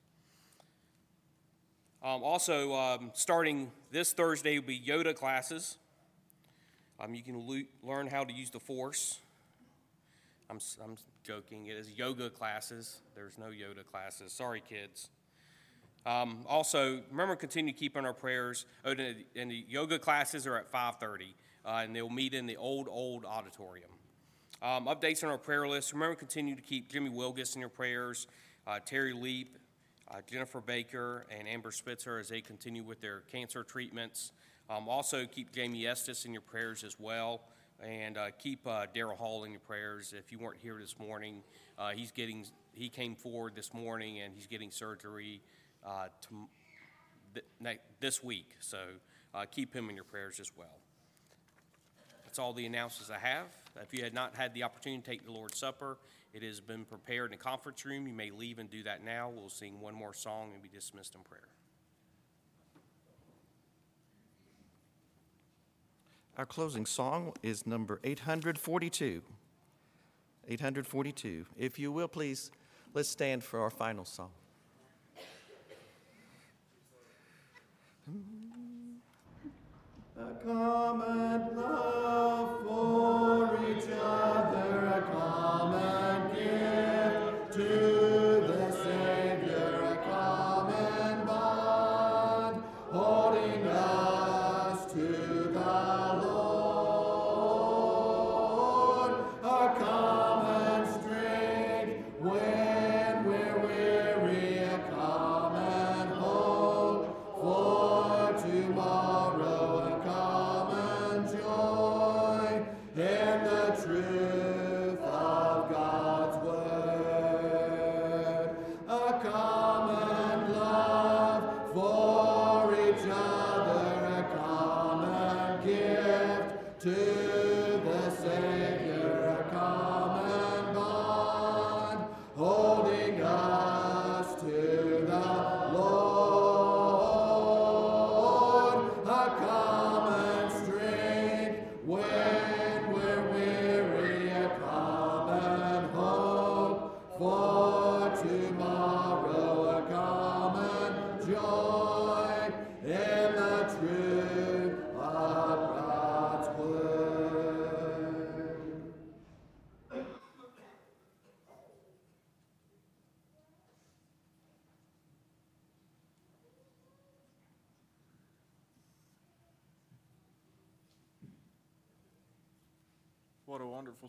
Um, 2.01 2.23
also, 2.23 2.73
um, 2.73 3.11
starting 3.13 3.71
this 3.91 4.13
Thursday 4.13 4.57
will 4.57 4.65
be 4.65 4.79
Yoda 4.79 5.13
classes. 5.13 5.77
Um, 6.97 7.13
you 7.13 7.23
can 7.23 7.65
learn 7.83 8.07
how 8.07 8.23
to 8.23 8.31
use 8.31 8.49
the 8.49 8.59
Force. 8.59 9.19
I'm, 10.49 10.59
I'm 10.83 10.95
joking. 11.23 11.67
It 11.67 11.77
is 11.77 11.91
yoga 11.91 12.29
classes. 12.29 13.01
There's 13.15 13.37
no 13.37 13.47
Yoda 13.47 13.85
classes. 13.85 14.31
Sorry, 14.31 14.61
kids. 14.67 15.09
Um, 16.05 16.39
also, 16.47 17.01
remember, 17.11 17.35
to 17.35 17.39
continue 17.39 17.73
keeping 17.73 18.05
our 18.05 18.13
prayers. 18.13 18.65
Oh, 18.85 18.91
and 18.91 19.51
the, 19.51 19.65
yoga 19.67 19.99
classes 19.99 20.47
are 20.47 20.57
at 20.57 20.71
5:30, 20.71 21.33
uh, 21.65 21.81
and 21.83 21.95
they'll 21.95 22.09
meet 22.09 22.33
in 22.33 22.45
the 22.45 22.57
old 22.57 22.87
old 22.89 23.25
auditorium. 23.25 23.89
Um, 24.61 24.87
updates 24.87 25.23
on 25.23 25.29
our 25.29 25.37
prayer 25.37 25.67
list. 25.67 25.93
Remember, 25.93 26.15
to 26.15 26.19
continue 26.19 26.55
to 26.55 26.61
keep 26.61 26.89
Jimmy 26.89 27.09
Wilgus 27.09 27.55
in 27.55 27.61
your 27.61 27.69
prayers, 27.69 28.27
uh, 28.67 28.79
Terry 28.85 29.13
Leap, 29.13 29.57
uh, 30.09 30.17
Jennifer 30.25 30.61
Baker, 30.61 31.25
and 31.29 31.47
Amber 31.47 31.71
Spitzer 31.71 32.17
as 32.17 32.29
they 32.29 32.41
continue 32.41 32.83
with 32.83 33.01
their 33.01 33.21
cancer 33.31 33.63
treatments. 33.63 34.31
Um, 34.69 34.87
also, 34.87 35.25
keep 35.25 35.51
Jamie 35.51 35.87
Estes 35.87 36.25
in 36.25 36.31
your 36.31 36.41
prayers 36.41 36.83
as 36.83 36.99
well, 36.99 37.41
and 37.81 38.17
uh, 38.17 38.31
keep 38.37 38.65
uh, 38.67 38.85
Daryl 38.95 39.17
Hall 39.17 39.43
in 39.43 39.51
your 39.51 39.61
prayers. 39.61 40.13
If 40.17 40.31
you 40.31 40.39
weren't 40.39 40.59
here 40.61 40.77
this 40.79 40.97
morning, 40.99 41.43
uh, 41.77 41.91
he's 41.91 42.11
getting 42.11 42.45
he 42.73 42.89
came 42.89 43.15
forward 43.15 43.55
this 43.55 43.73
morning 43.73 44.19
and 44.19 44.33
he's 44.33 44.47
getting 44.47 44.71
surgery 44.71 45.41
uh, 45.89 46.07
to, 46.21 46.47
th- 47.33 47.79
this 47.99 48.23
week. 48.23 48.51
So 48.59 48.77
uh, 49.33 49.45
keep 49.49 49.73
him 49.73 49.89
in 49.89 49.95
your 49.95 50.05
prayers 50.05 50.39
as 50.39 50.51
well. 50.55 50.77
That's 52.25 52.37
all 52.37 52.53
the 52.53 52.65
announcements 52.65 53.09
I 53.09 53.17
have. 53.17 53.47
If 53.81 53.93
you 53.93 54.03
had 54.03 54.13
not 54.13 54.35
had 54.35 54.53
the 54.53 54.63
opportunity 54.63 55.01
to 55.01 55.09
take 55.09 55.25
the 55.25 55.31
Lord's 55.31 55.57
Supper, 55.57 55.97
it 56.33 56.43
has 56.43 56.59
been 56.59 56.85
prepared 56.85 57.31
in 57.31 57.37
the 57.37 57.43
conference 57.43 57.83
room. 57.85 58.07
You 58.07 58.13
may 58.13 58.29
leave 58.29 58.59
and 58.59 58.69
do 58.69 58.83
that 58.83 59.03
now. 59.03 59.31
We'll 59.35 59.49
sing 59.49 59.81
one 59.81 59.95
more 59.95 60.13
song 60.13 60.51
and 60.53 60.61
be 60.61 60.69
dismissed 60.69 61.15
in 61.15 61.21
prayer. 61.21 61.47
Our 66.37 66.45
closing 66.45 66.85
song 66.85 67.33
is 67.41 67.65
number 67.65 67.99
842. 68.03 69.21
842. 70.47 71.45
If 71.57 71.79
you 71.79 71.91
will, 71.91 72.07
please, 72.07 72.51
let's 72.93 73.09
stand 73.09 73.43
for 73.43 73.59
our 73.59 73.69
final 73.69 74.05
song. 74.05 74.29
A 80.19 80.43
common 80.45 81.55
love 81.55 82.63
for 82.65 83.57
each 83.71 83.87
other, 83.89 84.18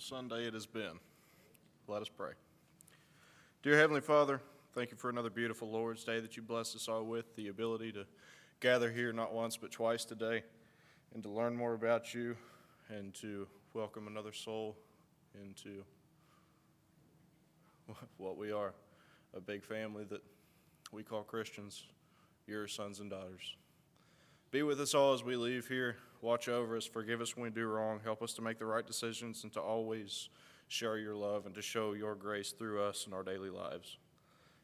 Wonderful 0.00 0.16
Sunday 0.16 0.46
it 0.46 0.54
has 0.54 0.66
been. 0.66 0.98
Let 1.86 2.00
us 2.00 2.08
pray. 2.08 2.32
Dear 3.62 3.76
Heavenly 3.76 4.00
Father, 4.00 4.40
thank 4.72 4.90
you 4.90 4.96
for 4.96 5.10
another 5.10 5.30
beautiful 5.30 5.70
Lord's 5.70 6.04
Day 6.04 6.20
that 6.20 6.36
you 6.36 6.42
blessed 6.42 6.76
us 6.76 6.88
all 6.88 7.04
with, 7.04 7.34
the 7.36 7.48
ability 7.48 7.92
to 7.92 8.06
gather 8.60 8.90
here 8.90 9.12
not 9.12 9.34
once 9.34 9.56
but 9.56 9.70
twice 9.70 10.04
today 10.04 10.42
and 11.12 11.22
to 11.22 11.28
learn 11.28 11.54
more 11.54 11.74
about 11.74 12.14
you 12.14 12.36
and 12.88 13.12
to 13.14 13.46
welcome 13.74 14.06
another 14.06 14.32
soul 14.32 14.76
into 15.34 15.82
what 18.16 18.38
we 18.38 18.52
are 18.52 18.72
a 19.36 19.40
big 19.40 19.64
family 19.64 20.04
that 20.04 20.22
we 20.92 21.02
call 21.02 21.22
Christians, 21.22 21.84
your 22.46 22.66
sons 22.68 23.00
and 23.00 23.10
daughters. 23.10 23.56
Be 24.50 24.62
with 24.62 24.80
us 24.80 24.94
all 24.94 25.12
as 25.12 25.24
we 25.24 25.36
leave 25.36 25.68
here. 25.68 25.96
Watch 26.22 26.48
over 26.48 26.76
us. 26.76 26.84
Forgive 26.84 27.20
us 27.20 27.36
when 27.36 27.44
we 27.44 27.50
do 27.50 27.66
wrong. 27.66 28.00
Help 28.04 28.22
us 28.22 28.32
to 28.34 28.42
make 28.42 28.58
the 28.58 28.66
right 28.66 28.86
decisions 28.86 29.42
and 29.42 29.52
to 29.54 29.60
always 29.60 30.28
share 30.68 30.98
your 30.98 31.16
love 31.16 31.46
and 31.46 31.54
to 31.54 31.62
show 31.62 31.94
your 31.94 32.14
grace 32.14 32.52
through 32.52 32.82
us 32.82 33.06
in 33.06 33.12
our 33.12 33.22
daily 33.22 33.50
lives. 33.50 33.96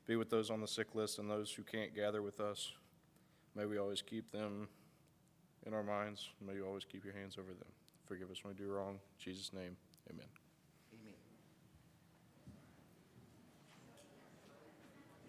Be 0.06 0.16
with 0.16 0.30
those 0.30 0.50
on 0.50 0.60
the 0.60 0.68
sick 0.68 0.94
list 0.94 1.18
and 1.18 1.30
those 1.30 1.50
who 1.50 1.62
can't 1.62 1.94
gather 1.94 2.22
with 2.22 2.40
us. 2.40 2.72
May 3.54 3.66
we 3.66 3.78
always 3.78 4.02
keep 4.02 4.30
them 4.30 4.68
in 5.66 5.74
our 5.74 5.82
minds. 5.82 6.30
May 6.46 6.54
you 6.54 6.66
always 6.66 6.84
keep 6.84 7.04
your 7.04 7.14
hands 7.14 7.36
over 7.38 7.52
them. 7.52 7.68
Forgive 8.06 8.30
us 8.30 8.44
when 8.44 8.54
we 8.54 8.64
do 8.64 8.70
wrong. 8.70 8.94
In 8.94 8.98
Jesus' 9.18 9.52
name, 9.52 9.76
amen. 10.10 10.45